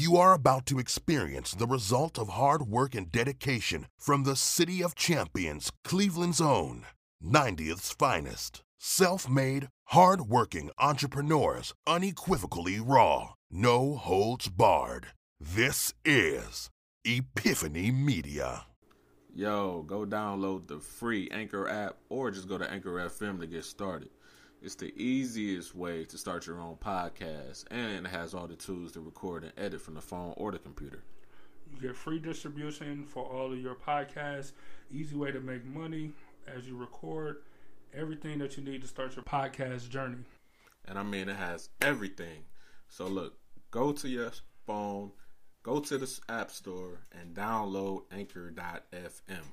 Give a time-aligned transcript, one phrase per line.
[0.00, 4.80] You are about to experience the result of hard work and dedication from the City
[4.80, 6.86] of Champions, Cleveland's own,
[7.20, 8.62] 90th's finest.
[8.78, 15.08] Self made, hard working entrepreneurs, unequivocally raw, no holds barred.
[15.40, 16.70] This is
[17.04, 18.66] Epiphany Media.
[19.34, 23.64] Yo, go download the free Anchor app or just go to Anchor FM to get
[23.64, 24.10] started.
[24.60, 28.92] It's the easiest way to start your own podcast and it has all the tools
[28.92, 31.04] to record and edit from the phone or the computer.
[31.72, 34.52] You get free distribution for all of your podcasts,
[34.90, 36.10] easy way to make money
[36.46, 37.42] as you record,
[37.94, 40.24] everything that you need to start your podcast journey.
[40.86, 42.44] And I mean, it has everything.
[42.88, 43.38] So, look,
[43.70, 44.32] go to your
[44.66, 45.12] phone,
[45.62, 49.44] go to the App Store, and download Anchor.fm.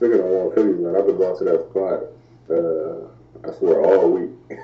[0.00, 2.00] Speaking of warm cookies, man, I've been going to that spot.
[2.48, 4.30] Uh, I swear all week.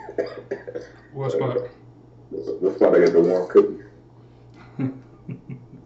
[1.12, 1.59] What spot?
[2.31, 3.84] the, the spot I get the warm cookies.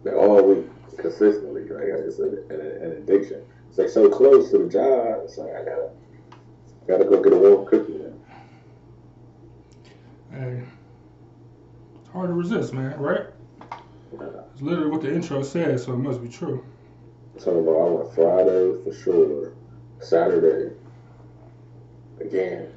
[0.03, 0.65] Like, all week,
[0.97, 1.63] consistently.
[1.63, 3.43] Like it's a, an, an addiction.
[3.69, 5.19] It's like so close to the job.
[5.25, 5.89] It's like I gotta,
[6.87, 7.93] gotta go get a warm cookie.
[7.93, 8.19] Man.
[10.31, 10.63] Hey,
[11.99, 13.27] it's hard to resist, man, right?
[14.53, 16.65] It's literally what the intro says, so it must be true.
[17.43, 19.53] Talking about I went Friday for sure,
[19.99, 20.75] Saturday
[22.19, 22.71] again.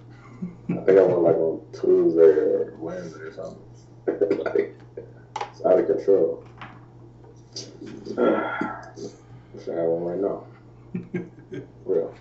[0.70, 3.62] I think I went like on Tuesday or Wednesday or something.
[4.42, 4.74] like
[5.52, 6.44] it's out of control.
[9.52, 10.44] Wish I had one right now.
[11.84, 12.14] Real.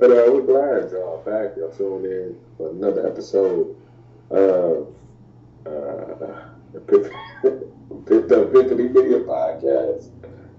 [0.00, 1.56] But uh, we're glad y'all back.
[1.56, 3.76] Y'all tuned in for another episode
[4.30, 4.88] of
[5.64, 6.16] uh,
[6.86, 7.22] the
[8.06, 10.17] Epiphany Video Podcast.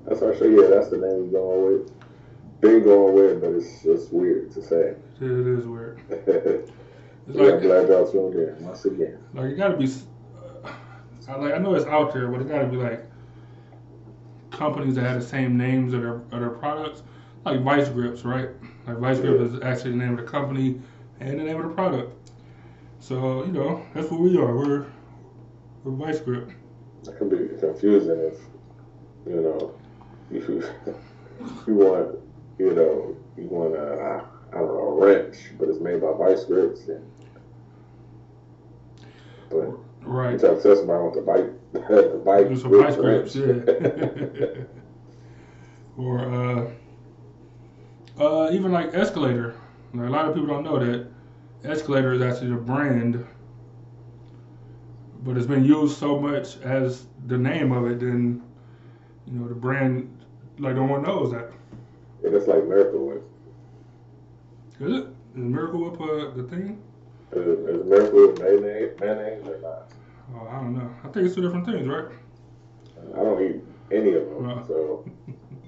[0.10, 0.46] That's our show.
[0.46, 2.62] Yeah, that's the name we're going with.
[2.62, 4.96] Been going with, but it's just weird to say.
[5.22, 6.02] It is weird.
[7.28, 9.20] It's yeah, I'm like, glad y'all tuned in once again.
[9.36, 9.86] like it gotta be.
[9.86, 10.72] Uh,
[11.28, 13.06] I like I know it's out there, but it gotta be like
[14.50, 17.04] companies that have the same names of their of their products,
[17.46, 18.50] like Vise-Grips, right?
[18.88, 20.82] Like Vise-Grip is actually the name of the company
[21.20, 22.32] and the name of the product.
[23.00, 24.56] So you know that's what we are.
[24.58, 24.88] We're
[25.84, 26.50] we're Vise-Grip.
[27.04, 28.40] That can be confusing if
[29.28, 29.76] you know
[30.32, 30.64] you
[31.68, 32.20] you want
[32.58, 36.88] you know you want a I don't know a wrench, but it's made by Vise-Grips.
[36.88, 37.06] And,
[39.50, 40.38] but you Right.
[40.38, 44.64] tell tell somebody want the bike the bike some Vise-Grips, yeah.
[45.98, 46.70] or uh,
[48.20, 49.56] uh, even like Escalator.
[49.94, 51.08] Like, a lot of people don't know that
[51.64, 53.26] Escalator is actually a brand,
[55.24, 58.42] but it's been used so much as the name of it, then
[59.28, 60.10] you know the brand
[60.60, 61.52] like no one knows that.
[62.24, 63.24] and it's like Miracle Whip.
[64.80, 65.04] Is it?
[65.04, 66.82] Is Miracle Whip uh, the thing?
[67.32, 69.92] Is, is Miracle Whip mayonnaise, mayonnaise or not?
[70.36, 70.92] Oh, I don't know.
[71.04, 72.06] I think it's two different things, right?
[73.16, 73.62] I don't eat
[73.92, 74.64] any of them, No.
[74.68, 75.06] so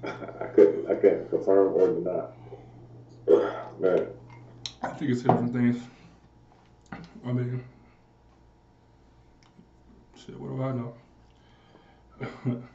[0.40, 2.26] I couldn't I can't confirm or deny.
[3.80, 4.06] Man,
[4.82, 5.82] I think it's two different things.
[7.24, 7.62] I mean,
[10.16, 10.38] shit.
[10.38, 12.62] What do I know?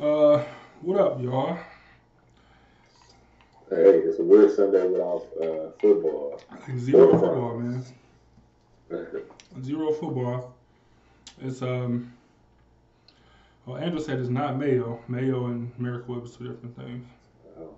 [0.00, 0.44] uh,
[0.82, 1.58] what up, y'all?
[3.70, 6.40] hey, it's a weird Sunday without uh, football.
[6.78, 7.84] Zero football, man.
[9.62, 10.54] Zero football.
[11.40, 12.12] It's um.
[13.66, 15.00] Well, Andrew said it's not Mayo.
[15.08, 17.06] Mayo and Miracle Whip is two different things.
[17.58, 17.74] Oh.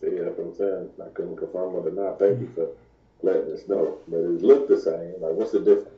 [0.00, 0.90] See, that's what I'm saying.
[1.04, 2.14] I couldn't confirm whether or deny.
[2.18, 2.68] Thank you for
[3.22, 3.98] letting us know.
[4.06, 5.14] But it looked the same.
[5.20, 5.97] Like, what's the difference?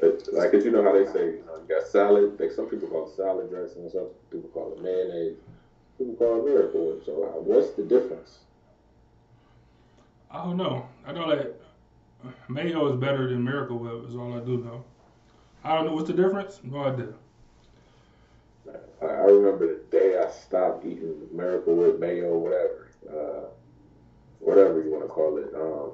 [0.00, 2.38] It, like, 'cause you know how they say, you know, you got salad.
[2.38, 5.36] Like, some people call it salad dressing, some people call it mayonnaise.
[5.98, 7.04] People call it Miracle Whip.
[7.04, 8.40] So, uh, what's the difference?
[10.30, 10.84] I don't know.
[11.06, 11.52] I know that
[12.48, 14.04] Mayo is better than Miracle Whip.
[14.08, 14.82] Is all I do know.
[15.62, 16.60] I don't know what's the difference.
[16.64, 17.14] No idea.
[19.02, 23.46] I, I remember the day I stopped eating Miracle Whip, mayo, whatever, uh,
[24.40, 25.52] whatever you want to call it.
[25.54, 25.92] Um,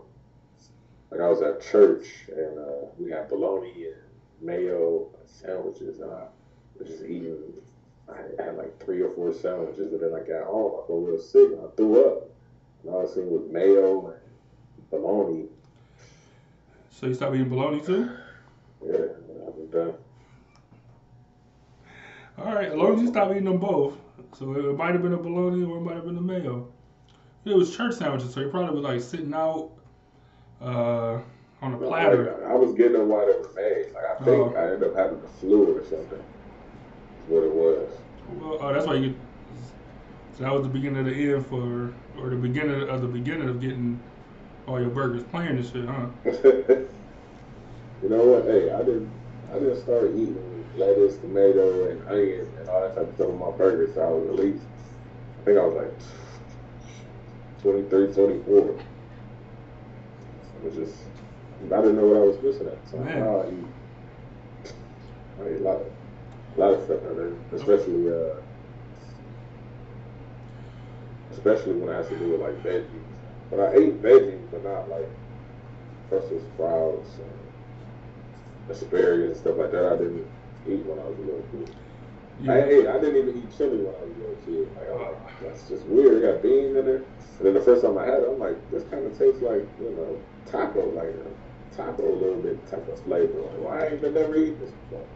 [1.11, 3.95] like I was at church and uh, we had bologna and
[4.41, 6.25] mayo sandwiches, and I
[6.79, 7.39] was just eating.
[8.09, 10.81] I had like three or four sandwiches, and then I got home.
[10.83, 12.29] I felt real sick and I threw up.
[12.83, 15.47] And all I seen was mayo and bologna.
[16.91, 18.11] So you stop eating bologna too?
[18.85, 19.95] Yeah, I was done.
[22.39, 23.95] All right, as long as you stop eating them both.
[24.39, 26.69] So it might have been a bologna or it might have been a mayo.
[27.45, 29.71] It was church sandwiches, so you probably was like sitting out
[30.61, 31.19] uh,
[31.63, 32.37] on a No, platter.
[32.41, 33.93] like, I was getting them while they were made.
[33.95, 34.55] Like I think Oh.
[34.57, 36.09] I ended up having the flu or something.
[36.11, 37.89] That's what it was.
[38.41, 39.15] Well, oh, that's why you.
[40.37, 43.49] So that was the beginning of the end for, or the beginning of the beginning
[43.49, 44.01] of getting
[44.67, 46.07] all your burgers plain and shit, huh?
[48.03, 48.45] you know what?
[48.45, 49.11] Hey, I didn't.
[49.51, 53.39] I didn't start eating lettuce, tomato, and onion and all that type of stuff on
[53.39, 53.95] my burgers.
[53.95, 54.63] So I was at least.
[55.41, 55.93] I think I was like
[57.63, 58.79] 23, 24.
[60.65, 61.03] It was just.
[61.65, 62.79] I didn't know what I was missing at.
[62.91, 63.21] So Man.
[63.21, 64.73] now I eat.
[65.41, 65.87] I eat a lot of,
[66.57, 68.13] a lot of stuff out there, especially.
[68.13, 68.41] Uh,
[71.33, 73.05] especially when I has to do with like veggies.
[73.51, 75.09] But I ate veggies, but not like
[76.09, 79.93] Brussels sprouts and asparagus and stuff like that.
[79.93, 80.27] I didn't
[80.69, 81.75] eat when I was a little kid.
[82.49, 84.69] I ate, I didn't even eat chili when I was a little kid.
[84.77, 86.23] Like, I'm like, that's just weird.
[86.23, 87.05] It got beans in there.
[87.39, 89.67] And then the first time I had it, I'm like, this kind of tastes like,
[89.81, 93.41] you know, taco, like a taco a little bit type of flavor.
[93.41, 95.07] Like, why ain't I never eaten this before?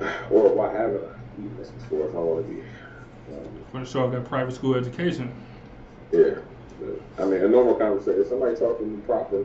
[0.30, 2.60] Or why haven't I eaten this before if I want to be
[3.32, 5.32] um, For the show that private school education.
[6.12, 6.34] Yeah.
[7.18, 9.44] I mean, a normal conversation, somebody talking to me proper,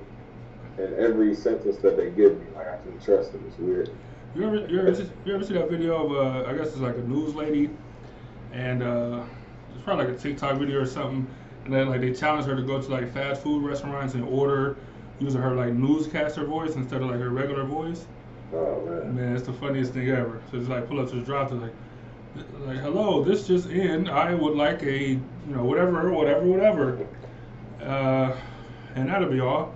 [0.78, 3.44] and every sentence that they give me, like, I can trust them.
[3.48, 3.90] It's weird.
[4.36, 6.98] You ever, you ever, you ever see that video of, uh, I guess it's like
[6.98, 7.70] a news lady,
[8.52, 9.24] and uh,
[9.74, 11.28] it's probably like a TikTok video or something,
[11.66, 14.78] and then like they challenge her to go to like fast food restaurants and order
[15.20, 18.06] using her like newscaster voice instead of like her regular voice.
[18.54, 19.16] Oh, man.
[19.16, 20.42] Man, it's the funniest thing ever.
[20.50, 21.74] So it's like pull up to the drive to like,
[22.66, 24.08] like hello, this just in.
[24.10, 27.08] I would like a you know whatever, whatever, whatever,
[27.84, 28.36] uh,
[28.96, 29.76] and that'll be all.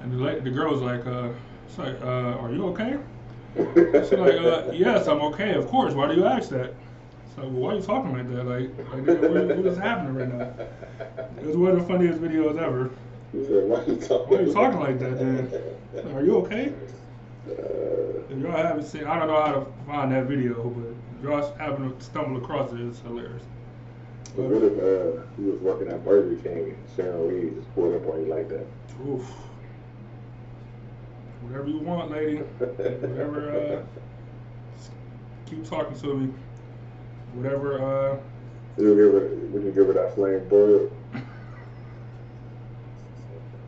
[0.00, 1.28] And the la- the girl's like, uh,
[1.66, 2.98] it's like, uh, are you okay?
[3.54, 5.94] She's like, uh, yes, I'm okay, of course.
[5.94, 6.74] Why do you ask that?
[7.34, 8.44] So, why are you talking like that?
[8.44, 10.52] Like, like what, what is happening right now?
[11.40, 12.90] It was one of the funniest videos ever.
[13.32, 14.28] Said, why you talking?
[14.28, 15.50] Why are you talking like that, then?
[16.14, 16.72] Are you okay?
[17.48, 17.52] Uh,
[18.30, 20.88] If y'all haven't seen, I don't know how to find that video, but
[21.18, 23.42] if y'all happen to stumble across it, it's hilarious.
[24.36, 27.94] but what if uh, he was working at Burger King and Sharon Reed just pulled
[27.94, 28.66] up on you like that?
[29.08, 29.22] Oof.
[31.42, 32.36] Whatever you want, lady.
[32.58, 33.84] Whatever.
[33.86, 34.90] Uh,
[35.50, 36.32] keep talking to me.
[37.34, 37.82] Whatever.
[37.82, 38.16] Uh,
[38.78, 40.90] you give her, would you give her that flame broiled?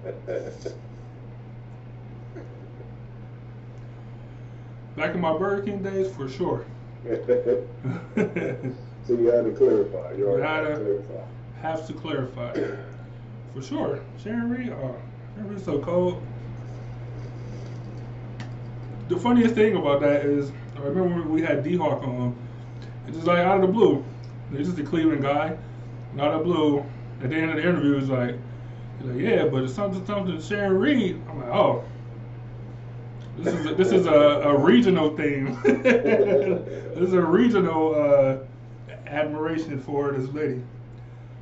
[4.96, 6.64] back in my Burger King days, for sure.
[7.04, 7.12] so
[9.08, 10.12] you had to clarify.
[10.12, 10.80] You already Had had to.
[10.84, 11.24] clarify.
[11.62, 12.52] Have to clarify.
[13.54, 14.00] For sure.
[14.22, 14.96] Sharon Reed, oh,
[15.34, 16.22] Sharon Reed's so cold.
[19.08, 22.34] The funniest thing about that is, I remember when we had D Hawk on,
[23.06, 24.04] it's just like out of the blue.
[24.50, 25.56] He's just a Cleveland guy,
[26.18, 26.84] out of the blue,
[27.22, 28.36] at the end of the interview, he's like,
[29.02, 31.20] like, yeah, but it's something, something, Sharon Reed.
[31.28, 31.84] I'm like, oh.
[33.38, 35.58] This is a, this is a, a regional thing.
[35.64, 38.36] this is a regional uh,
[39.08, 40.62] admiration for this lady.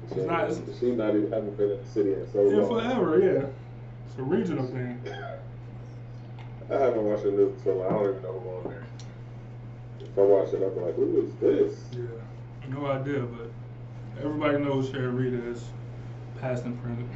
[0.08, 2.56] She, It's not- it's- she not even haven't been in the city in so Yeah,
[2.62, 2.80] long.
[2.80, 3.46] forever, yeah.
[4.08, 5.02] It's a regional thing.
[6.70, 7.86] I haven't watched the news so long.
[7.86, 8.81] I don't even know who on there.
[10.12, 11.80] If I watch it, I'll be like, who is this?
[11.92, 12.02] Yeah.
[12.68, 13.50] No idea, but
[14.22, 15.64] everybody knows Sharon Reed is
[16.40, 17.08] past and present.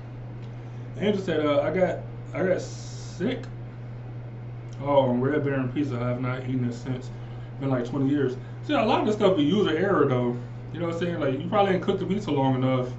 [0.98, 1.98] Angel said, uh, I got
[2.32, 3.44] I got sick.
[4.80, 5.96] Oh, on Red Baron Pizza.
[5.96, 7.10] I have not eaten it since.
[7.60, 8.36] Been like 20 years.
[8.66, 10.36] See, a lot of this stuff is user error, though.
[10.72, 11.20] You know what I'm saying?
[11.20, 12.90] Like, you probably ain't cooked the pizza long enough.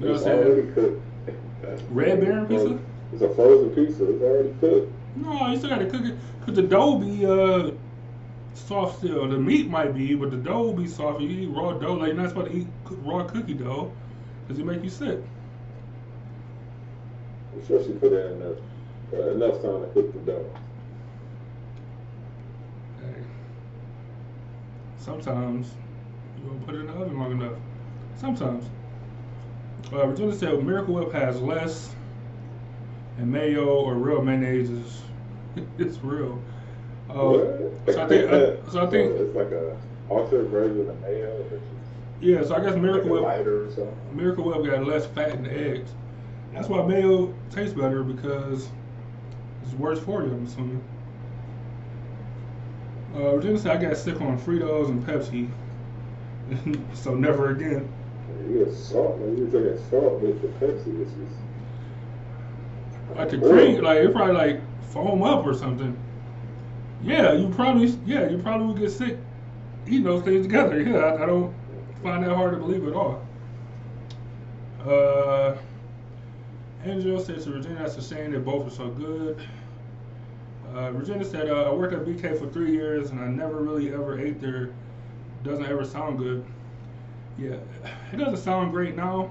[0.00, 0.38] You know what I'm saying?
[0.38, 1.02] already cooked.
[1.90, 2.78] Red Baron pizza?
[3.12, 4.10] It's a frozen pizza.
[4.10, 4.92] It's already cooked.
[5.16, 6.14] No, you still gotta cook it.
[6.44, 7.70] Cause the dough be uh
[8.54, 9.28] soft still.
[9.28, 11.20] The meat might be, but the dough be soft.
[11.20, 12.66] You eat raw dough, like you're not supposed to eat
[13.02, 13.92] raw cookie dough,
[14.48, 15.18] cause it make you sick.
[17.52, 18.58] I'm sure she put in enough,
[19.12, 20.50] uh, enough time to cook the dough.
[23.00, 23.22] Hey.
[24.98, 25.70] Sometimes
[26.38, 27.58] you don't put it in the oven long enough.
[28.16, 28.64] Sometimes.
[29.92, 31.94] Uh, Virginia said Miracle Whip has less,
[33.18, 35.02] and mayo or real mayonnaise is
[35.78, 36.40] it's real.
[37.14, 39.76] Uh, so I think- uh, so I think- it's like a
[40.08, 41.30] alternate version of mayo,
[42.20, 43.22] yeah, so I guess like Miracle Whip.
[43.46, 43.94] or something.
[44.14, 45.90] Miracle Whip got less fat in the eggs.
[46.52, 48.68] That's why mayo tastes better because
[49.64, 50.80] it's worse for you, I'm assuming.
[53.14, 55.48] Uh, Virginia said I got sick on Fritos and Pepsi,
[56.94, 57.88] so never again.
[58.48, 59.36] You get salt, man.
[59.36, 60.98] You drinking salt with the Pepsi.
[60.98, 61.28] This is
[63.16, 65.96] Like the cream, like it probably like foam up or something.
[67.04, 69.18] Yeah, you probably, yeah, you probably would get sick
[69.86, 70.80] eating those things together.
[70.88, 71.54] Yeah, I, I don't
[72.02, 73.22] find that hard to believe at all.
[74.86, 75.56] Uh,
[76.84, 79.40] Angel said to Regina, that's a shame that both are so good.
[80.74, 83.92] Uh, Regina said, uh, I worked at BK for three years and I never really
[83.92, 84.70] ever ate there.
[85.42, 86.44] Doesn't ever sound good.
[87.38, 87.56] Yeah,
[88.12, 89.30] it doesn't sound great now.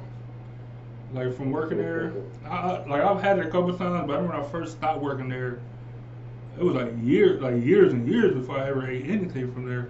[1.14, 2.12] Like from working there,
[2.46, 5.02] I- like I've had it a couple times, but I remember when I first stopped
[5.02, 5.60] working there,
[6.58, 9.90] it was like years, like years and years before I ever ate anything from there.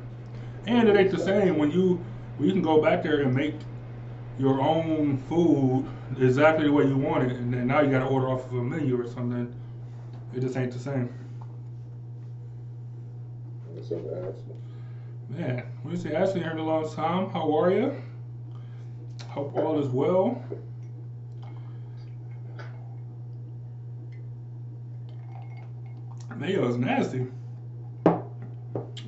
[0.65, 2.03] And it ain't the same when you
[2.37, 3.55] when you can go back there and make
[4.39, 5.85] your own food
[6.19, 8.53] exactly the way you want it, and then now you got to order off of
[8.53, 9.53] a menu or something.
[10.33, 11.13] It just ain't the same.
[13.73, 14.55] What's up, Ashley?
[15.29, 17.29] Man, we say Ashley here in a long time.
[17.29, 18.01] How are you?
[19.27, 20.43] Hope all is well.
[26.35, 27.25] Mayo is nasty.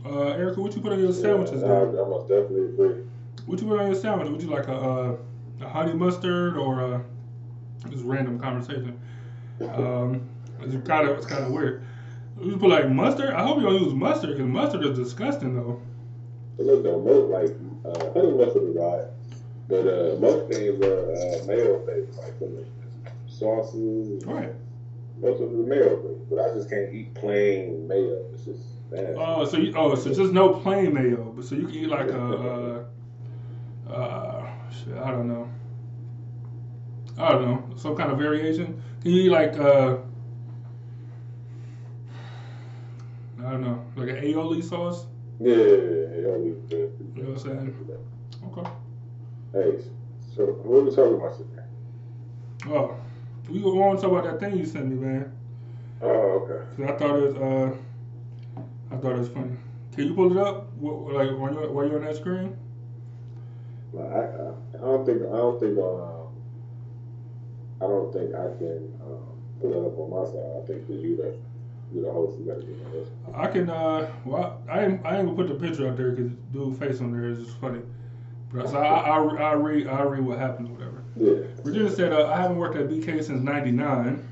[0.06, 1.62] Uh, Erica, what you put on your sandwiches?
[1.62, 1.82] Yeah, I?
[1.82, 2.96] I must definitely agree.
[3.46, 4.30] What you put on your sandwich?
[4.30, 5.16] Would you like a, uh,
[5.62, 7.02] a honey mustard or a
[7.90, 8.94] just random conversation?
[9.62, 10.22] Um,
[10.62, 11.76] it's kind of it's kind of weird.
[12.42, 13.34] You put like mustard.
[13.34, 15.76] I hope you don't use mustard because mustard is disgusting though.
[16.58, 17.52] But look though, most like
[17.86, 19.06] uh, honey mustard is right,
[19.68, 22.64] but uh, most things are uh, mayo based, like the
[23.28, 24.24] sauces.
[24.26, 24.50] Right.
[25.18, 28.26] Most of the mayo based, but I just can't eat plain mayo.
[28.34, 28.62] It's just.
[29.18, 32.08] Oh, so you, oh, so just no plain mayo, but so you can eat like
[32.08, 32.86] a,
[33.90, 35.50] uh, uh, shit, I don't know.
[37.18, 38.82] I don't know, some kind of variation.
[39.02, 39.98] Can you eat like, uh,
[43.40, 45.08] I don't know, like an aioli sauce?
[45.40, 46.78] yeah, yeah, yeah, yeah, yeah.
[47.16, 48.00] You know what I'm saying?
[48.46, 48.70] Okay.
[49.52, 49.84] Hey,
[50.36, 51.64] so what are we talking about today?
[52.68, 52.96] Oh,
[53.50, 55.35] we were want to talk about that thing you sent me, man.
[56.06, 56.84] Oh, okay.
[56.84, 57.78] I thought it was, uh,
[58.92, 59.58] I thought it was funny.
[59.94, 60.74] Can you pull it up?
[60.74, 62.56] What, like while you're, while you're on that screen?
[63.98, 66.28] I, I, I don't think I don't think um,
[67.82, 70.64] I don't think I can um, put it up on my side.
[70.64, 71.34] I think that you the
[71.94, 72.38] you the host.
[72.40, 73.08] You gotta do this.
[73.34, 73.70] I can.
[73.70, 75.06] uh Well, I ain't.
[75.06, 77.58] I ain't gonna put the picture out there because dude face on there is just
[77.60, 77.82] funny.
[78.52, 79.88] But so I, I, I read.
[79.88, 81.04] I read what happened or whatever.
[81.16, 81.48] Yeah.
[81.64, 84.28] Virginia said, uh, "I haven't worked at BK since '99.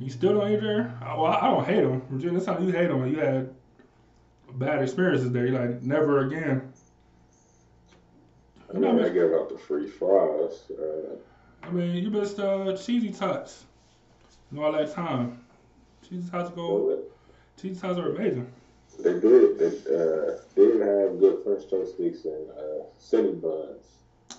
[0.00, 0.96] You still don't eat there?
[1.02, 2.02] Uh, Well, I don't hate them.
[2.10, 3.06] Virginia, that's how you hate them.
[3.12, 3.54] You had
[4.54, 5.46] bad experiences there.
[5.46, 6.72] You're like, never again.
[8.72, 10.70] I mean, I gave out the free fries.
[10.70, 11.16] Uh,
[11.62, 13.64] I mean, you missed uh, cheesy tots
[14.50, 15.42] and all that time.
[16.08, 17.02] Cheesy tots go.
[17.60, 18.46] Cheesy tots are amazing.
[18.98, 19.58] they did.
[19.58, 23.84] They uh, did have good French toast sticks and uh, city buns.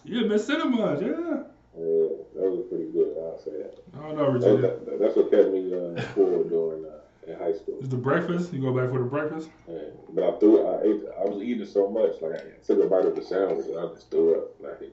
[0.06, 0.78] Yeah, Miss Cinnamon.
[0.80, 1.02] Buns.
[1.02, 1.44] Yeah.
[1.78, 3.16] Yeah, those were pretty good.
[3.18, 3.74] I'll say that.
[3.94, 7.54] I don't know, That- that- that's what kept me uh, full during uh, in high
[7.54, 7.78] school.
[7.80, 8.52] Is the breakfast?
[8.52, 9.50] You go back for the breakfast?
[9.68, 9.78] Yeah.
[10.10, 10.66] But I threw it.
[10.66, 11.00] I ate.
[11.18, 13.86] I was eating so much, like I took a bite of the sandwich and I
[13.86, 14.48] just threw up.
[14.60, 14.92] Like,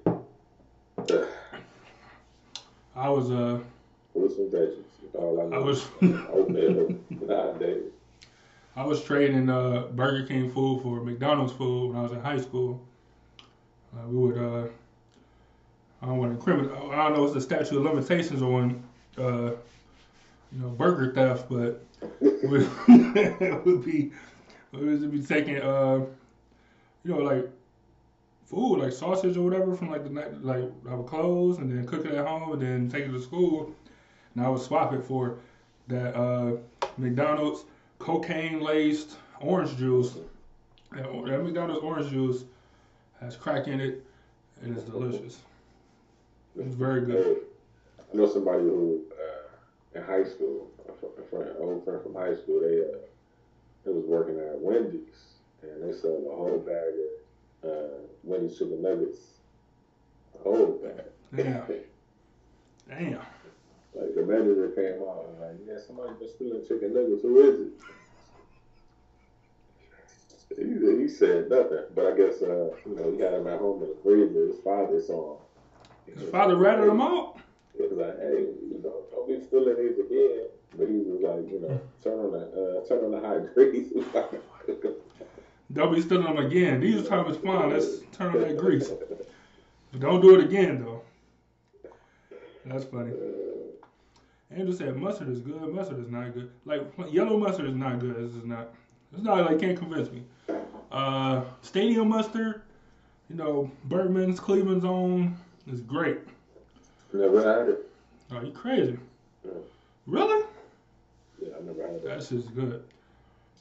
[1.10, 1.24] uh,
[2.94, 3.58] I was uh
[4.14, 4.82] with some veggies.
[5.14, 5.60] All I I know.
[5.62, 5.86] was
[6.28, 6.88] oatmeal
[7.20, 7.90] nowadays.
[8.74, 12.36] I was trading uh Burger King food for McDonald's food when I was in high
[12.38, 12.78] school.
[13.94, 14.64] Uh, we would uh
[16.06, 16.70] I don't want to incriminate.
[16.70, 18.80] I don't know what's the statute of limitations on
[19.18, 19.50] uh
[20.52, 21.84] you know burger theft, but
[22.20, 22.58] we
[23.64, 24.12] would be
[24.70, 26.06] would be taking uh
[27.04, 27.50] you know like
[28.44, 31.84] food like sausage or whatever from like the night like I would close and then
[31.84, 33.74] cook it at home and then take it to school
[34.36, 35.38] and I would swap it for
[35.88, 36.52] that uh
[36.98, 37.64] McDonald's
[37.98, 40.14] cocaine laced orange juice.
[40.92, 42.44] That, that McDonald's orange juice
[43.20, 44.06] has crack in it
[44.62, 45.40] and it's delicious.
[46.58, 47.38] It's very good.
[48.12, 52.34] I know somebody who uh, in high school, a friend, an old friend from high
[52.36, 52.60] school.
[52.60, 52.98] They uh,
[53.84, 56.94] they was working at Wendy's and they sold a whole bag
[57.62, 59.18] of uh, Wendy's chicken nuggets.
[60.38, 61.04] A whole bag.
[61.34, 61.66] Damn.
[62.88, 63.20] Damn.
[63.94, 67.22] Like the manager came out and like, yeah, somebody been stealing chicken nuggets.
[67.22, 67.72] Who is it?
[70.56, 73.82] He, he said nothing, but I guess uh, you know he had him at home
[73.82, 74.46] in the freezer.
[74.46, 75.45] His father saw him.
[76.14, 77.38] His father ratted him out.
[77.76, 80.46] He was like, hey, you know, don't be stealing these again.
[80.76, 83.92] But he was like, you know, turn on the uh, turn on the high grease.
[85.72, 86.80] Don't be stealing them again.
[86.80, 87.70] These time is fine.
[87.70, 88.88] Let's turn on that grease.
[88.88, 91.02] But don't do it again though.
[92.64, 93.12] That's funny.
[94.50, 95.60] Andrew said mustard is good.
[95.74, 96.50] Mustard is not good.
[96.64, 98.16] Like yellow mustard is not good.
[98.16, 98.68] This is not.
[99.12, 100.22] It's not like can't convince me.
[100.92, 102.62] Uh, stadium mustard.
[103.28, 105.36] You know, Bertman's Cleveland's own
[105.70, 106.18] is great.
[107.12, 107.90] never had it.
[108.32, 108.98] Oh, you crazy?
[110.06, 110.44] Really?
[111.40, 112.04] Yeah, I never had that.
[112.04, 112.82] That's just good.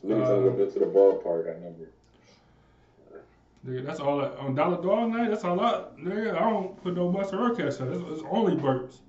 [0.06, 1.50] Niggas uh, I've been to the ballpark.
[1.50, 1.90] I never.
[3.68, 5.30] Nigga, that's all I, on Dollar Dog night.
[5.30, 5.86] That's all I.
[6.00, 7.92] Nigga, I don't put no mustard or ketchup.
[7.92, 9.00] It's, it's only Burgers,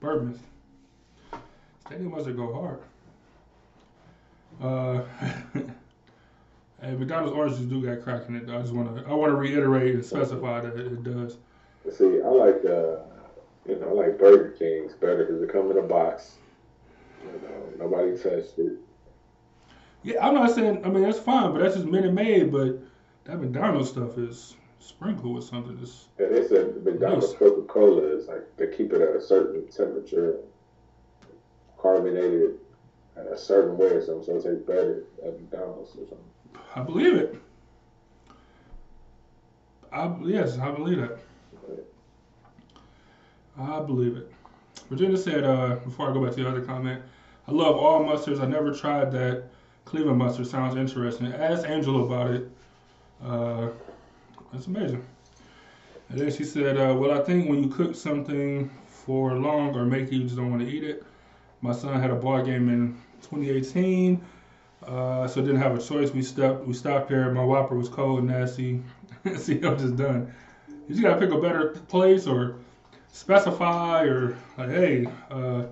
[0.00, 0.38] Bourbons.
[1.86, 2.80] Stadium must go hard.
[4.60, 5.02] Uh,
[6.82, 8.46] hey, McDonald's orange juice do got crack in it.
[8.46, 8.58] Though.
[8.58, 11.38] I just want to I want to reiterate and specify that it does.
[11.90, 13.02] See, I like uh,
[13.66, 16.36] you know, I like Burger King's better because they come in a box.
[17.24, 18.78] You know, nobody touched it.
[20.02, 20.84] Yeah, I'm not saying.
[20.84, 22.50] I mean, that's fine, but that's just Minute Maid.
[22.50, 22.80] But
[23.24, 25.78] that McDonald's stuff is sprinkled with something.
[25.80, 27.34] It's, And they said McDonald's.
[27.34, 30.38] Coca Cola is like they keep it at a certain temperature,
[31.78, 32.58] carbonated
[33.16, 36.18] at a certain way or something, so it tastes better at McDonald's or something.
[36.74, 37.36] I believe it.
[39.92, 41.18] I yes, I believe that.
[43.58, 44.32] I believe it.
[44.88, 47.02] Virginia said, uh, before I go back to the other comment,
[47.48, 48.40] I love all mustards.
[48.40, 49.44] I never tried that
[49.84, 50.46] Cleveland mustard.
[50.46, 51.32] Sounds interesting.
[51.32, 52.50] Ask Angela about it.
[53.22, 53.68] Uh,
[54.52, 55.04] that's amazing.
[56.08, 59.84] And then she said, uh, well, I think when you cook something for long or
[59.84, 61.04] make it, you just don't want to eat it.
[61.60, 64.22] My son had a ball game in 2018.
[64.86, 66.10] Uh, so didn't have a choice.
[66.10, 66.66] We stopped.
[66.66, 67.32] We stopped there.
[67.32, 68.82] My Whopper was cold and nasty.
[69.36, 70.34] See, I'm just done.
[70.68, 72.56] You just gotta pick a better place or
[73.12, 75.64] specify or like, hey, uh,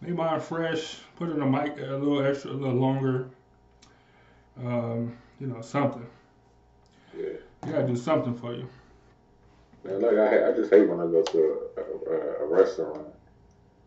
[0.00, 0.98] make mine fresh.
[1.16, 3.28] Put in a mic a little extra, a little longer.
[4.58, 6.06] Um, you know, something.
[7.16, 7.24] Yeah.
[7.66, 8.68] You gotta do something for you.
[9.84, 13.06] Man, like I, I just hate when I go to a, a, a restaurant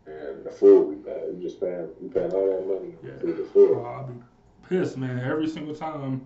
[0.06, 1.22] and the food be bad.
[1.34, 3.18] You just paying, you paying all that money Yeah.
[3.20, 3.76] for the food.
[3.78, 4.14] Oh, I'll be
[4.68, 5.18] pissed, man.
[5.18, 6.22] Every single time.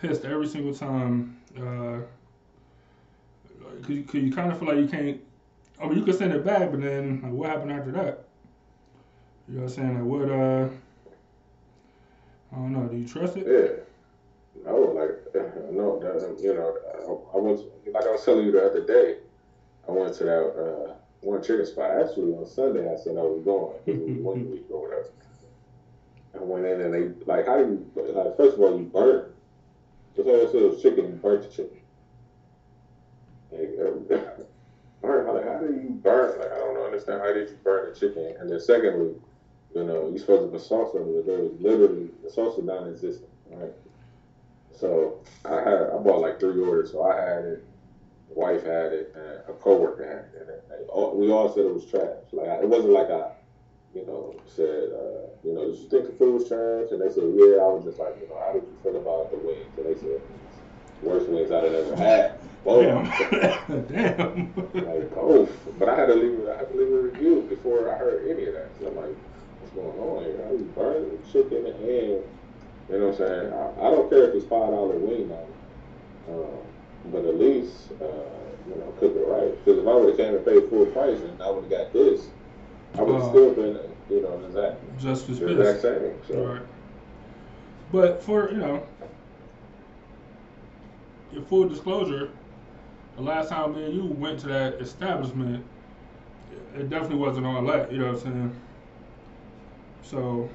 [0.00, 1.38] Pissed every single time.
[1.56, 2.00] Uh,
[3.82, 5.20] cause, cause you kind of feel like you can't.
[5.80, 8.24] I mean, you could send it back, but then like, what happened after that?
[9.48, 9.94] You know what I'm saying?
[9.94, 10.30] Like, what?
[10.30, 10.68] Uh,
[12.52, 12.88] I don't know.
[12.88, 13.46] Do you trust it?
[13.46, 13.82] Yeah.
[14.66, 15.34] I No, like
[15.70, 19.18] no, that, you know, I, I was like I was telling you the other day.
[19.88, 21.90] I went to that uh, one chicken spot.
[21.90, 23.76] Actually, on Sunday, I said I was going.
[23.86, 25.10] It was one week or whatever.
[26.34, 29.32] I went in and they like how do you like first of all you burn.
[30.14, 31.06] Just all I said was chicken.
[31.06, 31.80] You burnt the chicken.
[33.52, 34.38] Like,
[35.02, 36.38] how do you burn?
[36.38, 37.20] Like I don't understand.
[37.20, 38.34] How did you burn the chicken?
[38.38, 39.14] And then secondly,
[39.74, 41.26] you know, you're supposed to put sauce on it.
[41.26, 43.28] There was literally the sauce was non-existent.
[43.50, 43.72] Right.
[44.72, 46.92] So I had I bought like three orders.
[46.92, 47.64] So I had it,
[48.28, 50.64] wife had it, and a coworker had it.
[50.70, 52.24] And all, we all said it was trash.
[52.32, 53.32] Like it wasn't like I,
[53.94, 56.92] you know, said, uh, you know, did you think the food was trash?
[56.92, 57.64] And they said, yeah.
[57.64, 59.72] I was just like, you know, how did you feel about the wings?
[59.78, 60.20] And they said,
[61.02, 62.38] worst wings I'd ever had.
[62.64, 62.82] Both.
[62.84, 63.82] Damn.
[63.88, 64.54] Damn.
[64.74, 65.50] like both.
[65.78, 66.48] But I had to leave.
[66.48, 68.68] I had to leave a review before I heard any of that.
[68.80, 69.14] So I'm like,
[69.60, 70.44] what's going on here?
[70.44, 73.52] How you burning the chicken and you know what I'm saying?
[73.52, 77.90] I, I don't care if it's five dollar wing on it, um, but at least
[78.00, 78.04] uh,
[78.68, 79.64] you know cook it right.
[79.64, 81.92] Because if I would have came and paid full price and I would have got
[81.92, 82.26] this,
[82.98, 83.30] I would have Oh.
[83.30, 83.78] still been
[84.10, 86.14] you know the exact, Just as the exact same.
[86.28, 86.62] So Right.
[87.92, 88.86] But for you know,
[91.48, 92.30] full disclosure,
[93.16, 95.64] the last time me and you went to that establishment,
[96.74, 97.90] it definitely wasn't all that.
[97.90, 98.60] You know what I'm saying?
[100.02, 100.48] So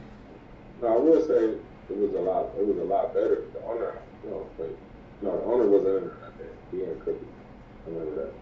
[0.82, 1.56] no, I will say
[1.90, 2.52] it was a lot.
[2.58, 3.46] It was a lot better.
[3.54, 4.70] The owner, you know, but
[5.22, 6.50] no, the owner wasn't in there that day.
[6.72, 7.28] He didn't cook it.
[7.86, 8.34] I remember that.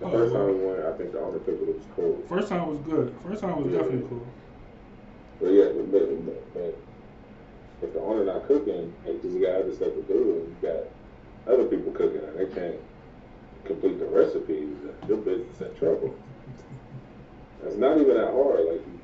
[0.00, 1.68] The Oh, first time we went, I think the owner cooked it.
[1.68, 2.24] It was cold.
[2.28, 3.14] first time was good.
[3.22, 3.78] First time was Yeah.
[3.78, 4.26] definitely cool.
[5.40, 6.78] But yeah, but, but, but
[7.82, 10.56] if the owner not cooking, hey, because you got other stuff to do, and you
[10.62, 12.76] got other people cooking, and they can't
[13.64, 16.14] complete the recipes, your business in trouble.
[17.64, 18.60] It's not even that hard.
[18.66, 19.00] Like you,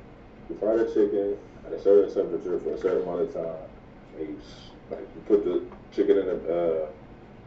[0.49, 3.69] you fry the chicken at a certain temperature for a certain amount of time.
[4.17, 4.41] And you,
[4.89, 6.87] like you put the chicken in a uh,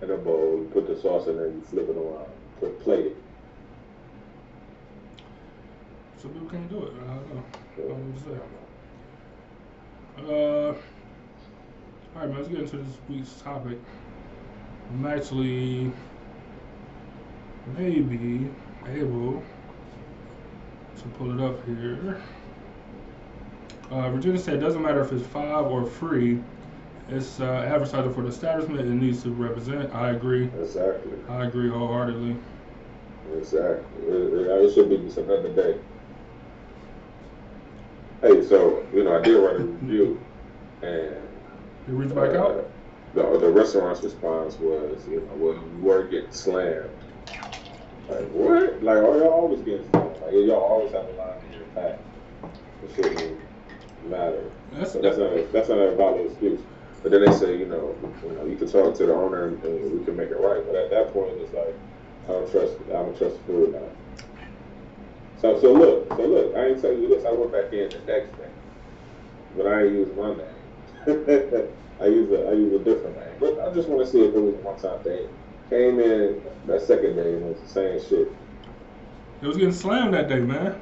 [0.03, 2.29] in a bowl, you put the sauce in there, you flip it around,
[2.61, 3.17] put plate it.
[6.21, 6.93] Some people can't do it.
[6.95, 7.45] I don't know.
[7.55, 8.39] I don't know what to say.
[10.19, 10.75] Uh,
[12.15, 12.39] all right, man.
[12.39, 13.79] Let's get into this week's topic.
[14.91, 15.93] I'm actually
[17.77, 18.49] maybe
[18.87, 19.43] able
[20.97, 22.21] to pull it up here.
[23.91, 26.41] Uh, Virginia said, it doesn't matter if it's five or free.
[27.11, 28.81] It's uh, advertising for the establishment.
[28.81, 29.95] It needs to represent.
[29.95, 30.51] I agree.
[30.61, 31.13] exactly.
[31.29, 32.37] I agree wholeheartedly.
[33.37, 34.07] Exactly.
[34.07, 35.79] It, it, should be just another day.
[38.21, 40.21] Hey, so you know, I did run a review,
[40.83, 41.17] and
[41.89, 42.71] You reach back uh, out.
[43.15, 46.91] the the restaurant's response was, you know, well, you were getting slammed.
[48.11, 48.83] Like what?
[48.83, 50.21] Like, are y'all always getting slammed?
[50.21, 51.99] Like, y'all always have a line in your back.
[52.85, 53.41] It shouldn't
[54.07, 54.51] matter.
[54.73, 56.61] That's, So that's not that's not a valid excuse.
[57.03, 59.65] But then they say, you know, you know, you can talk to the owner and,
[59.65, 60.63] and we can make it right.
[60.67, 61.75] But at that point, it's like,
[62.29, 64.27] I don't trust, I don't trust the food now.
[65.41, 67.25] So so look, so look, I ain't tell you this.
[67.25, 68.51] I went back in the next day,
[69.57, 70.58] but I ain't use my name.
[71.09, 73.35] I use a I use a different name.
[73.41, 75.27] But I just want to see if it was a one time thing.
[75.71, 78.29] Came in that second day and it was the same shit.
[79.43, 80.81] It was getting slammed that day, man.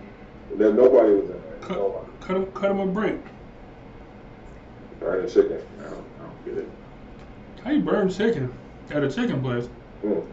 [0.57, 1.59] There nobody was in there.
[1.61, 2.11] Cut, Nobody.
[2.21, 3.19] cut him, cut him a break.
[5.01, 5.61] Burning chicken.
[5.79, 6.69] I don't, I don't get it.
[7.62, 8.53] How you burn chicken
[8.91, 9.69] at a chicken place?
[10.03, 10.27] Mm.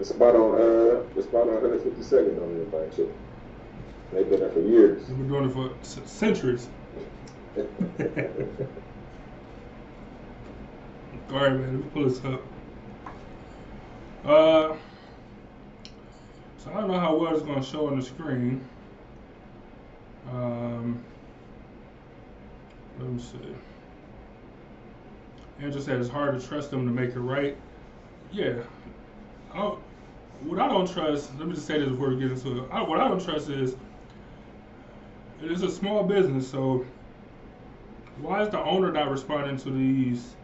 [0.00, 3.14] It's about on uh, it's about on 152nd on the burning chicken.
[4.12, 5.06] They've been there for years.
[5.08, 6.68] They've been doing it for c- centuries.
[7.58, 7.62] All
[11.30, 11.60] right, man.
[11.60, 12.42] Let me pull this up.
[14.24, 14.76] Uh,
[16.58, 18.62] so I don't know how well it's going to show on the screen.
[20.30, 21.02] Um,
[22.98, 23.38] let me see.
[25.60, 27.56] Andrew said it's hard to trust them to make it right.
[28.32, 28.58] Yeah.
[29.54, 29.76] I,
[30.42, 32.68] what I don't trust, let me just say this before we get into it.
[32.70, 33.76] I, what I don't trust is
[35.42, 36.84] it is a small business, so
[38.20, 40.34] why is the owner not responding to these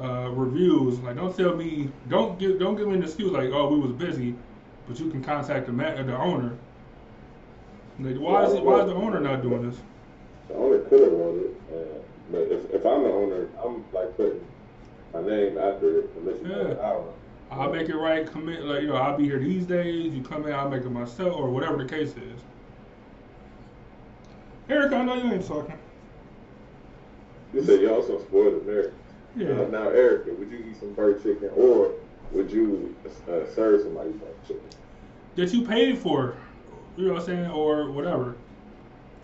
[0.00, 0.98] uh, reviews?
[1.00, 3.92] Like, don't tell me, don't give, don't give me an excuse like, oh, we was
[3.92, 4.34] busy,
[4.88, 6.56] but you can contact the ma- the owner.
[7.98, 9.78] Like, why is it, why is the owner not doing this?
[10.48, 11.98] The owner could have wrote it, uh,
[12.30, 14.40] but if, if I'm the owner, I'm like putting
[15.12, 16.72] my name after it unless you Yeah.
[16.72, 16.78] it.
[16.78, 17.12] I don't know.
[17.50, 18.26] I'll make it right.
[18.30, 20.12] Commit, like you know, I'll be here these days.
[20.12, 22.40] You come in, I'll make it myself, or whatever the case is.
[24.68, 25.76] Eric, I know you ain't talking.
[27.54, 28.94] You said y'all some spoiled Americans.
[29.36, 29.48] Yeah.
[29.50, 31.92] Uh, now, Erica, would you eat some burnt chicken or
[32.32, 32.96] would you
[33.28, 34.68] uh, serve somebody burnt chicken?
[35.36, 36.34] that you paid for,
[36.96, 38.36] you know what I'm saying, or whatever.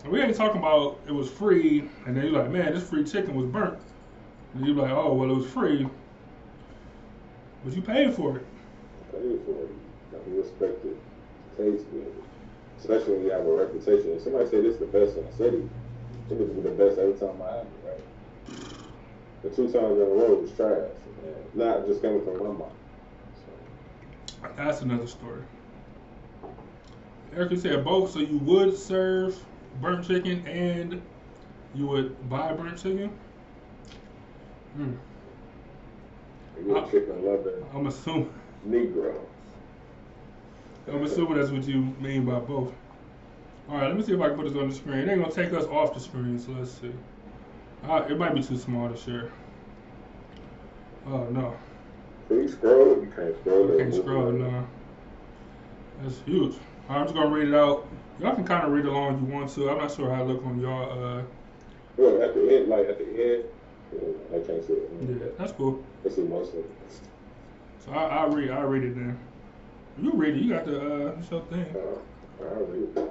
[0.05, 3.35] We ain't talking about it was free, and then you're like, man, this free chicken
[3.35, 3.79] was burnt.
[4.53, 5.87] And you're like, oh, well, it was free,
[7.63, 8.45] but you paid for it.
[9.11, 9.69] Paid for it.
[10.27, 10.97] You respect it.
[11.57, 12.13] Taste good.
[12.79, 14.11] Especially when you have a reputation.
[14.11, 15.69] If somebody say this is the best in the city,
[16.29, 17.99] it would be the best every time I have it, right?
[19.43, 20.89] The two times in a row was trash.
[21.53, 22.71] Not just coming from my mouth.
[23.35, 25.41] So, That's another story.
[27.35, 29.37] Erica said both, so you would serve
[29.81, 31.01] burnt chicken and
[31.73, 33.11] you would buy burnt chicken.
[34.75, 34.93] Hmm.
[36.69, 38.33] Uh, a chicken loving I'm assuming.
[38.67, 39.15] Negro.
[40.87, 42.73] I'm assuming that's what you mean by both.
[43.69, 44.99] All right, let me see if I can put this on the screen.
[44.99, 46.91] It ain't gonna take us off the screen, so let's see.
[47.87, 49.31] Uh, it might be too small to share.
[51.05, 51.55] Oh no,
[52.29, 53.01] Can you scroll?
[53.03, 53.73] You can't scroll.
[53.73, 54.65] I can't scroll now.
[56.01, 56.55] That's huge.
[56.87, 57.85] Right, I'm just gonna read it out.
[58.19, 59.69] Y'all can kind of read along if you want to.
[59.69, 60.91] I'm not sure how it look on y'all.
[60.91, 61.23] Uh,
[61.97, 63.43] Well, at the end, like at the end,
[63.91, 64.89] yeah, I can't see it.
[65.01, 65.83] yeah, that's cool.
[66.05, 66.71] I see most of it.
[67.85, 68.49] So I, I'll read.
[68.49, 69.19] I'll read it then.
[70.01, 70.41] You read it.
[70.41, 71.65] You got the uh, show thing.
[71.75, 73.09] Uh, I'll read it.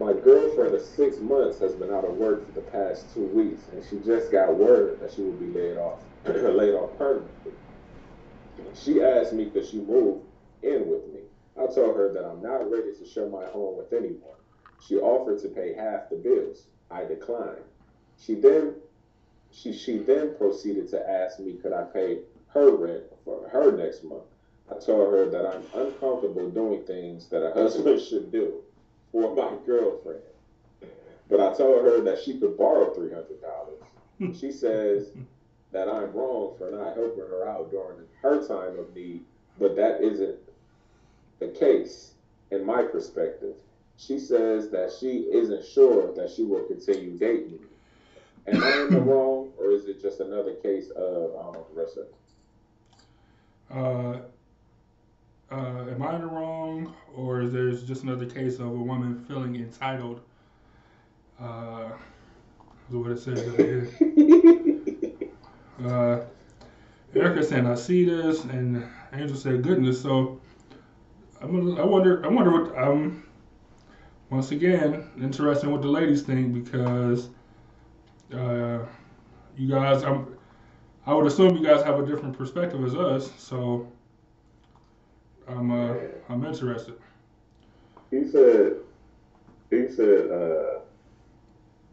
[0.00, 3.68] My girlfriend of six months has been out of work for the past two weeks,
[3.70, 7.52] and she just got word that she will be laid off, laid off permanently.
[8.72, 10.22] She asked me could she move
[10.62, 11.20] in with me.
[11.54, 14.38] I told her that I'm not ready to share my home with anyone.
[14.88, 16.64] She offered to pay half the bills.
[16.90, 17.64] I declined.
[18.18, 18.76] She then
[19.50, 22.20] she she then proceeded to ask me could I pay
[22.54, 24.22] her rent for her next month.
[24.70, 28.62] I told her that I'm uncomfortable doing things that a husband should do
[29.12, 30.20] for my girlfriend.
[31.28, 33.80] But I told her that she could borrow three hundred dollars.
[34.38, 35.10] She says
[35.72, 39.22] that I'm wrong for not helping her out during her time of need,
[39.58, 40.36] but that isn't
[41.38, 42.12] the case
[42.50, 43.54] in my perspective.
[43.96, 47.68] She says that she isn't sure that she will continue dating me.
[48.48, 51.66] Am I in the wrong, or is it just another case of I don't know
[51.74, 52.14] the rest of it?
[53.70, 54.20] Uh,
[55.50, 59.24] uh, am I in the wrong, or is there just another case of a woman
[59.26, 60.20] feeling entitled?
[61.40, 61.90] Uh,
[62.88, 63.90] is what it says right here.
[65.84, 66.20] Uh,
[67.14, 68.84] Erica saying, "I see this," and
[69.14, 70.38] Angel said, "Goodness." So,
[71.40, 72.22] I'm I wonder.
[72.24, 72.76] I wonder what.
[72.76, 73.24] Um,
[74.28, 77.30] once again, interesting what the ladies think because
[78.34, 78.80] uh,
[79.56, 80.02] you guys.
[80.04, 80.36] I'm.
[81.06, 83.30] I would assume you guys have a different perspective as us.
[83.38, 83.90] So,
[85.50, 85.70] I'm.
[85.70, 85.94] Uh,
[86.28, 86.94] I'm interested.
[88.10, 88.76] He said,
[89.70, 90.80] he said, uh,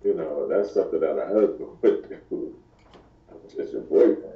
[0.03, 2.55] you know, that's something that a husband would do.
[3.55, 4.33] Just your boyfriend.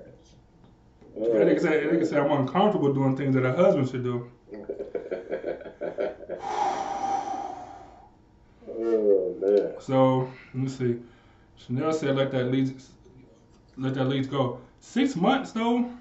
[1.15, 4.31] That nigga said, that nigga said I'm uncomfortable doing things that a husband should do.
[8.69, 9.73] oh man.
[9.79, 10.99] So let me see.
[11.57, 12.73] Chanel said let that lead,
[13.77, 14.61] let that lead go.
[14.79, 15.91] Six months though.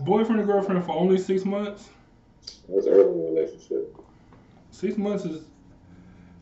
[0.00, 1.88] Boyfriend and girlfriend for only six months.
[2.68, 3.96] That's early in the relationship.
[4.70, 5.44] Six months is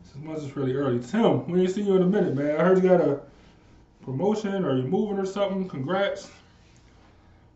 [0.03, 0.99] six months is really early.
[0.99, 2.59] Tim, we ain't seen you in a minute, man.
[2.59, 3.19] I heard you got a
[4.03, 5.67] promotion or you moving or something.
[5.67, 6.29] Congrats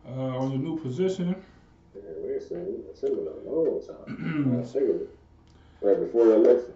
[0.08, 1.34] uh, on your new position.
[1.94, 4.64] Yeah, we ain't seen we ain't seen him in a long time.
[4.74, 5.18] I it
[5.80, 6.74] right before the election.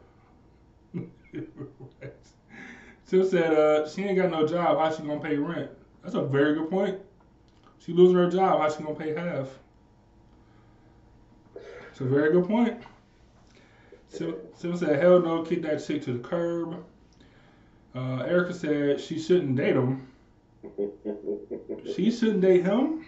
[3.06, 4.78] Tim said uh, she ain't got no job.
[4.78, 5.70] How she gonna pay rent?
[6.02, 6.98] That's a very good point.
[7.78, 8.60] She losing her job.
[8.60, 9.48] How she gonna pay half?
[11.90, 12.82] It's a very good point.
[14.08, 16.84] Sim, Sim said, "Hell no, kick that chick to the curb."
[17.94, 20.06] Uh, Erica said she shouldn't date him.
[21.94, 23.04] She shouldn't date him.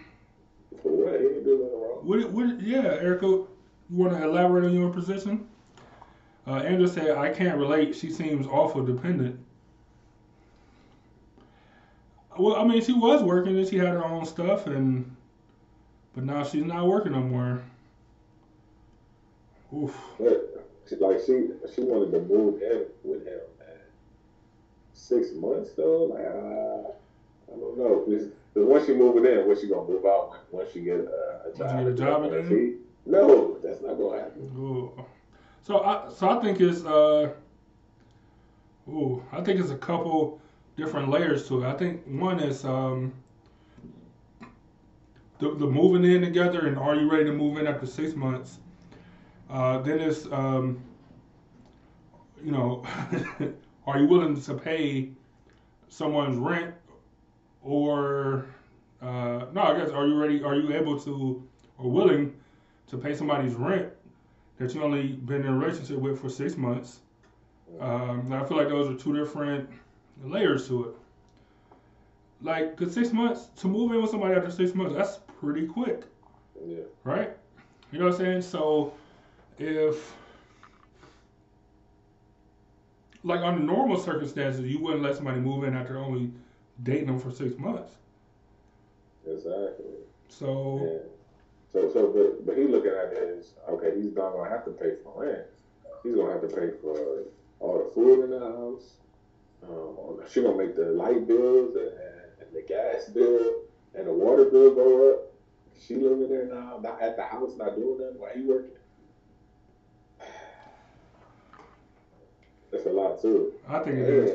[0.83, 1.19] What?
[1.19, 1.99] He wrong.
[2.03, 2.31] What?
[2.31, 2.61] What?
[2.61, 3.47] Yeah, Erica, you
[3.89, 5.47] want to elaborate on your position?
[6.47, 7.95] Uh, Andrew said, "I can't relate.
[7.95, 9.39] She seems awful dependent."
[12.41, 15.15] Well, I mean, she was working and she had her own stuff, and
[16.15, 17.61] but now she's not working no more.
[19.71, 19.95] Oof.
[20.19, 20.51] But
[20.99, 23.77] like she she wanted to move in with him, man.
[24.93, 28.05] Six months though, like uh, I don't know.
[28.07, 30.39] Because once she moving in, when she gonna move out?
[30.49, 31.77] Once she get uh, a job?
[31.77, 32.49] get a job again?
[32.49, 32.75] feet?
[33.05, 34.51] No, that's not gonna happen.
[34.57, 34.91] Ooh.
[35.61, 37.29] So I so I think it's uh
[38.89, 40.40] ooh, I think it's a couple
[40.77, 41.67] different layers to it.
[41.67, 43.13] I think one is um
[45.39, 48.59] the, the moving in together and are you ready to move in after six months?
[49.49, 50.81] Uh, then it's um
[52.43, 52.83] you know
[53.87, 55.09] are you willing to pay
[55.89, 56.73] someone's rent
[57.63, 58.45] or
[59.01, 61.43] uh, no I guess are you ready are you able to
[61.77, 62.35] or willing
[62.87, 63.89] to pay somebody's rent
[64.57, 66.99] that you only been in a relationship with for six months.
[67.79, 69.67] Um, I feel like those are two different
[70.23, 70.95] layers to it.
[72.41, 76.03] Like, cause six months to move in with somebody after six months, that's pretty quick,
[76.65, 76.79] Yeah.
[77.03, 77.31] right?
[77.91, 78.41] You know what I'm saying?
[78.41, 78.93] So,
[79.59, 80.15] if
[83.23, 86.31] like under normal circumstances, you wouldn't let somebody move in after only
[86.81, 87.93] dating them for six months.
[89.27, 89.85] Exactly.
[90.29, 90.99] So, Yeah.
[91.71, 93.95] So, so, but, but he looking at it as okay.
[93.95, 95.43] He's not gonna have to pay for rent.
[96.03, 96.97] He's gonna have to pay for
[97.59, 98.95] all the food in the house.
[99.63, 101.91] Um, she gonna make the light bills and,
[102.39, 103.61] and the gas bill
[103.95, 105.33] and the water bill go up.
[105.79, 108.71] She living there now, not at the house, not doing nothing while he working.
[112.71, 113.53] That's a lot too.
[113.67, 114.31] I think it is.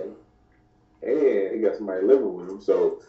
[1.02, 3.00] And, and he got somebody living with him, so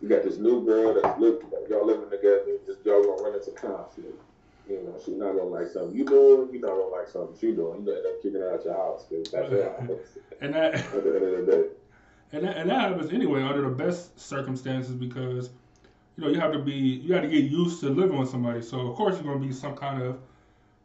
[0.00, 3.50] you got this new girl that's living, y'all living together, just y'all gonna run into
[3.52, 4.20] conflict.
[4.68, 7.54] You know, she's not gonna like something you doing, You're not gonna like something she
[7.54, 7.80] doing.
[7.80, 10.74] You gonna end up kicking her out your house because that's her house And that
[10.74, 11.64] at the end of the day.
[12.32, 15.50] And that, and that happens anyway under the best circumstances because,
[16.16, 18.62] you know, you have to be, you have to get used to living with somebody.
[18.62, 20.18] So of course there's going to be some kind of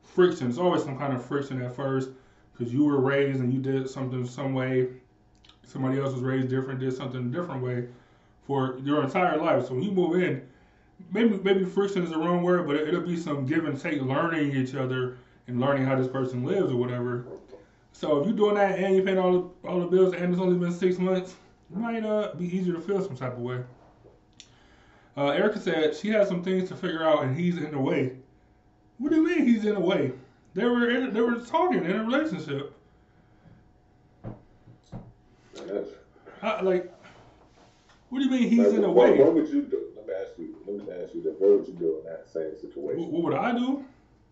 [0.04, 0.48] friction.
[0.48, 2.10] There's always some kind of friction at first
[2.52, 4.90] because you were raised and you did something some way.
[5.64, 7.88] Somebody else was raised different, did something a different way
[8.46, 9.68] for your entire life.
[9.68, 10.48] So when you move in,
[11.12, 14.02] maybe maybe friction is the wrong word, but it, it'll be some give and take,
[14.02, 17.26] learning each other and learning how this person lives or whatever.
[17.92, 20.42] So if you're doing that and you're paying all the, all the bills and it's
[20.42, 21.36] only been six months,
[21.72, 23.62] it might uh, be easier to feel some type of way.
[25.18, 28.16] Uh, Erica said she has some things to figure out and he's in the way.
[29.00, 30.14] What do you mean he's in the way?
[30.54, 32.74] They were in, they were talking in a relationship.
[36.42, 36.94] I, like,
[38.10, 39.20] what do you mean he's like, in the what, way?
[39.20, 39.86] What would you do?
[39.96, 40.56] Let me ask you.
[40.66, 41.34] Let me ask you this.
[41.38, 43.12] What would you do in that same situation?
[43.12, 43.86] what would I do?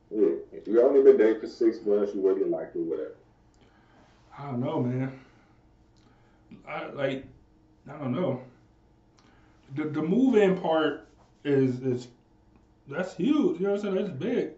[0.10, 0.30] Yeah.
[0.52, 3.16] If you only been dating for six months, you really like it, whatever.
[4.38, 5.20] I don't know, man.
[6.68, 7.26] I like,
[7.90, 8.42] I don't know.
[9.76, 11.08] The the move in part
[11.44, 12.08] is is
[12.88, 13.60] that's huge.
[13.60, 13.96] You know what I'm saying?
[13.96, 14.50] That's big.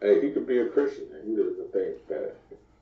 [0.00, 1.06] Hey, he could be a Christian.
[1.14, 2.36] and He doesn't think that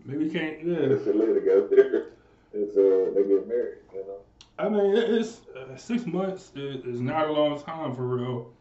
[0.05, 0.65] Maybe you can't.
[0.65, 0.89] Yeah.
[0.89, 2.13] to live together
[2.53, 3.79] until they get married.
[3.95, 4.19] You know.
[4.59, 8.53] I mean, it's uh, six months is, not a long time for real.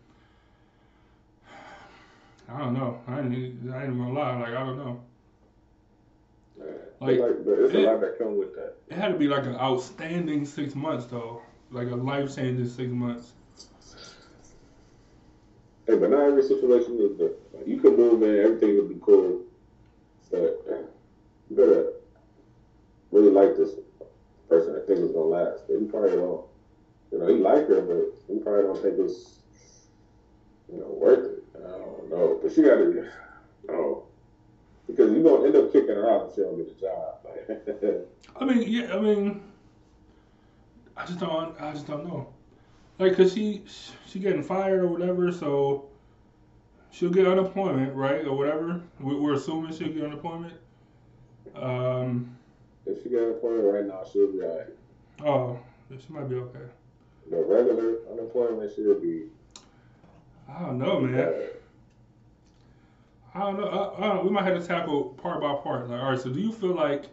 [2.50, 3.00] I don't know.
[3.08, 4.38] I ain't, even- I ain't gonna lie.
[4.40, 5.02] Like I don't know.
[6.60, 8.76] Like, Like, like but it's a it- lot that come with that.
[8.90, 12.92] It had to be like an outstanding six months though, like a life changing six
[12.92, 13.34] months.
[15.88, 17.54] Hey, but not every situation is different.
[17.54, 19.42] Like, you can move in, everything will be cool,
[20.30, 20.64] but
[21.50, 21.94] you better
[23.12, 23.72] really like this
[24.52, 24.76] person.
[24.76, 25.64] I think it's gonna last.
[25.68, 26.46] But you probably don't.
[27.12, 29.40] You know, he like her, but he probably don't think it's
[30.72, 31.44] you know worth it.
[31.56, 34.04] I don't know, but she got to, you know,
[34.88, 38.06] because you're gonna end up kicking her out if she don't get a job.
[38.40, 38.96] I mean, yeah.
[38.96, 39.42] I mean,
[40.98, 41.60] I just don't.
[41.60, 42.28] I just don't know.
[43.00, 43.64] Like, cause she
[44.06, 45.90] she getting fired or whatever, so
[46.92, 48.82] she'll get unemployment, right, or whatever.
[49.00, 50.54] We- We're assuming she'll get unemployment.
[51.56, 52.38] Um,
[52.86, 54.68] If she got unemployment right now, she'll be alright.
[55.24, 56.60] oh, she might be okay.
[57.30, 59.26] The regular unemployment, she'll be.
[60.50, 61.34] I don't know, man.
[63.34, 63.68] I don't know.
[63.68, 65.90] I, I don't, we might have to tackle part by part.
[65.90, 66.20] Like, all right.
[66.20, 67.06] So, do you feel like?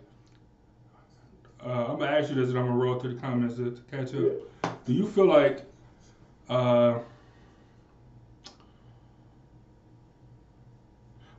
[1.64, 3.80] Uh, I'm gonna ask you this, and I'm gonna roll through the comments to, to
[3.90, 4.84] catch up.
[4.84, 5.64] Do you feel like?
[6.48, 7.00] Uh,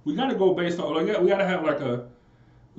[0.05, 2.07] we got to go based on like we got to have like a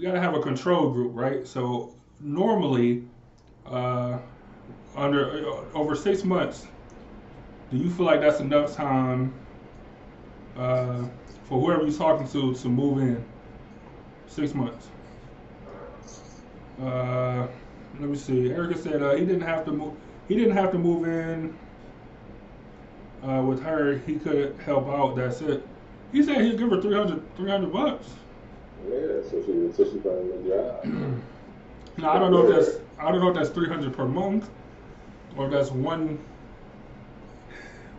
[0.00, 1.46] we got to have a control group, right?
[1.46, 3.04] So normally,
[3.66, 4.18] uh,
[4.96, 6.66] under uh, over six months,
[7.70, 9.34] do you feel like that's enough time
[10.56, 11.04] uh,
[11.44, 13.22] for whoever you're talking to to move in?
[14.26, 14.88] Six months.
[16.80, 17.46] Uh,
[17.98, 18.50] let me see.
[18.50, 19.96] Erica said uh, he didn't have to move.
[20.28, 21.58] He didn't have to move in
[23.22, 23.98] uh, with her.
[23.98, 25.16] He could help out.
[25.16, 25.62] That's it.
[26.10, 28.06] He said he'd give her 300, 300 bucks.
[28.88, 31.22] Yeah, so she until she finds a job.
[31.98, 34.48] Now I don't know if that's I don't know if that's three hundred per month,
[35.36, 36.18] or if that's one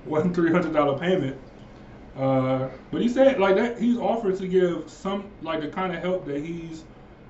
[0.05, 1.37] one three hundred dollar payment.
[2.17, 6.01] Uh, but he said like that he's offered to give some like the kind of
[6.01, 6.83] help that he's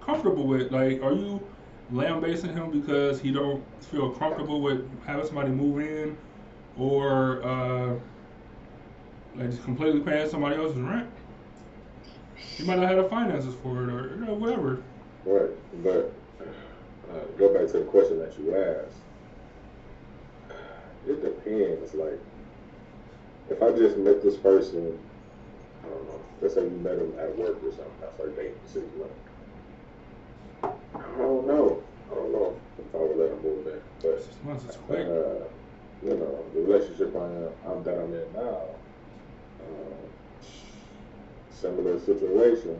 [0.04, 0.72] comfortable with.
[0.72, 1.46] Like, are you
[1.92, 6.18] lambasting him because he don't feel comfortable with having somebody move in,
[6.78, 7.94] or uh,
[9.36, 11.10] like just completely paying somebody else's rent?
[12.58, 14.82] He might not have the finances for it, or you know whatever.
[15.26, 15.50] Right,
[15.84, 16.14] but
[17.12, 18.98] uh, go back to the question that you asked.
[21.08, 21.94] It depends.
[21.94, 22.20] Like,
[23.50, 24.98] if I just met this person,
[25.84, 26.20] I don't know.
[26.42, 27.86] Let's say you met him at work or something.
[28.04, 29.16] I started dating for six months.
[30.64, 31.82] I don't know.
[32.12, 34.80] I don't know if I would let him move in, but Six months is uh,
[34.80, 35.08] quick.
[36.04, 38.62] you know, the relationship I am, I'm that I'm in now.
[39.60, 39.66] Uh,
[41.52, 42.78] similar situation.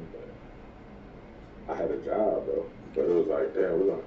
[1.70, 4.02] I had a job though, but it was like, damn, we're gonna,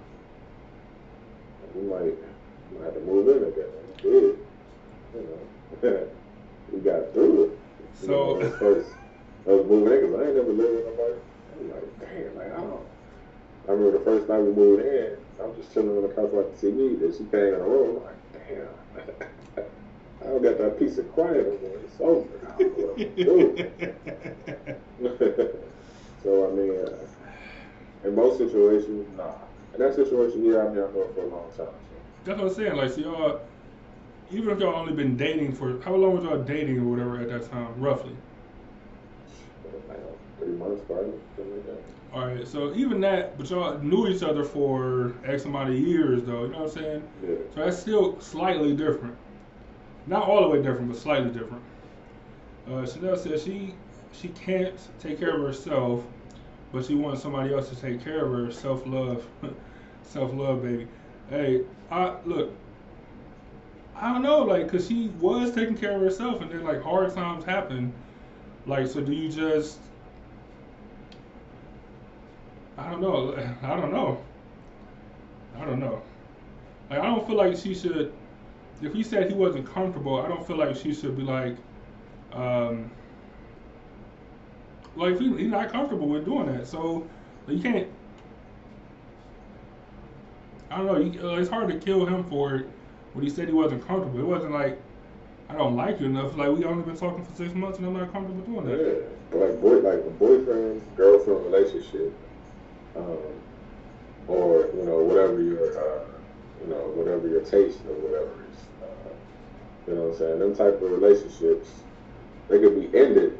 [1.74, 2.14] we might,
[2.72, 3.68] might have to move in again.
[3.68, 4.38] And we did,
[5.14, 5.38] you
[5.82, 6.06] know,
[6.72, 7.58] we got through it.
[8.02, 8.90] You know, So- I first,
[9.46, 11.14] I was moving in because I ain't never lived with nobody.
[11.60, 12.86] I'm like, damn, like I don't.
[13.66, 16.30] I remember the first time we moved in, I was just chilling on the couch
[16.32, 17.00] watching TV.
[17.00, 17.96] Then she came in the room.
[17.98, 19.28] I'm like, damn.
[20.24, 21.78] I don't got that peace of quiet no more.
[21.84, 22.26] It's over.
[22.46, 23.56] I don't know what I'm doing.
[26.22, 29.34] so I mean, uh, in most situations, nah.
[29.74, 31.66] In that situation, yeah, I've been for for a long time.
[31.66, 31.74] So.
[32.24, 32.76] That's what I'm saying.
[32.76, 33.40] Like, so y'all,
[34.30, 37.28] even if y'all only been dating for how long was y'all dating or whatever at
[37.28, 38.16] that time, roughly?
[39.64, 41.82] Know, three months, probably, something like that.
[42.14, 42.46] All right.
[42.46, 46.44] So even that, but y'all knew each other for X amount of years, though.
[46.44, 47.02] You know what I'm saying?
[47.22, 47.34] Yeah.
[47.54, 49.16] So that's still slightly different.
[50.06, 51.62] Not all the way different, but slightly different.
[52.70, 53.74] Uh, Chanel said she
[54.12, 56.04] she can't take care of herself,
[56.72, 58.52] but she wants somebody else to take care of her.
[58.52, 59.26] Self love,
[60.02, 60.86] self love, baby.
[61.30, 62.52] Hey, I look.
[63.96, 67.14] I don't know, like, cause she was taking care of herself, and then like hard
[67.14, 67.92] times happen.
[68.66, 69.78] Like, so do you just?
[72.76, 73.34] I don't know.
[73.62, 74.22] I don't know.
[75.56, 76.02] I don't know.
[76.90, 78.12] Like, I don't feel like she should.
[78.82, 81.56] If he said he wasn't comfortable, I don't feel like she should be like,
[82.32, 82.90] um,
[84.96, 86.66] like he, he's not comfortable with doing that.
[86.66, 87.06] So
[87.48, 87.88] you can't.
[90.70, 90.96] I don't know.
[90.98, 92.68] You, uh, it's hard to kill him for it
[93.12, 94.18] when he said he wasn't comfortable.
[94.18, 94.80] It wasn't like
[95.48, 96.36] I don't like you enough.
[96.36, 99.10] Like we only been talking for six months and I'm not comfortable doing that.
[99.32, 102.12] Yeah, like boy, like a boyfriend girlfriend relationship,
[102.96, 103.18] um,
[104.26, 106.04] or you know whatever your uh,
[106.62, 108.43] you know whatever your taste or whatever
[109.86, 110.38] you know what I'm saying.
[110.38, 111.68] Them type of relationships,
[112.48, 113.38] they could be ended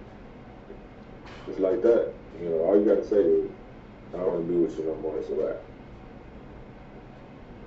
[1.47, 2.13] just like that.
[2.41, 3.51] You know, all you got to say is,
[4.13, 5.19] I don't want to be with you no more.
[5.19, 5.57] It's a wrap.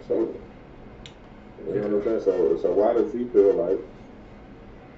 [0.08, 0.34] So,
[1.68, 2.22] you know what I'm saying.
[2.24, 3.80] So, so why does he feel like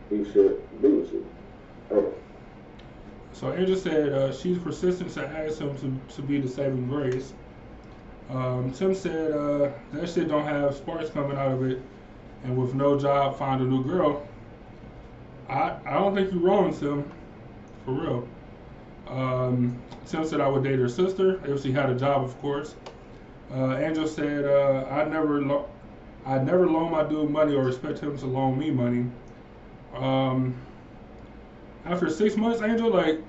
[0.09, 1.25] he should be with you?
[3.39, 7.33] So Angel said uh, she's persistent to ask him to, to be the saving grace.
[8.29, 11.81] Um, Tim said uh, that shit don't have sparks coming out of it,
[12.43, 14.27] and with no job, find a new girl.
[15.49, 17.09] I I don't think you're wrong, Tim.
[17.85, 18.27] For real.
[19.07, 22.75] Um, Tim said I would date her sister if she had a job, of course.
[23.51, 25.67] Uh, Angel said uh, I never lo-
[26.25, 29.09] I never loan my dude money or expect him to loan me money.
[29.95, 30.55] Um,
[31.85, 33.19] after six months, Angel, like,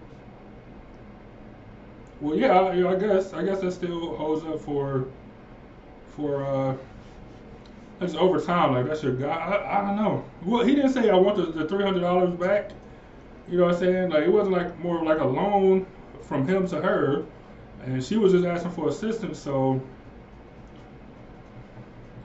[2.21, 5.07] well, yeah, I, I guess, I guess that still holds up for,
[6.15, 6.77] for, uh,
[8.01, 10.25] that's over time, like, that's your guy, I, I don't know.
[10.45, 12.71] Well, he didn't say I want the, the three hundred dollars back.
[13.49, 14.11] You know what I'm saying?
[14.11, 15.87] Like it wasn't like more like a loan
[16.23, 17.25] from him to her,
[17.85, 19.39] and she was just asking for assistance.
[19.39, 19.83] So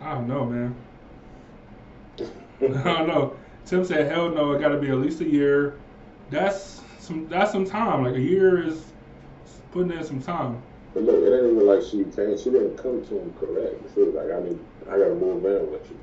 [0.01, 0.75] I don't know, man.
[2.61, 3.35] I don't know.
[3.65, 5.79] Tim said, "Hell no, it got to be at least a year."
[6.29, 7.27] That's some.
[7.27, 8.03] That's some time.
[8.03, 8.83] Like a year is
[9.71, 10.61] putting in some time.
[10.93, 12.37] But look, it ain't even like she came.
[12.37, 13.81] She didn't come to him correct.
[13.97, 14.59] Was like, "I need,
[14.89, 15.97] I gotta move in with you."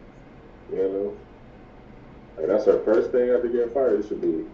[0.76, 1.16] You know,
[2.38, 4.00] like that's her first thing after getting fired.
[4.00, 4.44] It should be,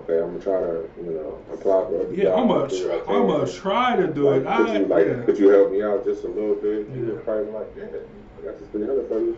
[0.00, 2.00] okay, I'm gonna try to, you know, apply for.
[2.00, 2.68] other Yeah, I'm gonna.
[2.68, 4.44] do Tr- I I'm gonna try to do Like, it.
[4.44, 5.22] could I, you like, yeah.
[5.24, 6.88] could you help me out just a little bit?
[6.88, 7.12] You Yeah.
[7.14, 7.84] would probably like, yeah,
[8.38, 9.36] I got this three hundred for you.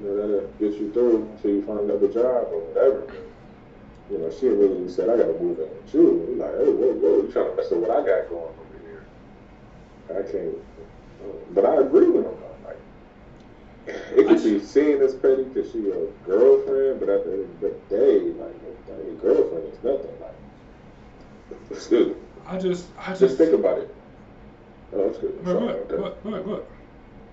[0.00, 3.06] You know, that'll get you through until you find another job or whatever.
[4.10, 6.26] You know, she originally said, I gotta move in with you.
[6.28, 8.78] We're like, hey, whoa, whoa, you trying to mess up what I got going over
[8.82, 9.04] here?
[10.10, 10.56] I can't.
[11.54, 12.32] But I agree with him.
[13.88, 17.60] It could be seen as petty because she a girlfriend, but at the end of
[17.60, 18.54] the day, like,
[18.88, 20.14] a girlfriend is nothing.
[20.20, 20.34] Like.
[22.46, 22.86] I just.
[22.98, 23.20] I just.
[23.20, 23.94] Just think about it.
[24.92, 25.36] Oh, that's good.
[25.44, 26.00] What, Sorry what, about that.
[26.00, 26.70] what, what, what?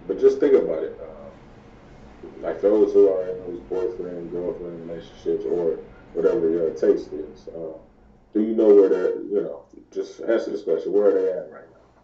[0.07, 0.99] But just think about it.
[1.01, 5.79] Um, like those who are in those boyfriend, girlfriend relationships or
[6.13, 7.75] whatever your taste is, um,
[8.33, 11.51] do you know where they're, you know, just answer this question, where are they at
[11.51, 12.01] right now?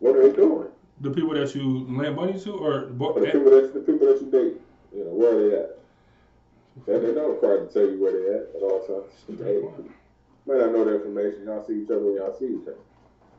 [0.00, 0.68] What are they doing?
[1.02, 4.20] The people that you lend money to, or bo- the people that the people that
[4.22, 4.60] you date,
[4.94, 5.78] you know, where are they at?
[6.86, 9.12] They, they're not required to tell you where they at at all times.
[10.46, 11.44] They may not know the information.
[11.44, 12.76] Y'all see each other when y'all see each other.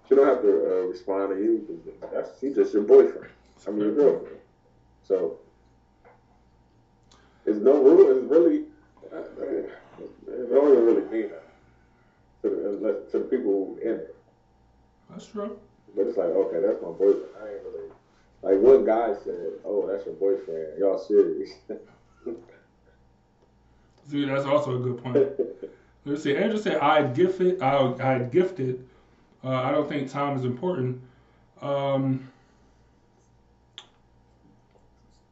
[0.08, 3.32] She don't have to uh, respond to you because that's he's just your boyfriend.
[3.68, 4.38] I mean your girlfriend.
[5.08, 5.40] So
[7.46, 8.18] it's no rule.
[8.18, 8.64] It's really
[9.12, 11.44] uh, it don't even really mean that
[12.42, 14.16] to the, unless, to the people in it.
[15.10, 15.60] That's true.
[15.96, 17.30] But it's like, okay, that's my boyfriend.
[17.42, 17.90] I ain't really
[18.44, 20.78] like one guy said, "Oh, that's your boyfriend.
[20.78, 21.52] Y'all serious?"
[24.10, 25.18] See, that's also a good point.
[26.06, 26.36] Let's see.
[26.36, 27.62] Andrew said, "I gifted.
[27.62, 28.86] I I gifted.
[29.44, 31.02] Uh, I don't think time is important.
[31.62, 32.30] Um,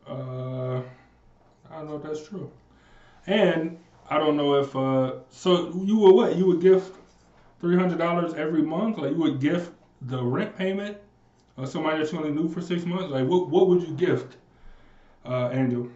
[0.07, 0.81] uh, I
[1.77, 2.49] don't know if that's true.
[3.27, 3.77] And
[4.09, 6.37] I don't know if uh, so you would what?
[6.37, 6.95] You would gift
[7.59, 8.97] three hundred dollars every month?
[8.97, 9.71] Like you would gift
[10.01, 10.97] the rent payment
[11.57, 13.11] of somebody that's only knew for six months?
[13.11, 13.49] Like what?
[13.49, 14.37] What would you gift,
[15.25, 15.91] uh, Andrew?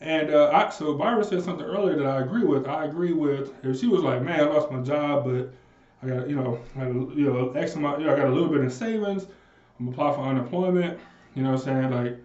[0.00, 2.66] And uh, I, so Byron said something earlier that I agree with.
[2.66, 5.52] I agree with if she was like, "Man, I lost my job, but
[6.02, 8.32] I got you know, I got, you know, X amount, you know, I got a
[8.32, 9.26] little bit in savings.
[9.78, 10.98] I'm apply for unemployment.
[11.34, 11.90] You know what I'm saying?
[11.90, 12.18] Like,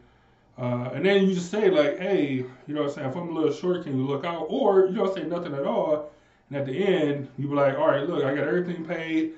[0.58, 3.10] uh, and then you just say like, "Hey, you know what I'm saying?
[3.10, 5.66] If I'm a little short, can you look out?" Or you don't say nothing at
[5.66, 6.12] all,
[6.50, 9.34] and at the end you be like, "All right, look, I got everything paid.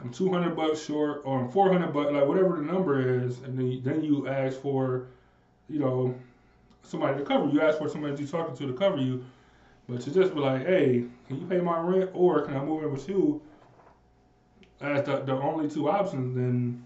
[0.00, 3.80] I'm 200 bucks short, or I'm 400 bucks, like whatever the number is," and then
[3.82, 5.06] then you ask for,
[5.68, 6.14] you know
[6.82, 7.60] somebody to cover you.
[7.60, 9.24] Ask for somebody you're talking to to cover you.
[9.88, 12.84] But to just be like, hey, can you pay my rent or can I move
[12.84, 13.40] in with you?
[14.80, 16.84] As the, the only two options, then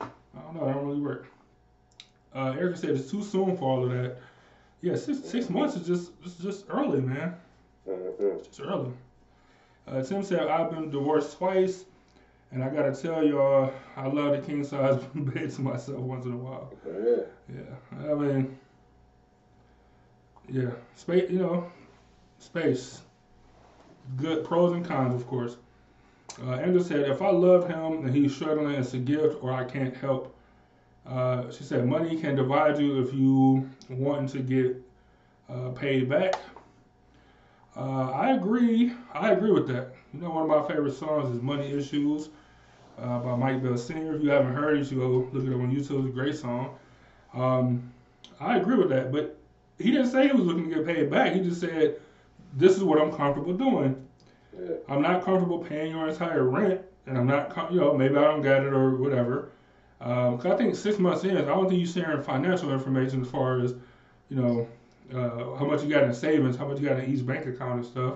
[0.00, 0.06] I
[0.40, 1.26] don't know, that don't really work.
[2.34, 4.16] Uh, Erica said it's too soon for all of that.
[4.82, 7.34] Yeah, six six months is just it's just early, man.
[7.88, 8.38] Mhm.
[8.44, 8.92] It's early.
[9.86, 11.84] Uh, Tim said I've been divorced twice,
[12.52, 16.32] and I gotta tell y'all I love the king size bed to myself once in
[16.32, 16.72] a while.
[16.86, 17.22] Yeah.
[17.52, 18.58] Yeah, I mean,
[20.48, 21.30] yeah, space.
[21.30, 21.72] You know,
[22.38, 23.02] space.
[24.16, 25.56] Good pros and cons, of course.
[26.42, 29.64] Uh, Andrew said, if I love him and he's struggling, it's a gift, or I
[29.64, 30.36] can't help.
[31.06, 34.76] Uh, she said, money can divide you if you want to get
[35.48, 36.34] uh, paid back.
[37.76, 38.92] Uh, I agree.
[39.12, 39.93] I agree with that.
[40.14, 42.28] You know, one of my favorite songs is "Money Issues"
[43.00, 44.14] uh, by Mike Bell Sr.
[44.14, 46.06] If you haven't heard it, you should go look it up on YouTube.
[46.06, 46.76] It's a great song.
[47.32, 47.92] Um,
[48.38, 49.36] I agree with that, but
[49.78, 51.32] he didn't say he was looking to get paid back.
[51.32, 51.96] He just said,
[52.56, 54.06] "This is what I'm comfortable doing.
[54.56, 54.76] Yeah.
[54.88, 58.22] I'm not comfortable paying your entire rent, and I'm not, com- you know, maybe I
[58.22, 59.48] don't get it or whatever."
[60.00, 63.28] Um 'cause I think six months in, I don't think you're sharing financial information as
[63.30, 63.74] far as,
[64.28, 64.68] you know,
[65.12, 67.78] uh, how much you got in savings, how much you got in each bank account
[67.78, 68.14] and stuff.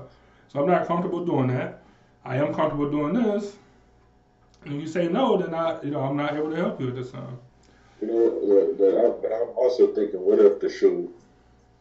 [0.48, 1.82] So I'm not comfortable doing that.
[2.24, 3.56] I am comfortable doing this.
[4.64, 6.88] And if you say no, then I, you know, I'm not able to help you
[6.88, 7.38] at this time.
[8.00, 11.12] You know, but, I, but I'm also thinking, what if the shoe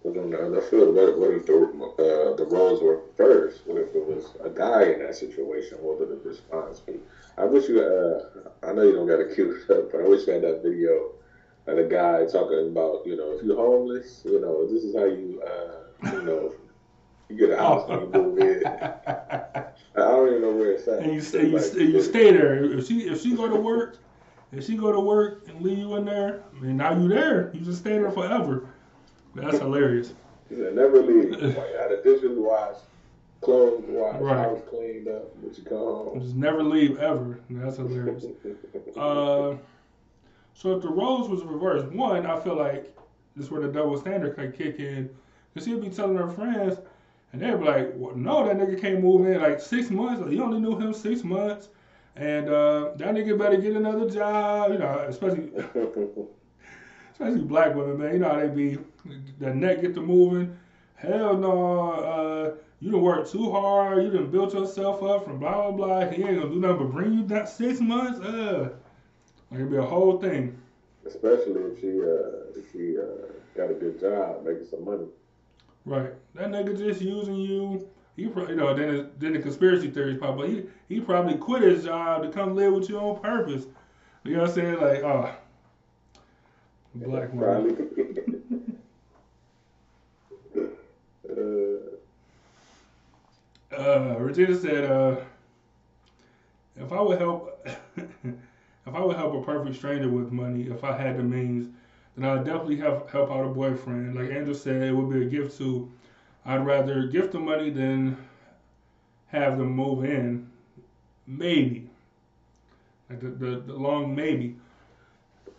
[0.04, 0.94] was on the other foot?
[0.94, 3.62] What, what if the uh, the roles were reversed?
[3.66, 5.78] What if it was a guy in that situation?
[5.82, 6.94] What would the response be?
[7.38, 7.82] I wish you.
[7.82, 10.64] Uh, I know you don't got a cue up, but I wish you had that
[10.64, 11.12] video
[11.68, 15.06] of the guy talking about, you know, if you're homeless, you know, this is how
[15.06, 16.54] you, uh, you know,
[17.30, 18.66] you get a house when you move in.
[18.68, 21.00] I don't even know where it's at.
[21.00, 22.64] and you stay, you, Like, stay, you stay there.
[22.78, 23.98] If she if she go to work,
[24.52, 27.52] if she go to work and leave you in there, I mean now you there.
[27.54, 28.70] You just stay there forever.
[29.36, 30.14] That's hilarious.
[30.50, 31.32] He said, never leave.
[31.42, 32.78] Like, I had dishes wash.
[33.42, 34.38] clothes washed, Right.
[34.38, 36.20] house cleaned up, but you come home.
[36.22, 37.40] Just never leave ever.
[37.50, 38.26] That's hilarious.
[38.96, 39.56] Uh,
[40.56, 42.96] so if the roles was reversed, one, I feel like
[43.36, 45.08] this is where the double standard could kick in.
[45.54, 46.80] Cause she'd be telling her friends,
[47.32, 50.22] and they'd be like, well, "No, that nigga can't move in like six months.
[50.22, 51.70] Or you only knew him six months,
[52.16, 55.52] and uh, that nigga better get another job." You know, especially
[57.12, 58.14] especially black women, man.
[58.14, 58.78] You know how they be,
[59.40, 60.56] the neck get to moving.
[60.96, 64.04] Hell no, uh, you done worked too hard.
[64.04, 66.10] You done built yourself up from blah blah blah.
[66.10, 68.20] He ain't gonna do nothing but bring you that six months.
[68.20, 68.70] Uh,
[69.52, 70.58] like it'd be a whole thing.
[71.06, 75.08] Especially if she uh, if she uh, got a good job, making some money.
[75.88, 76.12] Right.
[76.36, 77.88] That nigga just using you.
[78.18, 80.36] He, pro- you know, then then the conspiracy theories pop.
[80.38, 83.66] But he he probably quit his job to come live with you on purpose.
[84.26, 84.82] You know what I'm saying?
[84.82, 85.34] Like, oh,
[86.96, 87.78] black woman.
[91.30, 91.98] Uh,
[93.78, 95.18] Uh, Regina said, uh,
[96.78, 97.68] if I would help,
[97.98, 101.68] if I would help a perfect stranger with money, if I had the means,
[102.18, 104.16] then I'd definitely help help out a boyfriend.
[104.16, 105.92] Like Angel said, it would be a gift to.
[106.46, 108.18] I'd rather gift the money than
[109.28, 110.48] have them move in.
[111.28, 111.90] Maybe.
[113.10, 114.56] Like the, the, the long maybe.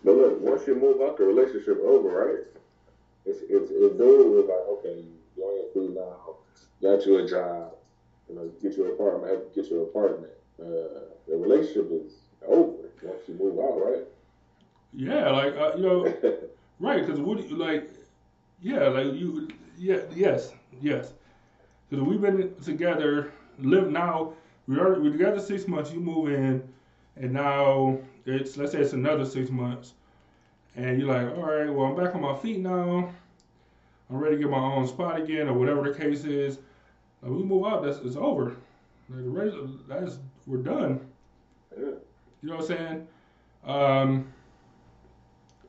[0.04, 2.44] but look, once you move out, the relationship over, right?
[3.26, 5.04] It's it's it's dude like, okay,
[5.36, 6.36] you on your feet now,
[6.82, 7.74] got you a job,
[8.28, 10.32] you know, get you an apartment, get you an apartment.
[10.60, 12.12] Uh, the relationship is
[12.46, 14.04] over once you move out, right?
[14.92, 16.14] Yeah, like uh, you know,
[16.80, 17.90] Right, because what do you like?
[18.60, 19.48] Yeah, like you.
[19.78, 21.12] Yeah, yes, yes.
[21.90, 24.34] Because we've been together, live now.
[24.66, 25.92] We are we're together six months.
[25.92, 26.62] You move in,
[27.16, 29.94] and now it's let's say it's another six months,
[30.76, 33.12] and you're like, all right, well I'm back on my feet now.
[34.10, 36.58] I'm ready to get my own spot again, or whatever the case is.
[37.22, 37.82] Like, we move out.
[37.84, 38.56] That's it's over.
[39.10, 39.54] Like the race,
[39.88, 41.00] that's we're done.
[41.78, 41.86] Yeah.
[42.42, 43.08] You know what I'm saying?
[43.64, 44.32] Um,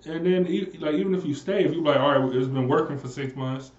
[0.09, 0.43] and then,
[0.79, 3.35] like, even if you stay, if you like, all right, it's been working for six
[3.35, 3.71] months.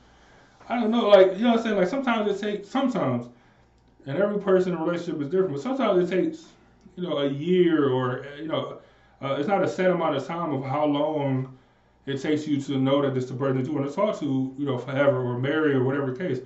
[0.68, 1.76] I don't know, like, you know what I'm saying?
[1.76, 3.26] Like, sometimes it takes, sometimes,
[4.06, 6.44] and every person in a relationship is different, but sometimes it takes,
[6.96, 8.78] you know, a year or, you know,
[9.20, 11.56] uh, it's not a set amount of time of how long
[12.06, 14.18] it takes you to know that this is the person that you want to talk
[14.20, 16.38] to, you know, forever or marry or whatever case.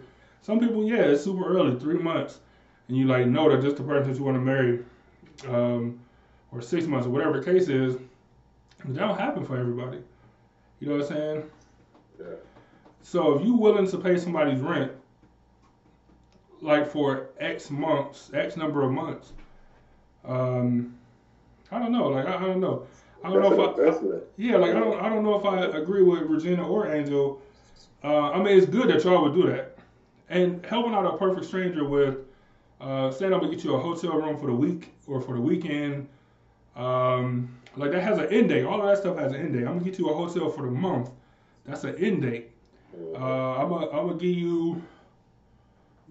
[0.42, 2.40] Some people, yeah, it's super early, three months,
[2.88, 4.84] and you like know that this is the person that you want to marry,
[5.48, 6.00] um,
[6.50, 7.96] or six months or whatever the case is.
[8.84, 9.98] That don't happen for everybody.
[10.80, 11.50] You know what I'm saying?
[12.18, 12.26] Yeah.
[13.02, 14.92] So if you willing to pay somebody's rent,
[16.60, 19.32] like for X months, X number of months,
[20.24, 20.94] um,
[21.70, 22.08] I don't know.
[22.08, 22.86] Like I, I don't know.
[23.22, 24.22] I don't That's know if I, investment.
[24.36, 27.40] yeah, like I don't, I don't know if I agree with Regina or Angel.
[28.02, 29.78] Uh, I mean, it's good that y'all would do that,
[30.28, 32.18] and helping out a perfect stranger with
[32.80, 35.40] uh, saying I'm gonna get you a hotel room for the week or for the
[35.40, 36.08] weekend.
[36.76, 38.64] Um, like that has an end date.
[38.64, 39.60] All of that stuff has an end date.
[39.60, 41.10] I'm gonna get you a hotel for the month.
[41.64, 42.50] That's an end date.
[43.14, 44.82] Uh, I'm gonna, I'm gonna give you,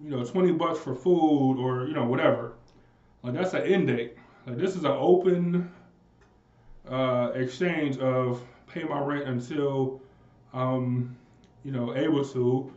[0.02, 2.52] you know, 20 bucks for food or you know whatever.
[3.22, 4.16] Like that's an end date.
[4.46, 5.70] Like this is an open
[6.88, 10.00] uh, exchange of pay my rent until
[11.64, 12.72] you know, able to,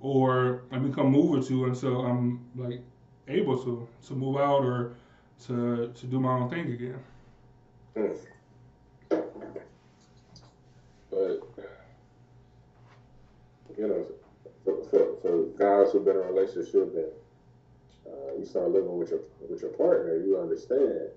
[0.00, 2.80] or I become mover to until I'm like
[3.28, 4.94] able to to move out or
[5.46, 6.98] to to do my own thing again.
[7.94, 8.12] Hmm.
[11.10, 11.40] But
[13.76, 14.06] you know,
[14.64, 17.12] for, for, for guys who've been in a relationship and
[18.06, 21.10] uh, you start living with your with your partner, you understand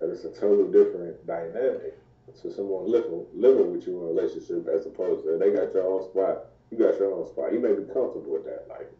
[0.00, 1.98] that it's a totally different dynamic
[2.40, 5.86] to someone living living with you in a relationship as opposed to they got your
[5.86, 7.52] own spot, you got your own spot.
[7.52, 8.90] You may be comfortable with that, like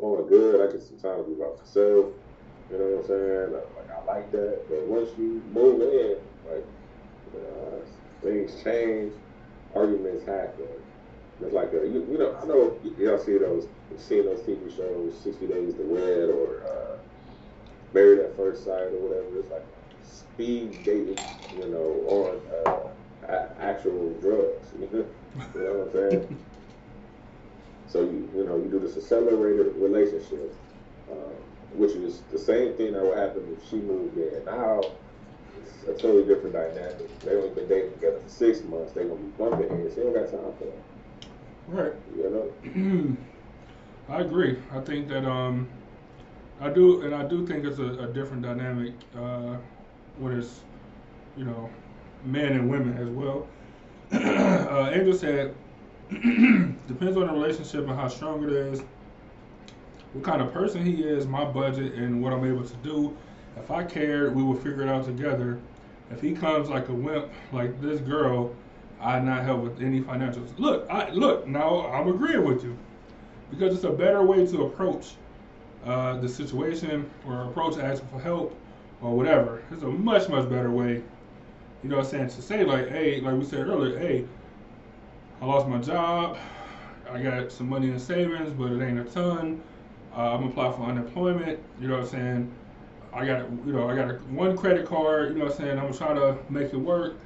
[0.00, 0.66] going good.
[0.66, 2.16] I can sometimes be by myself.
[2.70, 3.52] You know what I'm saying?
[3.52, 6.18] Like I like that, but once you move in,
[6.50, 6.66] like
[7.34, 7.84] uh,
[8.22, 9.14] things change,
[9.74, 10.68] arguments happen.
[11.40, 15.22] It's like a, you, you know, I know y'all see those, seen those TV shows,
[15.22, 16.98] 60 Days to Wed or uh,
[17.92, 19.38] Married at First Sight or whatever.
[19.38, 19.64] It's like
[20.02, 21.18] speed dating,
[21.56, 24.74] you know, on uh, a- actual drugs.
[24.80, 24.88] you
[25.54, 26.44] know what I'm saying?
[27.86, 30.54] So you, you know, you do this accelerated relationship,
[31.10, 31.36] um,
[31.70, 34.44] which is the same thing that would happen if she moved in.
[34.44, 34.82] Now
[35.88, 37.20] a totally different dynamic.
[37.20, 38.92] They only been dating together for six months.
[38.92, 39.94] They gonna be bumping heads.
[39.96, 40.84] They don't got time for that.
[41.66, 41.92] Right.
[42.16, 43.16] You know?
[44.08, 44.58] I agree.
[44.72, 45.68] I think that um,
[46.60, 49.56] I do, and I do think it's a, a different dynamic uh,
[50.16, 50.64] when it's,
[51.36, 51.70] you know,
[52.24, 53.46] men and women as well.
[54.12, 55.54] uh, Angel said,
[56.10, 58.82] depends on the relationship and how strong it is.
[60.12, 63.16] what kind of person he is, my budget, and what I'm able to do.
[63.62, 65.58] If I cared, we would figure it out together.
[66.10, 68.54] If he comes like a wimp, like this girl,
[69.00, 70.58] I'd not help with any financials.
[70.58, 71.86] Look, I look now.
[71.88, 72.76] I'm agreeing with you
[73.50, 75.14] because it's a better way to approach
[75.84, 78.58] uh, the situation or approach asking for help
[79.00, 79.62] or whatever.
[79.70, 81.02] It's a much much better way.
[81.82, 82.28] You know what I'm saying?
[82.30, 84.24] To say like, hey, like we said earlier, hey,
[85.40, 86.36] I lost my job.
[87.10, 89.62] I got some money in savings, but it ain't a ton.
[90.14, 91.60] Uh, I'm applying for unemployment.
[91.80, 92.54] You know what I'm saying?
[93.12, 95.30] I got you know I got a, one credit card.
[95.30, 95.78] You know what I'm saying?
[95.78, 97.16] I'm to try to make it work.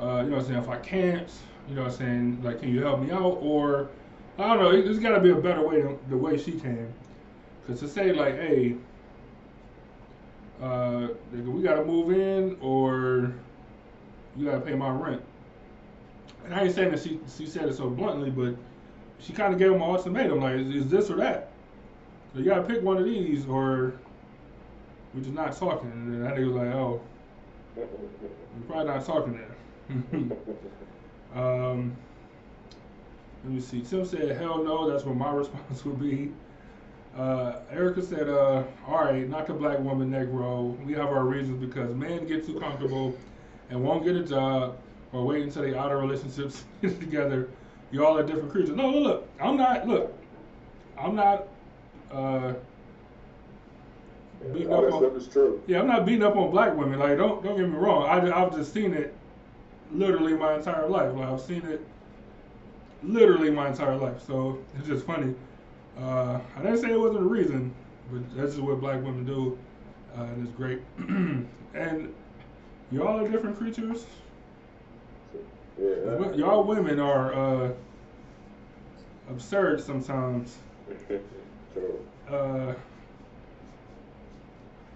[0.00, 0.58] Uh, you know what I'm saying?
[0.60, 1.30] If I can't,
[1.68, 2.42] you know what I'm saying?
[2.42, 3.38] Like, can you help me out?
[3.40, 3.90] Or
[4.38, 4.70] I don't know.
[4.72, 6.92] There's got to be a better way than the way she can.
[7.66, 8.76] Cause to say like, hey,
[10.62, 13.34] uh, we got to move in, or
[14.36, 15.22] you got to pay my rent.
[16.44, 18.54] And I ain't saying that she she said it so bluntly, but
[19.18, 21.52] she kind of gave him an ultimatum, like, is, is this or that?
[22.32, 23.94] So you got to pick one of these, or
[25.14, 25.90] we're just not talking.
[25.90, 27.00] And that nigga was like, oh,
[27.76, 27.86] we're
[28.66, 30.34] probably not talking there.
[31.34, 31.96] um,
[33.44, 33.82] let me see.
[33.82, 36.32] Tim said, hell no, that's what my response would be.
[37.16, 40.76] Uh, Erica said, uh, all right, not the black woman, Negro.
[40.84, 43.16] We have our reasons because men get too comfortable
[43.70, 44.76] and won't get a job
[45.12, 47.48] or wait until they out of relationships together.
[47.92, 48.74] Y'all are different creatures.
[48.74, 50.12] No, look, look, I'm not, look,
[50.98, 51.46] I'm not,
[52.10, 52.54] uh,
[54.52, 55.62] beating up on, is true.
[55.66, 56.98] Yeah, I'm not beating up on black women.
[56.98, 58.04] Like, don't don't get me wrong.
[58.04, 59.14] I, I've just seen it
[59.92, 61.14] literally my entire life.
[61.14, 61.84] Like, I've seen it
[63.02, 64.22] literally my entire life.
[64.26, 65.34] So it's just funny.
[65.98, 67.72] Uh, I didn't say it wasn't a reason,
[68.10, 69.58] but that's just what black women do,
[70.16, 70.80] uh, and it's great.
[71.74, 72.12] and
[72.90, 74.06] y'all are different creatures.
[75.80, 76.32] Yeah.
[76.34, 77.72] Y'all women are uh,
[79.30, 80.58] absurd sometimes.
[81.72, 82.06] True.
[82.28, 82.74] Uh,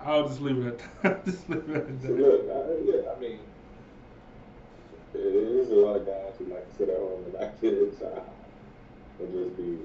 [0.05, 1.25] I'll just leave it at that.
[1.27, 2.19] just leave it at So that.
[2.19, 3.39] look, I, yeah, I mean,
[5.13, 8.23] there's a lot of guys who like to sit at home and not get inside
[9.21, 9.79] and just be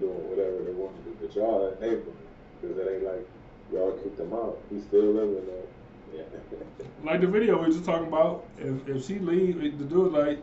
[0.00, 1.16] doing whatever they want to do.
[1.20, 2.14] But y'all enable
[2.60, 3.28] because it ain't like
[3.72, 4.58] y'all kicked them out.
[4.70, 5.64] He's still living there.
[6.14, 6.22] Yeah.
[7.04, 10.42] Like the video we were just talking about, if if she leave, the dude like,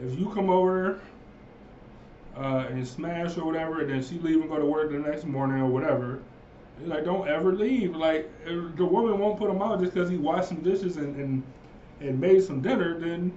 [0.00, 1.00] if you come over
[2.36, 5.24] uh, and smash or whatever, and then she leave and go to work the next
[5.24, 6.37] morning or whatever, he's
[6.84, 7.94] like, don't ever leave.
[7.94, 11.42] Like the woman won't put him out just because he washed some dishes and, and
[12.00, 13.32] and made some dinner, then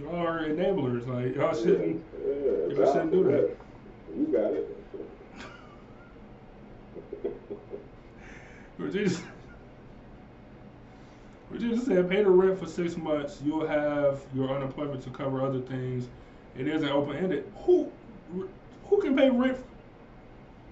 [0.00, 1.06] y'all are enablers.
[1.06, 2.02] Like y'all shouldn't.
[2.26, 3.56] Yeah, y'all shouldn't do that.
[4.16, 4.74] You got it.
[8.78, 9.10] Regina,
[11.50, 13.40] Regina said, pay the rent for six months.
[13.44, 16.08] You'll have your unemployment to cover other things.
[16.56, 17.50] It isn't open ended.
[17.64, 17.90] Who
[18.84, 19.58] who can pay rent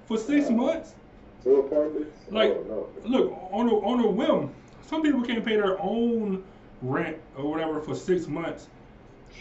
[0.07, 0.95] for six months?
[1.43, 2.17] Two apartments?
[2.31, 3.09] Like, oh, no.
[3.09, 4.51] Look, on a on a whim,
[4.87, 6.43] some people can't pay their own
[6.83, 8.69] rent or whatever for six months,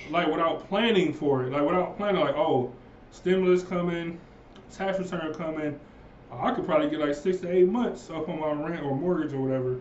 [0.09, 1.51] like without planning for it.
[1.51, 2.71] Like without planning, like oh,
[3.11, 4.19] stimulus coming,
[4.71, 5.79] tax return coming.
[6.31, 9.33] I could probably get like six to eight months up on my rent or mortgage
[9.33, 9.79] or whatever.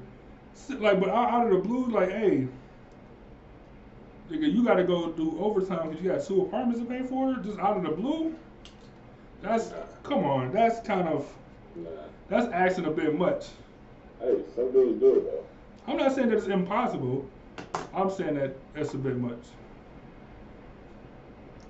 [0.79, 2.47] Like, but out out of the blue, like, hey,
[4.31, 7.35] nigga, you got to go do overtime because you got two apartments to pay for,
[7.37, 8.35] just out of the blue.
[9.45, 9.73] That's
[10.03, 11.31] come on, that's kind of
[11.77, 11.91] Nah.
[12.29, 13.49] that's asking a bit much.
[14.21, 15.45] Hey, some dudes do it though.
[15.87, 17.29] I'm not saying that it's impossible.
[17.93, 19.43] I'm saying that that's a bit much.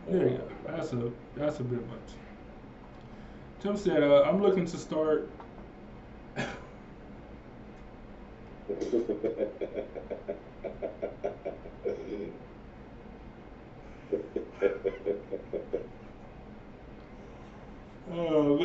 [0.09, 0.49] There you go.
[0.69, 1.99] That's a that's a bit much.
[3.61, 5.29] Tim said, uh, "I'm looking to start."
[18.13, 18.59] Um,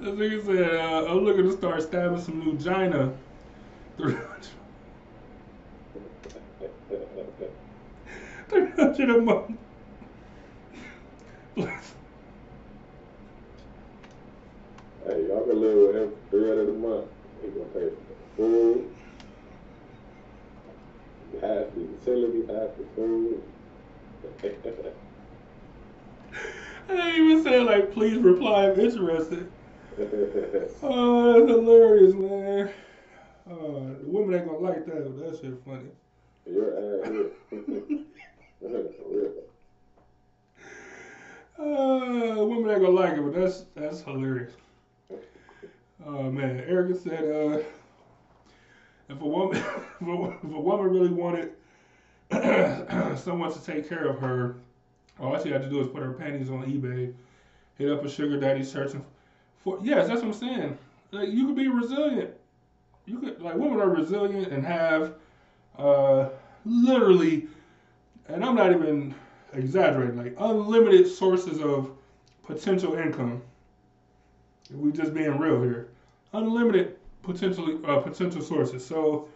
[0.00, 3.12] this nigga said, uh, "I'm looking to start stabbing some new Gina."
[8.48, 9.58] Three hundred a month.
[11.56, 11.66] hey,
[15.28, 17.06] y'all can live with him for 300 a month.
[17.42, 18.94] He gonna pay for food,
[21.40, 21.80] half the
[22.78, 23.42] the food.
[26.88, 29.50] I even said like, "Please reply I'm interested."
[30.82, 32.68] Oh, that's hilarious, man.
[33.48, 35.16] Uh, the women ain't gonna like that.
[35.16, 35.88] but That shit funny.
[36.46, 37.04] Your.
[37.04, 37.28] Uh,
[42.46, 44.52] women ain't gonna like it, but that's that's hilarious.
[46.04, 47.58] Oh man, Erica said, uh,
[49.08, 51.52] if a woman if a, if a woman really wanted
[53.18, 54.56] someone to take care of her,
[55.18, 57.12] All she had to do is put her panties on eBay,
[57.78, 59.04] hit up a sugar daddy searching
[59.58, 59.78] for.
[59.82, 60.78] Yes, that's what I'm saying.
[61.12, 62.30] Like you could be resilient.
[63.06, 65.14] You could like women are resilient and have
[65.78, 66.28] uh,
[66.64, 67.46] literally,
[68.28, 69.14] and I'm not even
[69.52, 71.90] exaggerating, like unlimited sources of
[72.42, 73.42] potential income.
[74.68, 75.88] If we just being real here,
[76.32, 78.84] unlimited potentially uh, potential sources.
[78.84, 79.28] So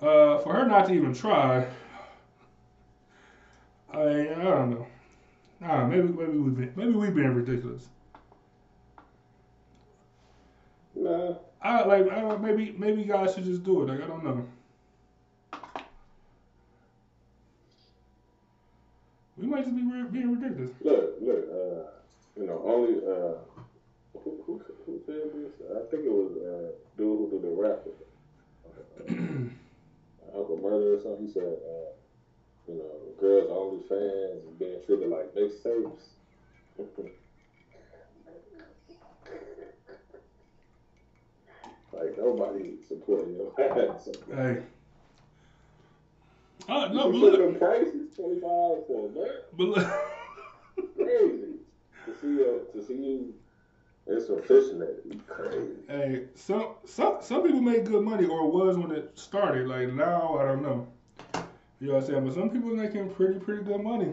[0.00, 1.66] uh, for her not to even try,
[3.92, 4.86] I I don't know.
[5.60, 7.88] Nah, maybe maybe we been maybe we've been ridiculous.
[10.94, 13.88] Nah, I like I don't, maybe maybe guys should just do it.
[13.88, 14.46] Like I don't know.
[19.36, 20.72] We might just be re- being ridiculous.
[20.82, 21.48] look, look.
[21.50, 21.90] Uh,
[22.36, 23.34] you know, only uh,
[24.18, 25.50] who, who, who said this?
[25.70, 27.80] I think it was uh, dude who did the rap.
[28.66, 29.12] Uh,
[30.38, 31.26] Uncle Murda or something.
[31.26, 31.90] He said, uh,
[32.68, 32.84] you know,
[33.18, 36.02] girls OnlyFans and being treated like mixtapes.
[41.92, 44.08] like nobody supporting your ass.
[44.32, 44.62] Hey.
[46.68, 49.30] Uh, no, you but see look, them prices, twenty five for a month.
[49.56, 49.86] but look.
[50.96, 51.54] Crazy
[52.04, 53.34] to see you to see you.
[54.06, 54.86] It's official.
[55.26, 55.74] Crazy.
[55.86, 59.68] Hey, some some some people make good money or was when it started.
[59.68, 60.86] Like now, I don't know.
[61.80, 62.24] You know what I'm saying?
[62.24, 64.12] But some people making pretty pretty good money.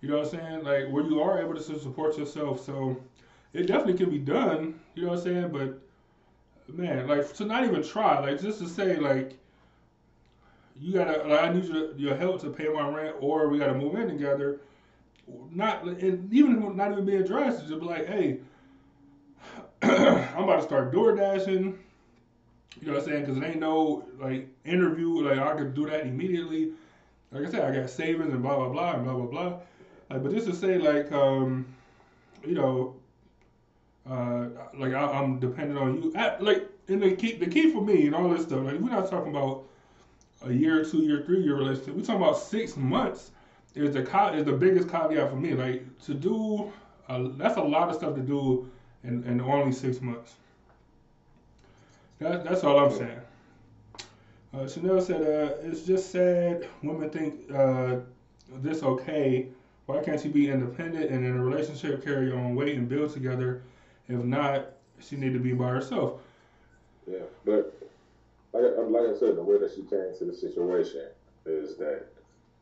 [0.00, 0.64] You know what I'm saying?
[0.64, 2.64] Like where you are able to support yourself.
[2.64, 2.96] So
[3.52, 4.80] it definitely can be done.
[4.94, 5.48] You know what I'm saying?
[5.50, 5.80] But
[6.68, 9.38] man, like to not even try, like just to say like
[10.76, 13.74] you gotta like I need your your help to pay my rent or we gotta
[13.74, 14.60] move in together.
[15.50, 18.40] Not and even not even being drastic, just be like, hey.
[19.82, 21.78] I'm about to start door dashing.
[22.84, 23.24] You know what I'm saying?
[23.24, 25.26] Because it ain't no like interview.
[25.26, 26.72] Like I could do that immediately.
[27.32, 29.58] Like I said, I got savings and blah blah blah and blah blah blah.
[30.10, 31.64] Like, but just to say like, um,
[32.46, 32.96] you know,
[34.06, 36.12] uh, like I, I'm dependent on you.
[36.40, 38.62] Like, and the key, the key for me and all this stuff.
[38.62, 39.64] Like, we're not talking about
[40.44, 41.94] a year, two year, three year relationship.
[41.94, 43.30] We're talking about six months.
[43.74, 44.02] Is the
[44.34, 45.54] is the biggest caveat for me.
[45.54, 46.70] Like to do,
[47.08, 48.70] that's a lot of stuff to do
[49.04, 50.34] in, in only six months.
[52.18, 53.20] That, that's all I'm saying.
[54.52, 57.96] Uh, Chanel said, uh, it's just sad women think uh,
[58.62, 59.48] this okay.
[59.86, 63.12] Why can't she be independent and in a relationship carry your own weight and build
[63.12, 63.62] together?
[64.08, 64.66] If not,
[65.00, 66.20] she need to be by herself.
[67.10, 67.74] Yeah, but
[68.52, 71.08] like I- like I said, the way that she came to the situation
[71.44, 72.04] is that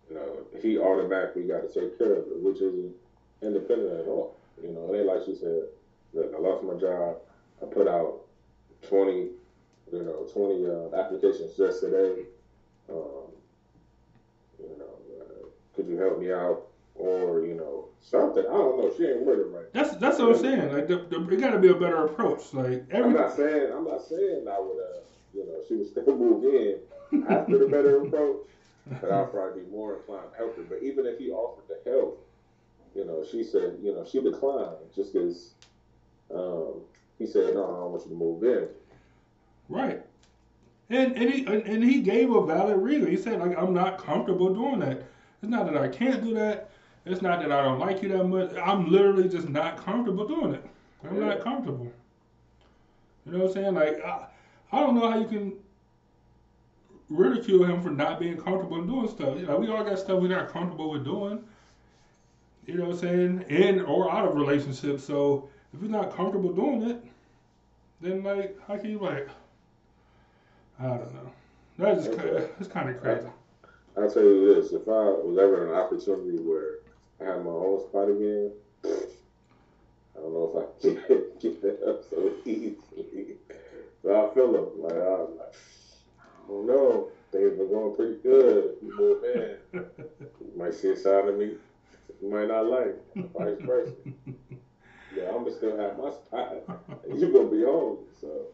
[0.08, 2.92] you know he automatically got to take care of it, which isn't
[3.42, 4.34] independent at all.
[4.62, 5.62] You know, it ain't like she said,
[6.14, 7.16] "Look, I lost my job.
[7.62, 8.22] I put out
[8.88, 9.28] twenty,
[9.92, 12.24] you know, twenty uh, applications just today.
[12.88, 13.28] Um,
[14.58, 18.44] you know, uh, could you help me out?" Or you know, something.
[18.46, 18.92] I don't know.
[18.96, 19.72] She ain't with it right.
[19.72, 20.72] That's that's what I'm saying.
[20.72, 22.52] Like, the, the, it got to be a better approach.
[22.52, 25.00] Like I'm not saying I'm not saying I would uh
[25.34, 26.78] you know she would still move in
[27.28, 28.40] after the better approach,
[29.00, 30.62] but I'd probably be more inclined to help her.
[30.62, 32.26] But even if he offered to help,
[32.94, 35.52] you know, she said you know she declined just because
[36.34, 36.82] um,
[37.18, 38.68] he said no, I don't want you to move in.
[39.72, 40.02] Right.
[40.90, 43.10] And and he and, he gave a valid reason.
[43.10, 44.98] He said like I'm not comfortable doing that.
[45.42, 46.70] It's not that I can't do that.
[47.06, 48.54] It's not that I don't like you that much.
[48.62, 50.64] I'm literally just not comfortable doing it.
[51.02, 51.90] I'm not comfortable.
[53.24, 53.74] You know what I'm saying?
[53.74, 54.26] Like I,
[54.72, 55.54] I don't know how you can
[57.08, 59.38] ridicule him for not being comfortable in doing stuff.
[59.38, 61.42] You know, we all got stuff we're not comfortable with doing.
[62.66, 63.44] You know what I'm saying?
[63.48, 65.02] In or out of relationships.
[65.04, 67.02] So if you're not comfortable doing it,
[68.02, 69.28] then like how can you like
[70.82, 71.32] I don't know.
[71.78, 73.28] That's just kind of, it's kind of crazy.
[73.96, 76.78] I'll tell you this: if I was ever in an opportunity where
[77.20, 78.50] I had my own spot again,
[78.84, 80.94] I don't know if I can
[81.40, 83.36] get, that up so easily.
[84.02, 84.82] But I feel him.
[84.82, 85.54] Like I'm like,
[86.18, 87.08] I don't know.
[87.30, 88.76] Things been going pretty good.
[88.82, 91.52] You move in, you might see a side of me
[92.22, 92.96] you might not like.
[93.14, 93.92] Vice versa.
[95.14, 96.54] Yeah, I'm gonna still have my spot.
[97.06, 97.98] And you gonna be home.
[98.18, 98.46] So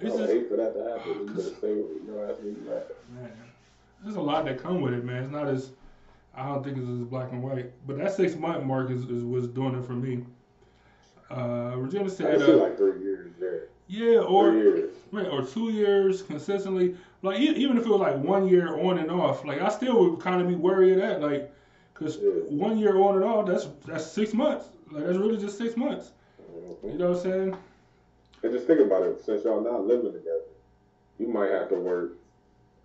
[0.00, 1.12] It's just- hate for that to happen.
[1.20, 1.96] You better stay with me.
[2.06, 2.66] You know what I mean?
[3.14, 3.32] Man,
[4.02, 5.22] there's a lot that come with it, man.
[5.22, 5.70] It's not as
[6.34, 7.72] I don't think it's as black and white.
[7.86, 10.24] But that six month mark is, is was doing it for me.
[11.30, 13.64] Uh, Regina said, uh, like three years there.
[13.88, 14.94] yeah, or years.
[15.10, 16.94] Right, or two years consistently.
[17.22, 20.20] Like even if it was like one year on and off, like I still would
[20.20, 21.52] kind of be worried of that, like,
[21.94, 22.30] cause Yeah.
[22.50, 24.68] one year on and off, that's that's six months.
[24.92, 26.12] Like that's really just six months.
[26.84, 27.56] You know what I'm saying?
[28.42, 30.40] And just think about it, since y'all not living together,
[31.18, 32.12] you might have to work.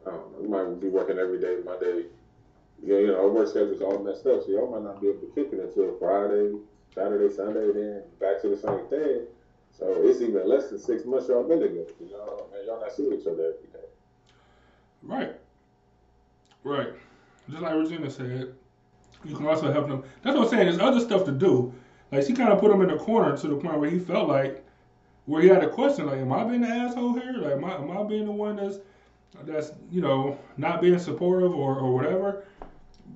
[0.07, 0.41] I don't know.
[0.41, 2.05] You might be working every day, Monday,
[2.83, 5.19] yeah, you know, our work schedule's all messed up, so y'all might not be able
[5.19, 6.57] to kick it until Friday,
[6.95, 9.27] Saturday, Sunday, then back to the same thing.
[9.77, 11.91] So it's even less than six months y'all been together.
[11.99, 13.87] You know, man, y'all not seeing each other every day.
[15.03, 15.35] Right.
[16.63, 16.89] Right.
[17.49, 18.53] Just like Regina said,
[19.23, 20.03] you can also help them.
[20.23, 20.65] That's what I'm saying.
[20.65, 21.73] There's other stuff to do.
[22.11, 24.27] Like she kind of put him in the corner to the point where he felt
[24.27, 24.65] like,
[25.25, 27.33] where he had a question like, "Am I being the asshole here?
[27.33, 28.79] Like, am I, am I being the one that's
[29.43, 32.43] that's you know not being supportive or or whatever?"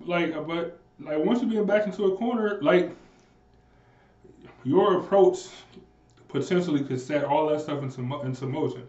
[0.06, 2.95] Like, uh, but like once you're being backed into a corner, like
[4.64, 5.47] your approach
[6.28, 8.84] potentially could set all that stuff into into motion.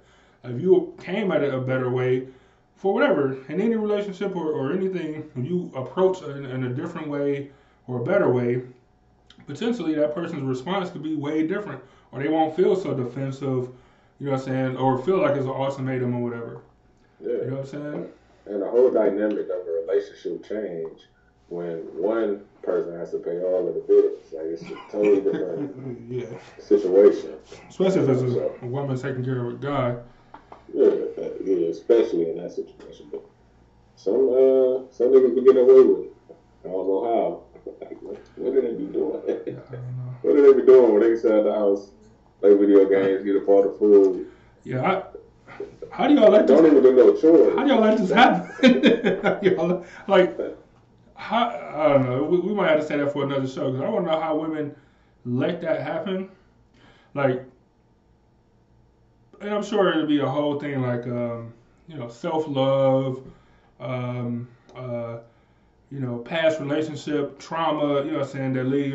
[0.45, 2.29] If you came at it a better way,
[2.77, 7.51] for whatever in any relationship or, or anything, you approach in, in a different way
[7.89, 8.63] or a better way,
[9.47, 11.83] potentially that person's response could be way different,
[12.13, 13.69] or they won't feel so defensive.
[14.19, 14.77] You know what I'm saying?
[14.77, 16.61] Or feel like it's an ultimatum or whatever.
[17.21, 17.29] Yeah.
[17.29, 18.09] You know what I'm saying?
[18.47, 21.01] And the whole dynamic of a relationship change
[21.49, 24.33] when one person has to pay all of the bills.
[24.33, 26.27] Like it's a totally different yeah.
[26.59, 27.35] situation.
[27.69, 29.97] Especially if it's a, a woman taking care of a guy.
[30.75, 30.91] Yeah,
[31.45, 33.09] yeah, especially in that situation.
[33.11, 33.23] But
[33.95, 36.13] some uh some niggas can get away with it.
[36.65, 37.43] I don't know how.
[37.81, 39.21] Like, what, what did they be doing?
[40.23, 41.91] What did they be doing when they at the house,
[42.41, 44.31] play video games, get a part of food?
[44.65, 44.83] Yeah.
[44.83, 45.03] I,
[45.91, 46.57] how do y'all let this?
[46.57, 47.57] Don't even do no chores.
[47.57, 49.39] How do y'all let this happen?
[49.43, 50.39] Y'all, like,
[51.15, 52.25] how, I don't know.
[52.25, 54.21] We, we might have to say that for another show because I want to know
[54.21, 54.75] how women
[55.25, 56.29] let that happen.
[57.15, 57.45] Like,
[59.41, 61.53] and I'm sure it'll be a whole thing like, um,
[61.89, 63.23] you know, self love,
[63.81, 65.19] um, uh,
[65.91, 68.05] you know, past relationship trauma.
[68.05, 68.93] You know, I'm saying that lead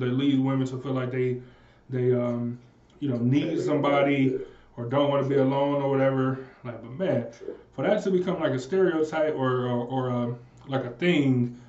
[0.00, 1.40] that leads women to feel like they
[1.88, 2.58] they um,
[3.00, 4.38] you know need somebody
[4.76, 6.46] or don't want to be alone or whatever.
[6.64, 7.26] Like, but man,
[7.74, 11.60] for that to become like a stereotype or or, or um like a thing,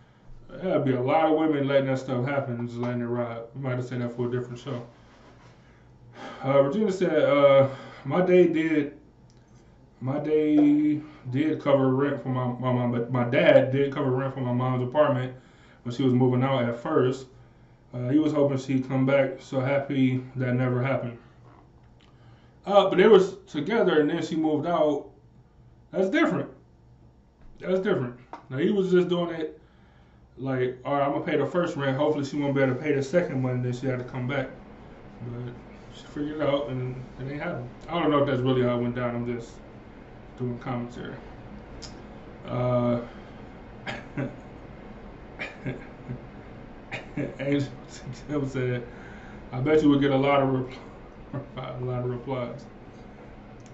[0.49, 3.41] that'd be a lot of women letting that stuff happen just letting it ride.
[3.55, 4.85] We might have said that for a different show.
[6.45, 7.69] Uh, Regina said, uh,
[8.05, 8.97] "My day did,
[10.03, 10.99] my day
[11.31, 14.51] did cover rent for my, my mom, but my dad did cover rent for my
[14.51, 15.33] mom's apartment
[15.83, 17.27] when she was moving out at first.
[17.93, 19.37] Uh, he was hoping she'd come back.
[19.39, 21.17] So happy that never happened.
[22.65, 25.09] Uh, but they was together and then she moved out.
[25.91, 26.49] That's different.
[27.61, 28.19] That's different.
[28.49, 29.57] Now he was just doing it
[30.37, 31.95] like, all right, I'm gonna pay the first rent.
[31.95, 33.63] Hopefully she won't be able to pay the second one.
[33.63, 34.49] Then she had to come back.
[35.21, 35.53] But
[35.95, 37.69] she figured it out and it ain't happened.
[37.87, 39.15] I don't know if that's really how it went down.
[39.15, 39.51] I'm just
[40.37, 41.15] doing commentary.
[42.45, 43.01] Uh,
[47.39, 47.69] Angel
[48.27, 48.83] Tim said,
[49.51, 50.77] "I bet you would get a lot of repl-
[51.81, 52.65] a lot of replies."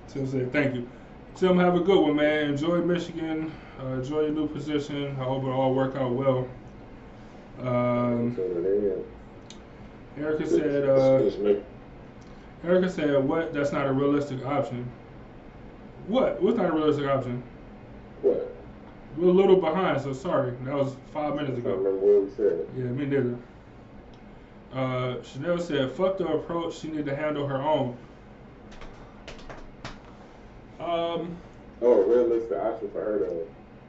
[0.08, 0.88] Tim said, "Thank you."
[1.36, 2.50] Tim, have a good one, man.
[2.50, 3.52] Enjoy Michigan.
[3.80, 5.16] Uh, enjoy your new position.
[5.20, 6.48] I hope it all work out well.
[7.62, 9.06] Um, Tune it
[10.18, 10.24] in.
[10.24, 13.54] Erica said, uh, Erica said, "What?
[13.54, 14.86] That's not a realistic option."
[16.10, 16.42] What?
[16.42, 17.44] What's not a realistic option?
[18.24, 18.56] What?
[19.16, 20.52] We're a little behind, so sorry.
[20.64, 21.70] That was five minutes ago.
[21.70, 22.66] I remember what we said.
[22.76, 23.38] Yeah, me neither.
[24.74, 26.80] Uh, Chanel said, "Fuck the approach.
[26.80, 27.96] She need to handle her own."
[30.80, 31.36] Um,
[31.82, 33.30] Oh, a realistic option for her to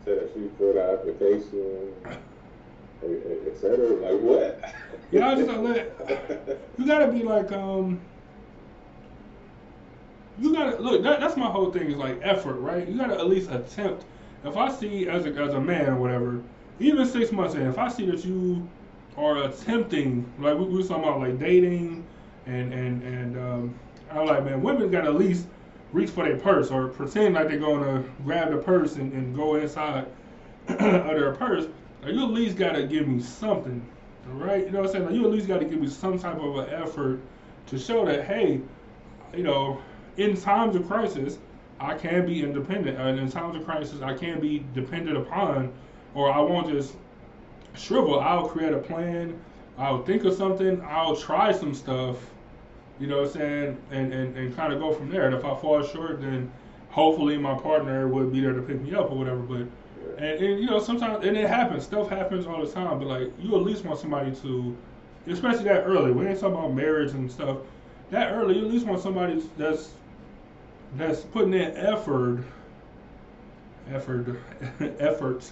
[0.04, 3.88] say that she filled out application, et et cetera.
[3.96, 4.74] Like what?
[5.10, 8.00] Yeah, I just let- you gotta be like, um,
[10.38, 11.02] you gotta look.
[11.02, 12.86] That, that's my whole thing is like effort, right?
[12.86, 14.04] You gotta at least attempt.
[14.44, 16.42] If I see as a as a man or whatever,
[16.78, 18.68] even six months in, if I see that you
[19.16, 22.06] are attempting, like we, we were talking about like dating,
[22.46, 23.74] and and and um,
[24.10, 25.46] I'm like, man, women gotta at least
[25.92, 29.56] reach for their purse or pretend like they're gonna grab the purse and, and go
[29.56, 30.06] inside
[30.68, 31.66] of their purse.
[32.02, 33.84] Like, you at least gotta give me something,
[34.26, 34.64] right?
[34.64, 35.04] You know what I'm saying?
[35.06, 37.20] Like, you at least gotta give me some type of an effort
[37.66, 38.60] to show that, hey,
[39.34, 39.80] you know,
[40.16, 41.38] in times of crisis,
[41.78, 45.72] I can be independent, and in times of crisis, I can be dependent upon,
[46.14, 46.94] or I won't just
[47.74, 48.20] shrivel.
[48.20, 49.38] I'll create a plan.
[49.78, 50.82] I'll think of something.
[50.82, 52.16] I'll try some stuff.
[52.98, 53.78] You know what I'm saying?
[53.90, 55.26] And and, and kind of go from there.
[55.26, 56.50] And if I fall short, then
[56.90, 59.40] hopefully my partner would be there to pick me up or whatever.
[59.40, 59.66] But
[60.18, 61.84] and, and you know sometimes and it happens.
[61.84, 62.98] Stuff happens all the time.
[62.98, 64.76] But like you at least want somebody to,
[65.28, 66.12] especially that early.
[66.12, 67.58] We ain't talking about marriage and stuff.
[68.10, 69.92] That early, you at least want somebody that's
[70.96, 72.44] that's putting in effort,
[73.92, 74.36] effort,
[74.98, 75.50] effort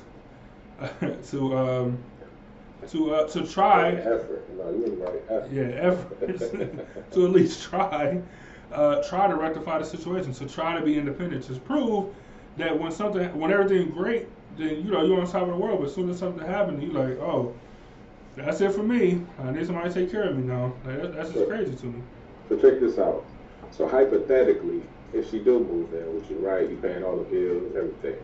[1.31, 1.99] to um
[2.89, 4.49] to uh, to try Effort.
[4.57, 5.23] No, you ain't right.
[5.29, 5.51] Effort.
[5.51, 6.51] yeah, efforts
[7.13, 8.21] to at least try,
[8.73, 10.33] uh, try to rectify the situation.
[10.33, 11.47] So try to be independent.
[11.47, 12.15] Just prove
[12.57, 15.81] that when something, when everything's great, then you know you're on top of the world.
[15.81, 17.55] But as soon as something happens, you're like, oh,
[18.37, 19.25] that's it for me.
[19.43, 20.73] I need somebody to take care of me now.
[20.85, 22.03] Like, that, that's just crazy to me.
[22.49, 23.25] So check this out.
[23.71, 24.83] So hypothetically,
[25.13, 28.19] if she do move in, which you're right, you paying all the bills and everything,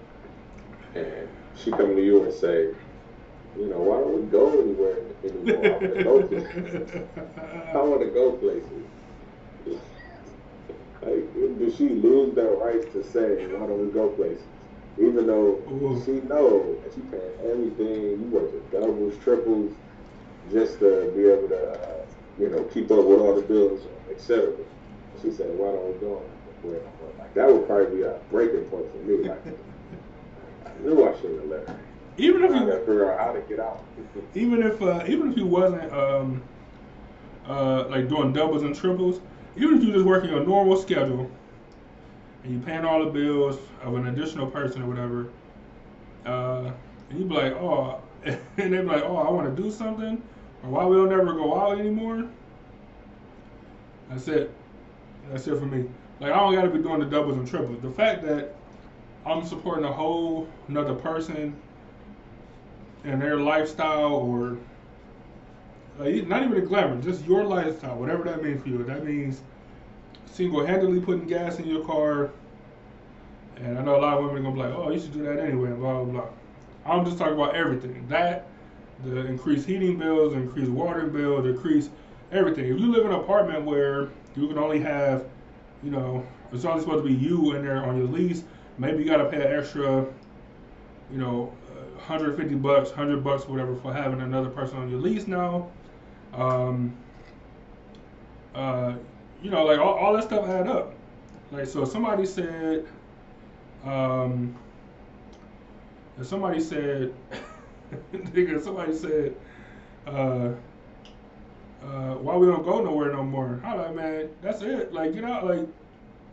[0.94, 2.68] and she come to you and say,
[3.56, 5.64] you know, why don't we go anywhere anymore?
[5.64, 7.08] I want to go places.
[7.74, 8.86] I want to go places.
[11.02, 14.46] Like, do she lose that right to say, why don't we go places?
[14.96, 16.02] Even though Ooh.
[16.04, 19.74] she know that she paying everything, you working doubles, triples,
[20.50, 22.06] just to be able to, uh,
[22.38, 24.54] you know, keep up with all the bills, etc.
[25.20, 26.22] She said, why don't we go?
[26.72, 27.18] No?
[27.18, 29.28] Like, that would probably be a breaking point for me.
[29.28, 29.46] Like,
[30.66, 31.76] I knew I shouldn't have let.
[32.16, 33.84] Even if I you figure out how to get out.
[34.34, 36.42] even if uh, even if you wasn't um,
[37.46, 39.20] uh, like doing doubles and triples,
[39.56, 41.30] even if you just working a normal schedule
[42.42, 45.28] and you paying all the bills of an additional person or whatever,
[46.26, 46.70] uh,
[47.10, 50.22] and you be like, oh, and they be like, oh, I want to do something,
[50.62, 52.28] or why we don't ever go out anymore.
[54.08, 54.52] That's it.
[55.30, 55.88] That's it for me.
[56.20, 57.80] Like I don't got to be doing the doubles and triples.
[57.82, 58.54] The fact that
[59.26, 61.56] I'm supporting a whole another person
[63.04, 64.56] and their lifestyle or
[65.98, 68.82] not even the glamour, just your lifestyle, whatever that means for you.
[68.82, 69.42] That means
[70.26, 72.30] single-handedly putting gas in your car.
[73.56, 75.22] And I know a lot of women are gonna be like, "Oh, you should do
[75.22, 76.28] that anyway," blah blah blah.
[76.84, 78.04] I'm just talking about everything.
[78.08, 78.46] That,
[79.04, 81.90] the increased heating bills, increased water bill, the increased
[82.32, 82.64] everything.
[82.64, 85.24] If you live in an apartment where you can only have,
[85.84, 88.42] you know, it's only supposed to be you in there on your lease,
[88.78, 90.06] maybe you gotta pay an extra,
[91.10, 91.52] you know,
[92.06, 95.70] 150 bucks, 100 bucks, whatever, for having another person on your lease now.
[96.32, 96.96] Um,
[98.54, 98.94] uh,
[99.42, 100.94] you know, like all, all that stuff add up.
[101.50, 102.86] Like, so somebody said,
[103.84, 104.56] um,
[106.22, 107.14] somebody said,
[108.12, 109.34] nigga, somebody said,
[110.06, 110.50] uh,
[111.84, 113.60] uh, why we don't go nowhere no more?
[113.64, 114.92] I'm like, man, that's it.
[114.92, 115.46] Like, get out.
[115.46, 115.66] Like,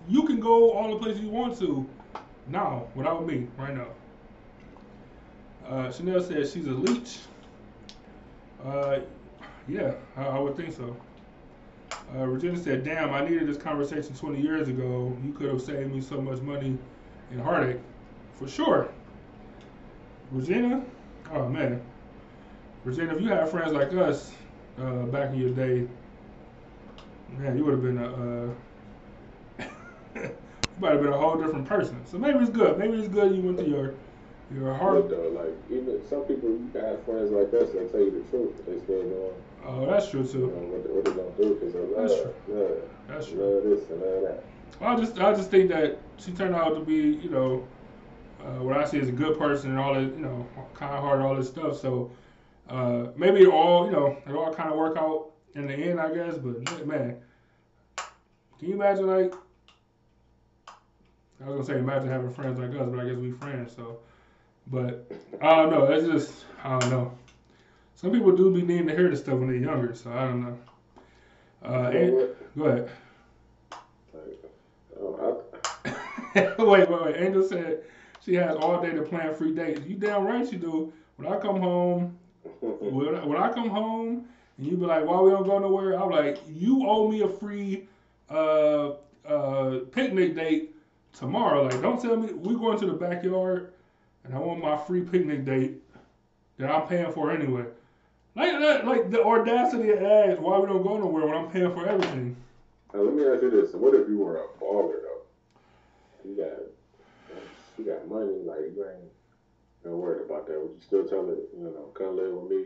[0.08, 1.88] you can go all the places you want to
[2.48, 3.88] now without me right now.
[5.68, 7.20] Uh, Chanel said she's a leech.
[8.66, 9.00] Uh,
[9.68, 10.96] yeah, I, I would think so.
[12.16, 15.16] Uh, Regina said, "Damn, I needed this conversation 20 years ago.
[15.24, 16.78] You could have saved me so much money
[17.32, 17.80] and heartache,
[18.36, 18.90] for sure."
[20.32, 20.84] Regina,
[21.34, 21.82] oh man,
[22.84, 24.32] Regina, if you had friends like us
[24.78, 25.88] uh, back in your day,
[27.30, 28.54] man, you would have been a,
[29.64, 29.66] uh,
[30.16, 30.32] you
[30.80, 32.06] might have been a whole different person.
[32.06, 32.78] So maybe it's good.
[32.78, 33.96] Maybe it's good you went to your
[34.54, 35.08] your heart.
[35.10, 38.12] But though, like even some people, you can have friends like us that tell you
[38.12, 38.66] the truth.
[38.66, 39.34] They still doing,
[39.66, 40.48] Oh, that's true you know, too.
[40.48, 43.40] what, they- what they gonna do because they That's love, love, That's true.
[43.40, 44.44] love this and love that.
[44.82, 47.64] I just I just think that she turned out to be, you know,
[48.40, 51.24] uh, what I see is a good person and all that, you know, kind hearted,
[51.24, 51.78] all this stuff.
[51.80, 52.12] So
[52.70, 56.00] uh, maybe it all, you know, it all kind of work out in the end,
[56.00, 56.38] I guess.
[56.38, 57.18] But man,
[58.60, 59.34] can you imagine like?
[61.44, 63.76] I was gonna say imagine having friends like us, but I guess we friends.
[63.76, 64.00] So,
[64.68, 65.86] but I don't know.
[65.86, 67.18] It's just I don't know.
[67.96, 70.42] Some people do be needing to hear this stuff when they're younger, so I don't
[70.42, 70.58] know.
[71.64, 72.90] Uh, and, go ahead.
[75.00, 75.44] Oh,
[76.36, 77.16] wait, wait, wait.
[77.18, 77.82] Angel said
[78.24, 79.82] she has all day to plan free dates.
[79.86, 80.92] You damn right she do.
[81.18, 82.18] When I come home,
[82.62, 84.26] when I, when I come home,
[84.58, 87.28] and you be like, "Why we don't go nowhere?" I'm like, "You owe me a
[87.28, 87.88] free
[88.30, 88.92] uh,
[89.26, 90.76] uh, picnic date
[91.14, 91.64] tomorrow.
[91.64, 93.74] Like, don't tell me we going to the backyard,
[94.24, 95.82] and I want my free picnic date
[96.58, 97.66] that I'm paying for anyway."
[98.34, 101.74] Like that, like the audacity to ask why we don't go nowhere when I'm paying
[101.74, 102.38] for everything.
[102.94, 106.30] now let me ask you this: What if you were a baller though?
[106.30, 107.38] You got,
[107.78, 109.11] you got money, like you ain't
[109.84, 110.60] not worried about that.
[110.62, 112.66] Would you still tell her, you know, come live with me?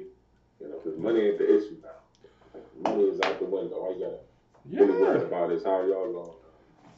[0.59, 2.59] You know, because money ain't the issue now.
[2.81, 3.75] Money is out the window.
[3.75, 4.19] All you got
[4.65, 6.33] really worried Yeah, about is how y'all gonna,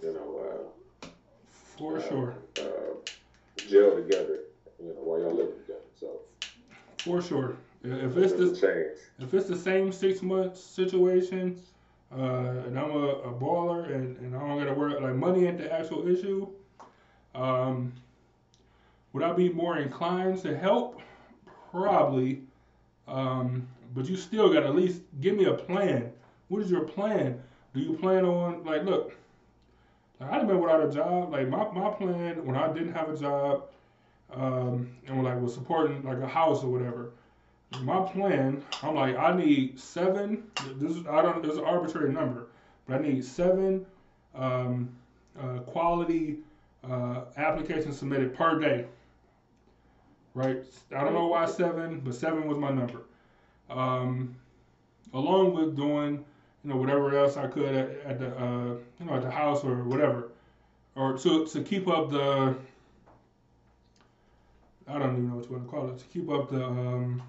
[0.01, 0.29] you know,
[1.05, 1.07] uh,
[1.77, 2.93] for uh, sure, uh,
[3.67, 4.39] gel together.
[4.79, 5.81] You know, while y'all living together.
[5.99, 6.21] So
[6.97, 7.57] for sure.
[7.83, 11.59] If it's the if it's the same six month situation,
[12.11, 15.57] uh, and I'm a, a baller and, and I don't gotta worry like money ain't
[15.57, 16.47] the actual issue,
[17.35, 17.93] um,
[19.17, 21.01] would I be more inclined to help?
[21.71, 22.43] Probably.
[23.07, 26.11] Um, but you still gotta at least give me a plan.
[26.49, 27.41] What is your plan?
[27.73, 29.17] Do you plan on like look?
[30.19, 31.31] Like, I'd have been without a job.
[31.31, 33.63] Like my, my plan when I didn't have a job,
[34.31, 37.11] um, and like was supporting like a house or whatever
[37.81, 40.43] my plan, I'm like, I need seven.
[40.75, 41.41] This is I don't.
[41.43, 42.47] There's an arbitrary number,
[42.87, 43.85] but I need seven
[44.35, 44.89] um,
[45.39, 46.37] uh, quality
[46.89, 48.85] uh, applications submitted per day.
[50.37, 50.63] Right?
[50.95, 53.01] I don't know why seven, but seven was my number.
[53.71, 54.35] Um,
[55.13, 56.23] along with doing,
[56.63, 59.63] you know, whatever else I could at, at the, uh, you know, at the house
[59.63, 60.29] or whatever,
[60.95, 62.55] or to to keep up the.
[64.87, 65.97] I don't even know what you want to call it.
[65.97, 67.23] To keep up the um,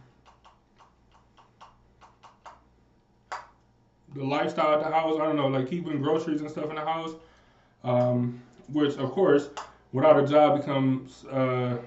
[4.14, 5.18] the lifestyle at the house.
[5.18, 7.12] I don't know, like keeping groceries and stuff in the house.
[7.84, 8.42] Um,
[8.72, 9.48] which, of course,
[9.92, 11.78] without a job becomes uh,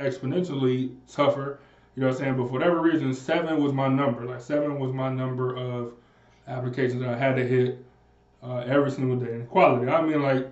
[0.00, 1.60] exponentially tougher.
[1.94, 2.36] You know what I'm saying?
[2.36, 4.24] But for whatever reason, seven was my number.
[4.24, 5.94] Like seven was my number of
[6.46, 7.84] applications that I had to hit
[8.42, 9.34] uh, every single day.
[9.34, 10.48] And quality, I mean, like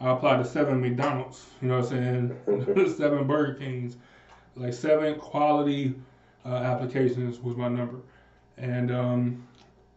[0.00, 1.44] I applied to seven McDonald's.
[1.60, 2.94] You know what I'm saying?
[2.96, 3.96] seven Burger Kings,
[4.56, 5.94] like seven quality
[6.46, 7.98] uh, applications was my number.
[8.56, 9.46] And um,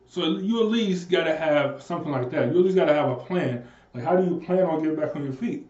[0.07, 2.51] so you at least got to have something like that.
[2.51, 3.65] You at least got to have a plan.
[3.93, 5.67] Like, how do you plan on getting back on your feet?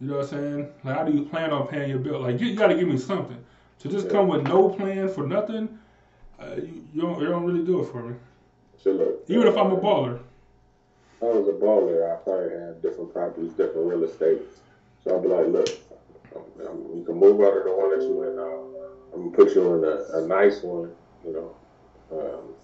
[0.00, 0.68] You know what I'm saying?
[0.82, 2.20] Like, how do you plan on paying your bill?
[2.20, 3.42] Like, you, you got to give me something.
[3.80, 5.78] To just come with no plan for nothing,
[6.38, 8.16] uh, you, you, don't, you don't really do it for me.
[8.82, 10.20] So look, Even if I'm a baller.
[11.16, 14.42] If I was a baller, I probably have different properties, different real estate.
[15.02, 15.68] So I'd be like, look,
[16.34, 18.64] um, um, you can move out of the one that you in now.
[19.14, 20.90] I'm gonna put you in a, a nice one,
[21.24, 21.56] you know.
[22.10, 22.54] Um,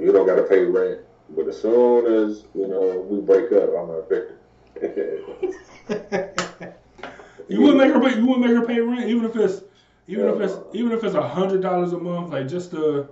[0.00, 1.00] you don't gotta pay rent,
[1.30, 4.36] but as soon as you know we break up, I'm a victim.
[4.80, 5.54] You
[5.88, 8.16] wouldn't make her pay.
[8.16, 9.62] You wouldn't make her pay rent, even if it's,
[10.06, 13.04] even if it's, even if it's a hundred dollars a month, like just uh,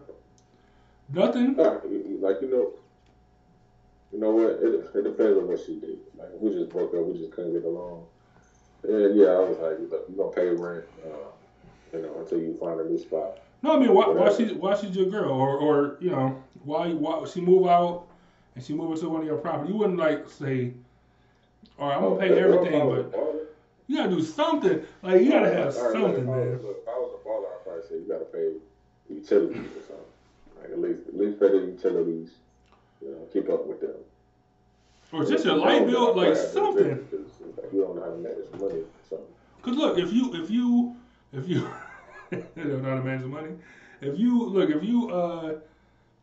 [1.12, 1.56] nothing.
[1.56, 2.72] Nah, you- you- like you know,
[4.12, 4.50] you know what?
[4.62, 5.98] It, it depends on what she did.
[6.16, 8.04] Like we just broke up, we just couldn't get along.
[8.84, 12.56] And yeah, I was like, look, you gonna pay rent, uh, you know, until you
[12.60, 13.38] find a new spot.
[13.62, 16.92] No, I mean, why, why she, why she's your girl, or, or you know, why,
[16.92, 18.06] why she move out
[18.54, 19.72] and she move into one of your property?
[19.72, 20.74] You wouldn't like say,
[21.78, 23.14] all right, I'm gonna pay I everything, but
[23.86, 24.82] you gotta do something.
[25.02, 26.62] Like you gotta have right, something, if I was, man.
[26.62, 28.52] look, if I was a baller, I'd probably say you gotta pay
[29.08, 30.60] utilities or something.
[30.60, 32.30] Like at least, at least pay the utilities.
[33.00, 33.94] You know, keep up with them.
[35.12, 37.06] Or just your light bill, like something.
[37.56, 38.82] Like you don't know how to manage money.
[39.62, 40.96] Cause look, if you, if you,
[41.32, 41.68] if you,
[42.30, 43.50] you don't know how to manage the money.
[44.00, 45.54] If you look, if you, uh,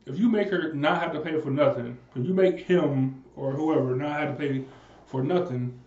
[0.06, 3.52] if you make her not have to pay for nothing, if you make him or
[3.52, 4.64] whoever not have to pay
[5.06, 5.80] for nothing,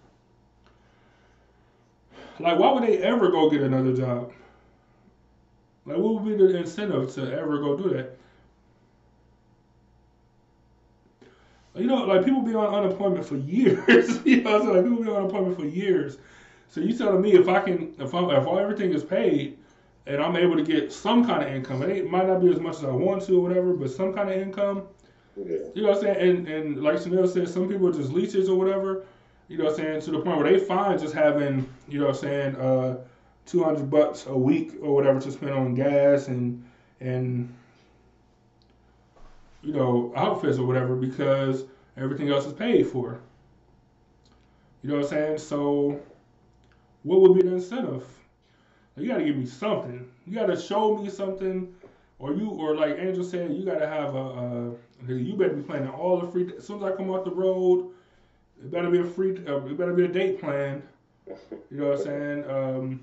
[2.40, 4.32] like why would they ever go get another job?
[5.86, 8.16] Like what would be the incentive to ever go do that?
[11.74, 14.24] You know, like people be on unemployment for years.
[14.24, 16.18] you know, like people be on unemployment for years.
[16.68, 19.58] So you telling me if I can, if I, if all everything is paid,
[20.06, 22.76] and I'm able to get some kind of income, it might not be as much
[22.76, 24.84] as I want to or whatever, but some kind of income.
[25.44, 25.58] Yeah.
[25.74, 26.38] You know what I'm saying?
[26.38, 29.04] And and like Chanel said, some people are just leeches or whatever.
[29.48, 30.00] You know what I'm saying?
[30.02, 32.98] To the point where they find just having, you know what I'm saying, uh,
[33.46, 36.64] 200 bucks a week or whatever to spend on gas and
[37.00, 37.52] and
[39.62, 41.64] you know outfits or whatever because
[41.96, 43.20] everything else is paid for.
[44.82, 45.38] You know what I'm saying?
[45.38, 46.00] So
[47.02, 48.04] what would be the incentive?
[48.96, 50.08] You got to give me something.
[50.26, 51.74] You got to show me something,
[52.18, 54.72] or you, or like Angel said, you got to have a, a.
[55.06, 56.50] You better be planning all the free.
[56.56, 57.90] As soon as I come off the road,
[58.60, 59.38] it better be a free.
[59.46, 60.82] Uh, it better be a date planned.
[61.26, 61.36] You
[61.70, 62.50] know what I'm saying?
[62.50, 63.00] Um,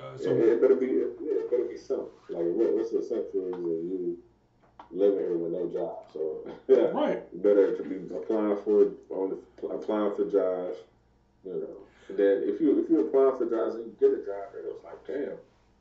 [0.00, 2.06] uh, so yeah, it better be it, yeah, it better be something.
[2.28, 4.18] Like what, what's the sense of you
[4.90, 6.04] living here with no job?
[6.12, 7.22] So yeah, right.
[7.32, 10.78] you better to be applying for on the, applying for jobs.
[11.44, 11.76] You know.
[12.08, 14.66] And then if you if you apply for jobs and you get a job, and
[14.66, 15.38] it was like, damn,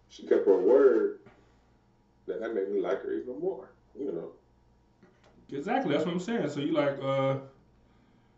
[0.10, 1.20] she kept her word.
[2.26, 3.70] Then that made me like her even more.
[3.98, 4.32] You know.
[5.52, 5.94] Exactly.
[5.94, 6.50] That's what I'm saying.
[6.50, 7.38] So you like, uh,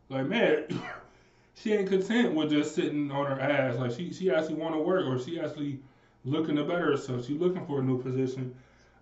[0.09, 0.65] like man,
[1.55, 3.77] she ain't content with just sitting on her ass.
[3.77, 5.79] Like she, she actually want to work, or she actually
[6.25, 7.25] looking to better herself.
[7.25, 8.55] She looking for a new position,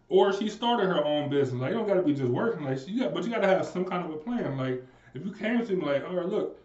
[0.09, 1.61] or she started her own business.
[1.61, 2.65] Like you don't got to be just working.
[2.65, 4.57] Like you got, but you got to have some kind of a plan.
[4.57, 6.59] Like if you came to me like, all right, look,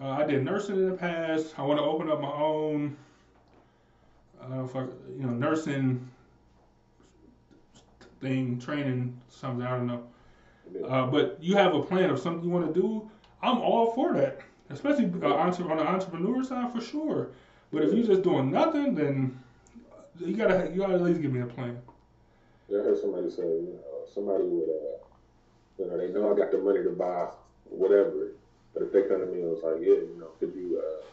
[0.00, 1.58] uh, I did nursing in the past.
[1.58, 2.96] I want to open up my own,
[4.40, 6.08] uh, if I, you know, nursing
[8.20, 9.66] thing, training, something.
[9.66, 10.02] I don't know.
[10.88, 13.10] Uh, but you have a plan of something you want to do.
[13.42, 14.40] I'm all for that,
[14.70, 17.30] especially uh, on the entrepreneur side for sure.
[17.72, 19.38] But if you're just doing nothing, then
[20.18, 21.80] you gotta you gotta at least give me a plan.
[22.68, 24.98] Yeah, I heard somebody say, you know, somebody would, uh,
[25.78, 27.28] you know, they know I got the money to buy
[27.64, 28.32] whatever,
[28.74, 31.04] but if they come to me and was like, yeah, you know, could you, uh,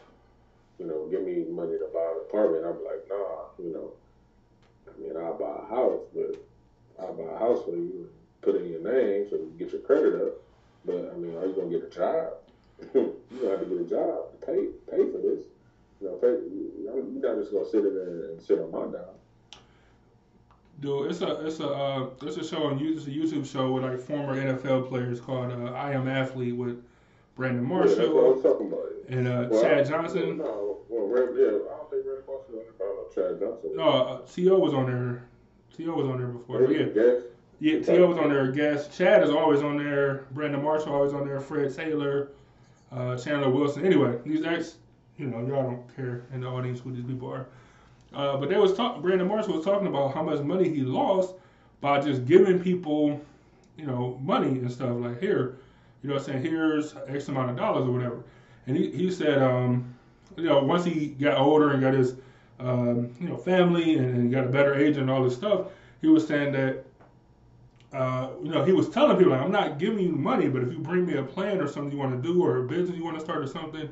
[0.78, 2.62] you know, give me money to buy an apartment?
[2.62, 3.92] Be like, nah, you know,
[4.88, 6.34] I mean, I'll buy a house, but
[6.98, 8.08] I'll buy a house for you
[8.44, 10.34] put in your name so you get your credit up.
[10.84, 12.34] But I mean, are you gonna get a job?
[12.94, 15.44] you gonna have to get a job to pay pay for this.
[16.00, 18.84] You know, pay, you, you're not just gonna sit in there and sit on my
[18.92, 19.14] dime.
[20.80, 22.96] Dude, it's a it's a uh, it's a show on YouTube.
[22.96, 26.84] It's a YouTube show with like former NFL players called uh, I Am Athlete with
[27.36, 29.16] Brandon Yeah, that's what I Marshall about.
[29.16, 30.38] and uh, Well, Chad Johnson.
[30.38, 32.74] No, well, Red, yeah, I don't think Red Fox was on there.
[32.80, 33.76] I don't know Chad Johnson.
[33.76, 34.58] No, uh, T.O.
[34.58, 35.24] was on there.
[35.76, 35.92] T.O.
[35.92, 36.60] was on there before.
[36.66, 37.20] But yeah.
[37.60, 38.06] Yeah, T.O.
[38.06, 38.50] was on there.
[38.50, 40.26] Guest Chad is always on there.
[40.32, 41.40] Brandon Marshall is always on there.
[41.40, 42.30] Fred Taylor,
[42.92, 43.84] uh, Chandler Wilson.
[43.84, 44.76] Anyway, these ex,
[45.18, 47.46] you know, y'all don't care in the audience who these people are.
[48.12, 49.02] Uh, but they was talking.
[49.02, 51.34] Brandon Marshall was talking about how much money he lost
[51.80, 53.20] by just giving people,
[53.76, 54.96] you know, money and stuff.
[54.98, 55.58] Like here,
[56.02, 58.22] you know, what I'm saying here's X amount of dollars or whatever.
[58.66, 59.94] And he, he said, um,
[60.36, 62.16] you know, once he got older and got his,
[62.60, 65.68] um, you know, family and, and got a better age and all this stuff,
[66.00, 66.84] he was saying that,
[67.94, 70.72] uh, you know, he was telling people like, I'm not giving you money, but if
[70.72, 73.04] you bring me a plan or something you want to do or a business you
[73.04, 73.88] want to start or something,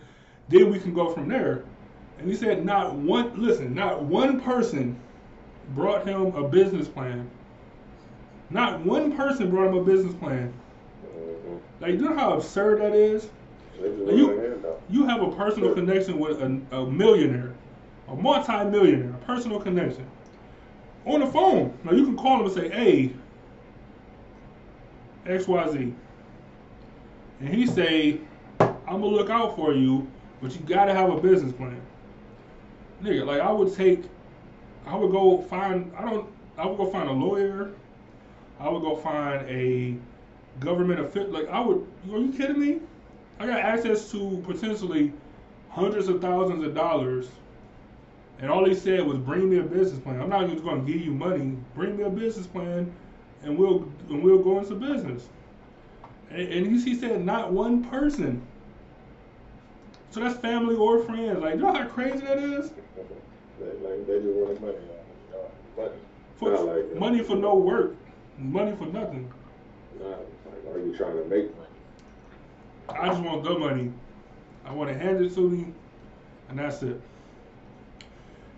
[0.48, 1.64] then we can go from there.
[2.18, 4.98] And he said, not one, listen, not one person
[5.70, 7.30] brought him a business plan.
[8.50, 10.52] Not one person brought him a business plan.
[11.06, 11.56] Mm-hmm.
[11.80, 13.30] Like, you know how absurd that is?
[13.80, 14.78] Just You- went ahead though.
[14.90, 17.54] You have a personal connection with a, a millionaire,
[18.08, 20.06] a multi-millionaire, a personal connection.
[21.06, 21.76] On the phone.
[21.84, 23.12] Now you can call him and say, hey,
[25.26, 25.94] XYZ.
[27.40, 28.20] And he say,
[28.60, 30.06] I'm gonna look out for you,
[30.40, 31.80] but you gotta have a business plan.
[33.02, 34.04] Nigga, like I would take
[34.86, 37.72] I would go find I don't I would go find a lawyer.
[38.60, 39.96] I would go find a
[40.60, 42.80] government official like I would are you kidding me?
[43.40, 45.12] I got access to potentially
[45.70, 47.28] hundreds of thousands of dollars,
[48.38, 51.00] and all he said was, "Bring me a business plan." I'm not just to give
[51.00, 51.56] you money.
[51.74, 52.92] Bring me a business plan,
[53.42, 55.28] and we'll and we'll go into business.
[56.30, 58.42] And, and he, he said, not one person.
[60.10, 61.40] So that's family or friends.
[61.40, 62.70] Like, you know how crazy that is?
[62.70, 64.74] They, like, they just wanted money.
[64.74, 65.96] You know, money.
[66.36, 67.94] For, like- money for no work,
[68.38, 69.32] money for nothing.
[70.00, 71.68] Not like, are you trying to make money?
[72.88, 73.92] I just want the money.
[74.64, 75.72] I want to hand it to me,
[76.48, 77.00] and that's it.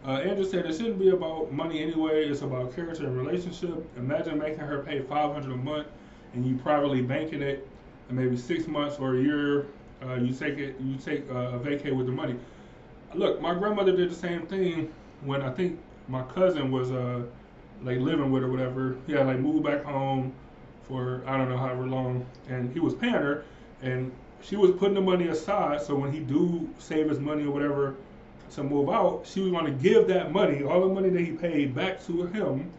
[0.06, 2.26] Uh, Andrew said it shouldn't be about money anyway.
[2.28, 3.82] It's about character and relationship.
[3.96, 5.86] Imagine making her pay 500 a month,
[6.34, 7.66] and you privately banking it,
[8.08, 9.66] and maybe six months or a year,
[10.04, 12.36] uh, you take it, you take uh, a vacate with the money.
[13.14, 15.78] Look, my grandmother did the same thing when I think
[16.08, 17.22] my cousin was uh,
[17.82, 18.96] like living with her, whatever.
[19.06, 20.34] He had like moved back home
[20.86, 23.46] for I don't know however long, and he was paying her,
[23.80, 24.12] and
[24.42, 25.80] she was putting the money aside.
[25.80, 27.94] So when he do save his money or whatever
[28.52, 31.32] to move out, she was going to give that money, all the money that he
[31.32, 32.72] paid, back to him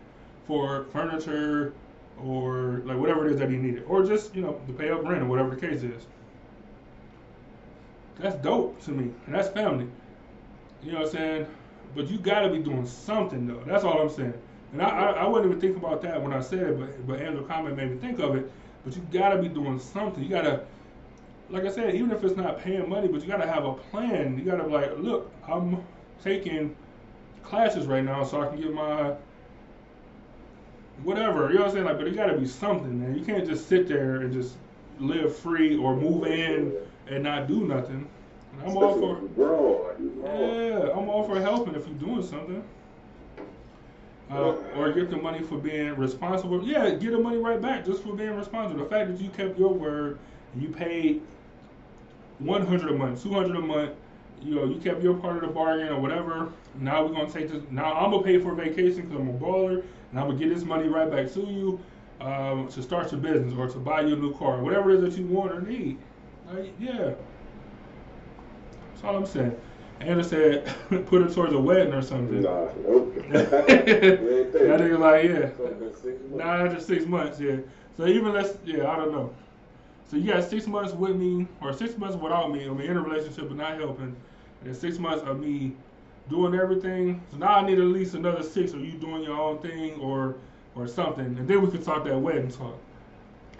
[0.47, 1.73] for furniture
[2.23, 5.03] or like whatever it is that he needed, or just you know to pay up
[5.03, 6.05] rent or whatever the case is.
[8.19, 9.87] That's dope to me, and that's family.
[10.81, 11.47] You know what I'm saying?
[11.95, 13.61] But you got to be doing something though.
[13.65, 14.33] That's all I'm saying.
[14.71, 17.19] And I, I, I wasn't even thinking about that when I said it, but but
[17.21, 18.49] Andrew comment made me think of it.
[18.83, 20.23] But you got to be doing something.
[20.23, 20.63] You got to,
[21.49, 23.73] like I said, even if it's not paying money, but you got to have a
[23.73, 24.37] plan.
[24.37, 25.83] You got to be like, look, I'm
[26.23, 26.75] taking
[27.43, 29.13] classes right now so I can get my
[31.03, 31.49] whatever.
[31.49, 31.85] You know what I'm saying?
[31.85, 33.17] Like, but it got to be something, man.
[33.17, 34.55] You can't just sit there and just
[34.99, 36.73] live free or move in
[37.07, 38.07] and not do nothing.
[38.53, 40.85] And I'm all for when you grow, like, you grow.
[40.87, 42.63] yeah, I'm all for helping if you're doing something.
[44.31, 46.65] Uh, or get the money for being responsible.
[46.65, 48.83] Yeah, get the money right back just for being responsible.
[48.83, 50.17] The fact that you kept your word
[50.53, 51.21] and you paid
[52.39, 53.91] 100 a month, 200 a month,
[54.41, 56.51] you know, you kept your part of the bargain or whatever.
[56.79, 57.63] Now we're gonna take this.
[57.71, 60.49] Now I'm gonna pay for a vacation because I'm a baller, and I'm gonna get
[60.49, 61.79] this money right back to you
[62.21, 65.15] um, to start your business or to buy you a new car, whatever it is
[65.15, 65.97] that you want or need.
[66.51, 67.13] Like, yeah.
[68.91, 69.55] That's all I'm saying.
[70.01, 70.65] Anna said,
[71.07, 72.41] put it towards a wedding or something.
[72.41, 73.15] Nah, nope.
[73.29, 74.63] that You ain't think.
[74.65, 75.49] nigga like, yeah.
[75.59, 76.85] Only been six months.
[76.85, 77.57] Six months, yeah.
[77.97, 79.33] So even less, yeah, I don't know.
[80.15, 82.95] So you got six months with me, or six months without me, I mean, in
[82.95, 84.15] a relationship but not helping,
[84.63, 85.75] and six months of me
[86.29, 87.21] doing everything.
[87.31, 90.37] So now I need at least another six of you doing your own thing or
[90.73, 92.79] or something, and then we can talk that wedding talk.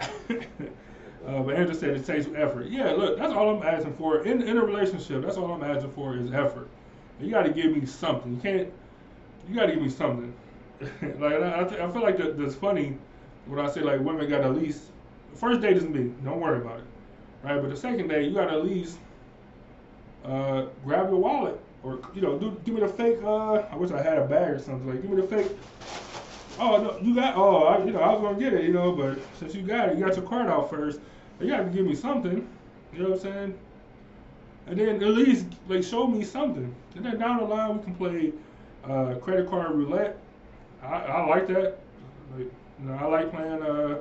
[0.00, 2.68] uh, but Andrew said it takes effort.
[2.68, 5.20] Yeah, look, that's all I'm asking for in in a relationship.
[5.20, 6.70] That's all I'm asking for is effort.
[7.20, 8.36] You got to give me something.
[8.36, 8.72] You can't.
[9.46, 10.34] You got to give me something.
[11.20, 12.96] like I, I, feel like that, that's funny
[13.44, 14.84] when I say like women got at least
[15.36, 16.12] first date is me.
[16.24, 16.84] Don't worry about it,
[17.42, 17.60] right?
[17.60, 18.98] But the second day you got to at least
[20.24, 23.18] uh, grab your wallet or you know do give me the fake.
[23.22, 24.88] Uh, I wish I had a bag or something.
[24.88, 25.52] Like give me the fake.
[26.58, 27.36] Oh no, you got.
[27.36, 29.90] Oh, I, you know I was gonna get it, you know, but since you got
[29.90, 31.00] it, you got your card out first.
[31.40, 32.48] You got to give me something.
[32.94, 33.58] You know what I'm saying?
[34.66, 36.74] and then at least like show me something.
[36.94, 38.32] And then down the line we can play
[38.84, 40.18] uh, credit card roulette.
[40.82, 41.78] I, I like that.
[42.36, 42.50] Like,
[42.80, 43.98] you know, I like playing uh,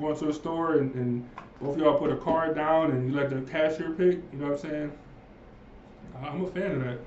[0.00, 1.28] going to a store and, and
[1.60, 4.18] both of y'all put a card down and you let the cashier pick.
[4.32, 4.92] You know what I'm saying?
[6.22, 6.98] I'm a fan of that.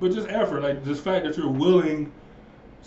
[0.00, 2.12] But just effort, like just fact that you're willing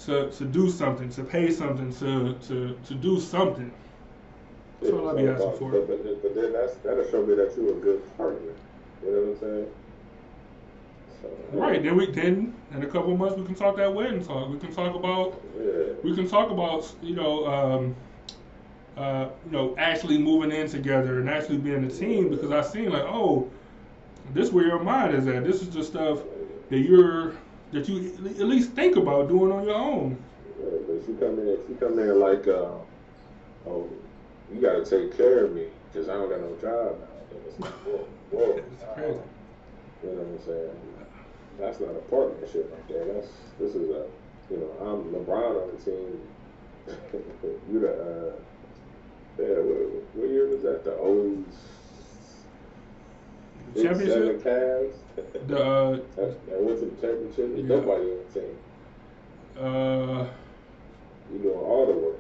[0.06, 3.72] to to do something, to pay something, to to to do something.
[4.82, 5.72] That's all I be asking for.
[5.72, 8.52] But, but, but then that's that'll show me that you're a good partner.
[9.04, 9.68] You know what I'm saying?
[11.22, 11.82] So, Right.
[11.82, 14.50] Then we then in a couple of months we can talk that wedding talk.
[14.50, 15.94] We can talk about Yeah.
[16.04, 17.96] we can talk about you know um,
[18.98, 22.90] uh, you know actually moving in together and actually being a team because I seen
[22.90, 23.50] like oh
[24.34, 25.46] this where your mind is at.
[25.46, 26.20] This is the stuff
[26.70, 27.34] that you're
[27.72, 30.18] that you at least think about doing on your own.
[30.60, 32.72] Yeah, but she come in, she come in like, uh,
[33.68, 33.90] oh,
[34.54, 37.38] you gotta take care of me because I don't got no job now.
[37.48, 38.58] It's like, whoa, whoa.
[38.58, 39.20] It's crazy.
[40.04, 40.72] You know what I'm saying?
[41.60, 43.14] That's not a partnership right there.
[43.14, 43.28] That's
[43.60, 44.06] this is a,
[44.50, 46.22] you know, I'm LeBron on the team.
[47.72, 48.32] you the, uh,
[49.40, 50.84] yeah, what, what year was that?
[50.84, 51.46] The O's
[53.76, 54.42] Championship.
[54.42, 54.96] seven Cavs.
[55.48, 57.52] The uh, that, that went to the championship.
[57.56, 57.64] Yeah.
[57.64, 58.58] nobody on the team.
[59.60, 60.28] uh,
[61.32, 62.20] You doing all the work.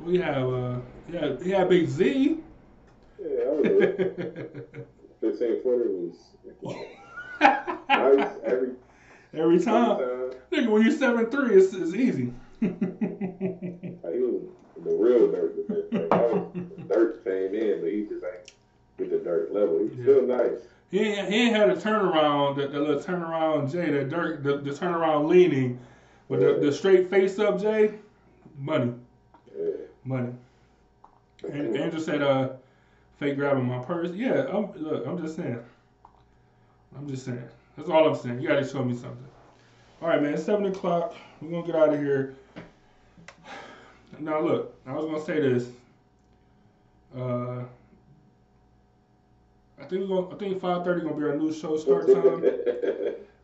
[0.00, 0.78] we have uh,
[1.08, 2.38] yeah, yeah, Big Z.
[3.18, 3.62] Yeah, I was.
[5.20, 6.14] 15 footer was
[7.88, 8.70] nice every,
[9.34, 10.30] Every every time, time.
[10.52, 12.32] nigga, when you're seven three, it's, it's easy.
[12.62, 12.70] Like,
[14.14, 14.42] he was
[14.84, 15.56] the real Dirk.
[15.68, 16.08] that thing.
[16.08, 18.52] That Dirk came in, but he just ain't
[18.98, 19.78] with the Dirk level.
[19.80, 20.60] He's still nice.
[20.90, 24.58] He ain't, he ain't had a turnaround, that, that little turnaround Jay, that Dirk, the,
[24.58, 25.78] the turnaround leaning,
[26.28, 27.94] but the, the straight face up Jay,
[28.58, 28.92] money,
[29.56, 29.72] Yeah.
[30.04, 30.32] money.
[31.48, 32.50] And Andrew said, uh,
[33.18, 34.10] fake grabbing my purse.
[34.12, 35.58] Yeah, I'm, look, I'm just saying.
[36.96, 37.42] I'm just saying.
[37.76, 38.40] That's all I'm saying.
[38.40, 39.26] You gotta show me something.
[40.00, 40.34] All right, man.
[40.34, 41.14] It's seven o'clock.
[41.40, 42.34] We're gonna get out of here.
[44.18, 44.74] Now, look.
[44.86, 45.68] I was gonna say this.
[47.16, 47.64] Uh,
[49.78, 50.34] I think we're gonna.
[50.34, 52.42] I think five thirty gonna be our new show start time.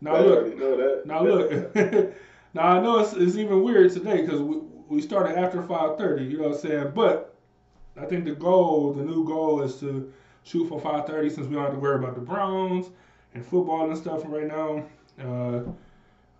[0.01, 0.59] Now look.
[0.59, 1.06] know that.
[1.06, 2.14] Now look.
[2.55, 4.59] now I know it's, it's even weird today because we
[4.89, 6.24] we started after five thirty.
[6.24, 6.93] You know what I'm saying?
[6.94, 7.34] But
[8.01, 10.12] I think the goal, the new goal, is to
[10.44, 12.86] shoot for five thirty since we don't have to worry about the Browns
[13.34, 14.84] and football and stuff right now.
[15.20, 15.62] Uh,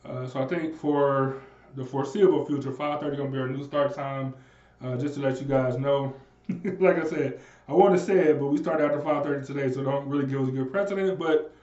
[0.09, 1.41] uh, so I think for
[1.75, 4.35] the foreseeable future, five thirty gonna be our new start time.
[4.83, 6.13] Uh, just to let you guys know.
[6.81, 9.71] like I said, I want to say it, but we started after five thirty today,
[9.71, 11.19] so don't really give us a good precedent.
[11.19, 11.55] But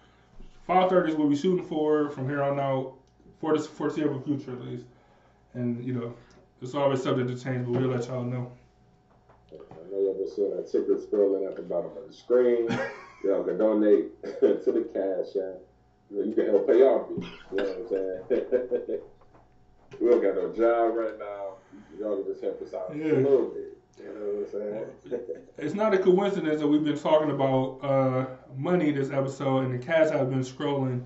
[0.65, 2.93] five thirty is what we're shooting for from here on out
[3.39, 4.85] for the foreseeable future at least.
[5.53, 6.13] And you know,
[6.61, 8.51] it's always subject to change, but we'll let y'all know.
[9.51, 12.69] I know y'all been seeing that ticker scrolling at the bottom of the screen.
[13.23, 15.59] y'all can donate to the cash app.
[16.11, 17.07] You, can help pay off.
[17.09, 18.99] You know what I'm saying?
[19.99, 21.53] We don't got no job right now.
[21.99, 23.05] Y'all can just help us out Yeah.
[23.05, 23.77] a little bit.
[23.97, 25.43] You know what I'm saying?
[25.57, 28.25] It's not a coincidence that we've been talking about uh,
[28.55, 31.03] money this episode, and the cash have been scrolling.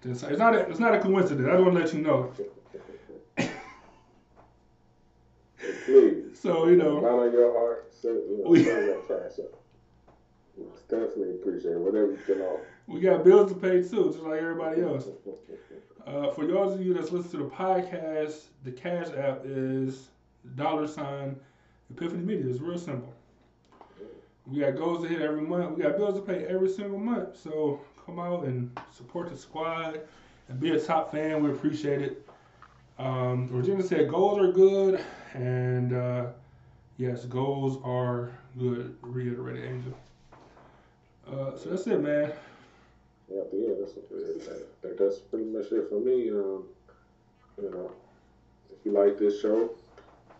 [0.00, 0.54] This, it's not.
[0.54, 1.46] A, it's not a coincidence.
[1.46, 2.32] I to let you know.
[5.84, 6.40] Please.
[6.40, 9.60] So you know, Right on your heart, send, you know, We- send that cash up.
[10.88, 11.78] Definitely appreciate it.
[11.78, 12.66] Whatever you can offer.
[12.86, 15.06] we got bills to pay too, just like everybody else.
[16.06, 20.08] Uh, for those of you that's listening to the podcast, the Cash app is
[20.54, 21.36] dollar sign
[21.92, 22.50] Epiffany Media.
[22.50, 23.12] It's real simple.
[24.46, 25.76] We got goals to hit every month.
[25.76, 27.40] We got bills to pay every single month.
[27.40, 30.00] So come out and support the squad
[30.48, 31.42] and be a top fan.
[31.42, 32.28] We appreciate it.
[32.98, 35.02] Um, Regina said goals are good,
[35.34, 36.26] and uh,
[36.98, 38.96] yes, goals are good.
[39.02, 39.98] Reiterated Angel.
[41.26, 42.32] Uh, so that's it, man.
[43.30, 43.94] Yeah, yeah, that's
[44.98, 46.30] that's pretty much it for me.
[46.30, 46.64] Um,
[47.62, 47.92] you know,
[48.70, 49.70] if you like this show,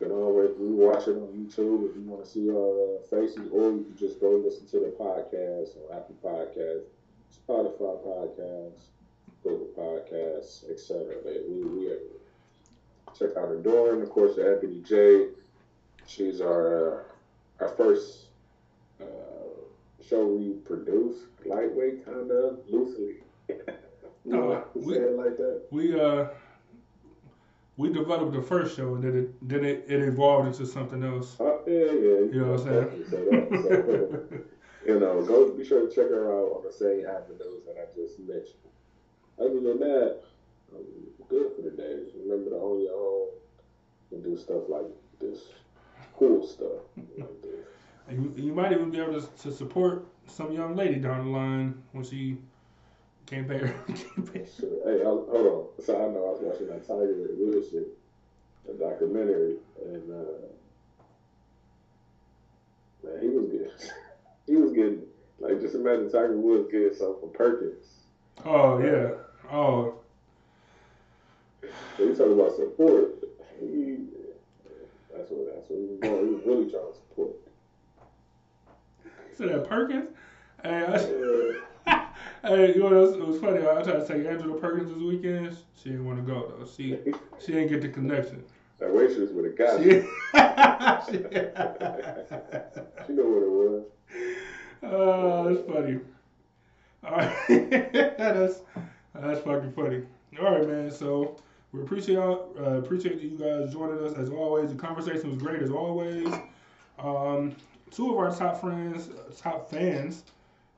[0.01, 3.49] you can always rewatch it on YouTube if you want to see our uh, faces,
[3.53, 6.89] or you can just go listen to the podcast on Apple Podcasts,
[7.49, 8.89] Spotify Podcasts,
[9.45, 11.15] Google Podcasts, etc.
[11.25, 11.97] We we everywhere.
[13.17, 15.29] check out and of course, Anthony J.
[16.07, 17.03] She's our uh,
[17.61, 18.27] our first
[19.01, 19.30] uh,
[20.11, 21.16] show we produce
[21.47, 23.23] lightweight, kind of loosely.
[23.49, 23.57] you
[24.24, 25.62] No, know, we- say it like that.
[25.70, 26.27] We uh
[27.77, 31.39] we developed the first show and then it then it, it evolved into something else.
[31.41, 32.19] Uh, yeah, yeah.
[32.32, 32.85] You know what I'm saying?
[32.85, 33.62] definitely say that.
[33.62, 34.45] So,
[34.87, 37.87] you know, go be sure to check her out on the same avenues that I
[37.95, 38.66] just mentioned.
[39.39, 40.19] Other than that,
[40.74, 40.85] I'm
[41.28, 42.05] good for the day.
[42.05, 43.28] Just remember to own your own
[44.12, 45.39] and do stuff like this,
[46.19, 46.82] cool stuff
[47.16, 47.65] like this.
[48.11, 51.82] You, you might even be able to, to support some young lady down the line
[51.93, 52.39] when she
[53.27, 53.69] can't pay her.
[53.87, 54.41] can't pay.
[54.41, 55.85] Hey, hold on.
[55.85, 57.87] So I know I was watching that Tiger Woods shit,
[58.69, 60.24] a documentary, and uh,
[63.05, 63.70] man, he was good.
[64.47, 65.03] he was getting
[65.39, 67.87] like just imagine Tiger Woods getting something from Perkins.
[68.45, 69.11] Oh yeah.
[69.53, 69.95] Oh.
[71.97, 73.15] So you talking about support?
[73.61, 73.99] He,
[75.15, 76.27] that's what that's what he was doing.
[76.27, 77.37] He was really trying to support.
[79.41, 80.09] That Perkins.
[80.62, 80.99] Hey, I,
[82.47, 83.61] hey, you know what it was funny?
[83.61, 85.57] I tried to take Angela Perkins this weekend.
[85.83, 86.67] She didn't want to go though.
[86.67, 86.99] She
[87.39, 88.45] she didn't get the connection.
[88.79, 90.05] That waitress would have got She, it.
[93.07, 93.83] She know what it was.
[94.83, 95.99] oh, that's funny.
[97.03, 97.49] All right,
[98.19, 98.61] that's
[99.15, 100.03] that's fucking funny.
[100.39, 100.91] All right, man.
[100.91, 101.37] So
[101.73, 104.69] we appreciate y'all, uh, appreciate you guys joining us as always.
[104.71, 106.27] The conversation was great as always.
[106.99, 107.55] Um,
[107.91, 110.25] two of our top friends, top fans,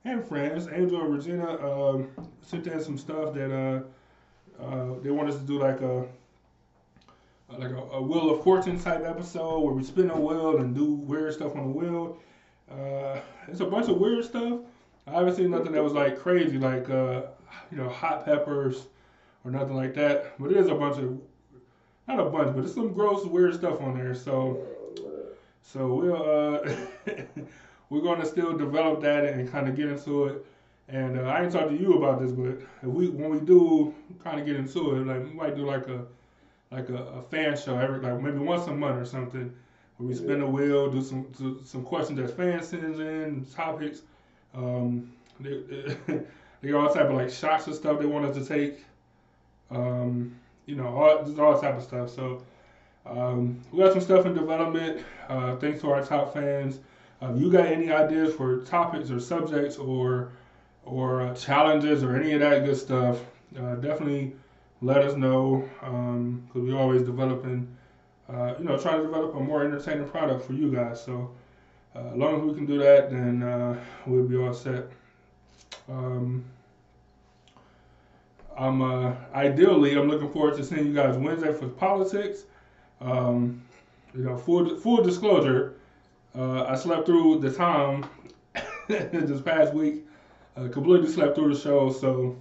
[0.05, 2.11] and friends, Angel and Regina, um,
[2.43, 6.07] sent in some stuff that uh, uh, they want us to do like a
[7.59, 10.95] like a, a Wheel of Fortune type episode where we spin a wheel and do
[10.95, 12.19] weird stuff on the wheel.
[12.71, 14.61] Uh, it's a bunch of weird stuff.
[15.07, 17.23] I haven't seen nothing that was like crazy, like uh,
[17.71, 18.87] you know, hot peppers
[19.45, 20.39] or nothing like that.
[20.39, 21.21] But it is a bunch of,
[22.09, 24.15] not a bunch, but there's some gross, weird stuff on there.
[24.15, 24.65] So,
[25.63, 27.13] so we'll uh,
[27.91, 30.47] we're gonna still develop that and kind of get into it.
[30.89, 33.95] And uh, I ain't talked to you about this, but if we when we do
[34.23, 36.05] kind of get into it, like we might do like a
[36.71, 39.53] like a, a fan show every like maybe once a month or something,
[39.97, 44.03] where we spin the wheel, do some do some questions that fans send in, topics.
[44.55, 45.63] Um, they,
[46.61, 48.85] they got all type of like shots and stuff they want us to take.
[49.71, 50.35] Um,
[50.67, 52.11] you know, all just all type of stuff.
[52.11, 52.43] So
[53.07, 55.05] um, we got some stuff in development.
[55.29, 56.81] Uh, thanks to our top fans.
[57.21, 60.33] Uh, if you got any ideas for topics or subjects or
[60.85, 63.21] or uh, challenges or any of that good stuff,
[63.59, 64.35] uh, definitely
[64.81, 67.69] let us know because we're always developing.
[68.29, 71.03] Uh, you know, trying to develop a more entertaining product for you guys.
[71.05, 71.31] So
[71.95, 74.87] uh, as long as we can do that, then we'll be all set.
[75.89, 76.45] Um,
[78.57, 78.83] I'm
[79.35, 82.45] ideally I'm looking forward to seeing you guys Wednesday for politics.
[83.03, 83.63] Um,
[84.15, 85.75] you know, full full disclosure,
[86.37, 88.05] uh, I slept through the time
[88.89, 90.07] this past week.
[90.71, 92.37] Completely slept through the show, so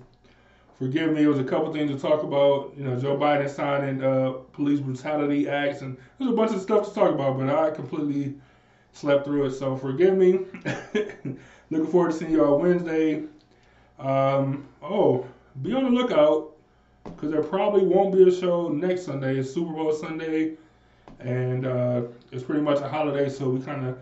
[0.77, 1.23] forgive me.
[1.23, 2.73] It was a couple things to talk about.
[2.77, 6.89] You know, Joe Biden signing uh, police brutality acts, and there's a bunch of stuff
[6.89, 8.35] to talk about, but I completely
[8.91, 9.51] slept through it.
[9.51, 10.39] So forgive me.
[11.69, 13.23] Looking forward to seeing y'all Wednesday.
[13.97, 15.25] Um, oh,
[15.61, 16.50] be on the lookout
[17.03, 19.37] because there probably won't be a show next Sunday.
[19.37, 20.53] It's Super Bowl Sunday,
[21.19, 23.97] and uh, it's pretty much a holiday, so we kind of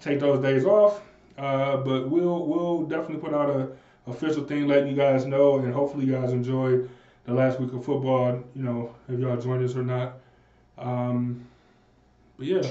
[0.00, 1.00] take those days off.
[1.38, 3.68] Uh, but we'll we'll definitely put out a
[4.06, 6.80] official thing, letting you guys know, and hopefully you guys enjoy
[7.24, 8.42] the last week of football.
[8.54, 10.14] You know, if y'all joined us or not.
[10.78, 11.46] Um,
[12.36, 12.70] but yeah.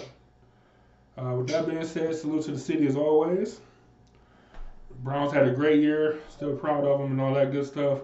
[1.17, 3.59] Uh, with that being said, salute to the city as always.
[5.03, 6.19] Browns had a great year.
[6.29, 7.99] Still proud of them and all that good stuff.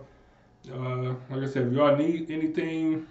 [0.69, 3.07] Uh, like I said, if y'all need anything,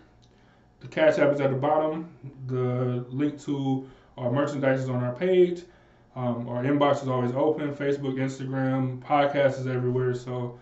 [0.80, 2.08] the Cash App is at the bottom.
[2.46, 5.62] The link to our merchandise is on our page.
[6.14, 7.74] Um, our inbox is always open.
[7.74, 10.14] Facebook, Instagram, podcast is everywhere.
[10.14, 10.58] So,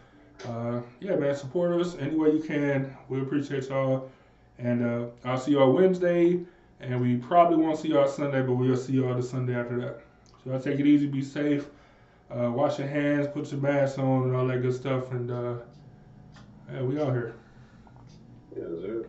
[0.49, 2.97] uh, yeah, man, support us any way you can.
[3.09, 4.11] We appreciate y'all.
[4.59, 6.41] And uh, I'll see y'all Wednesday.
[6.81, 10.01] And we probably won't see y'all Sunday, but we'll see y'all the Sunday after that.
[10.43, 11.67] So y'all take it easy, be safe,
[12.31, 15.13] uh, wash your hands, put your mask on, and all that good stuff.
[15.13, 15.55] And uh,
[16.75, 17.35] yeah, we out here.
[18.57, 19.07] Yes, sir.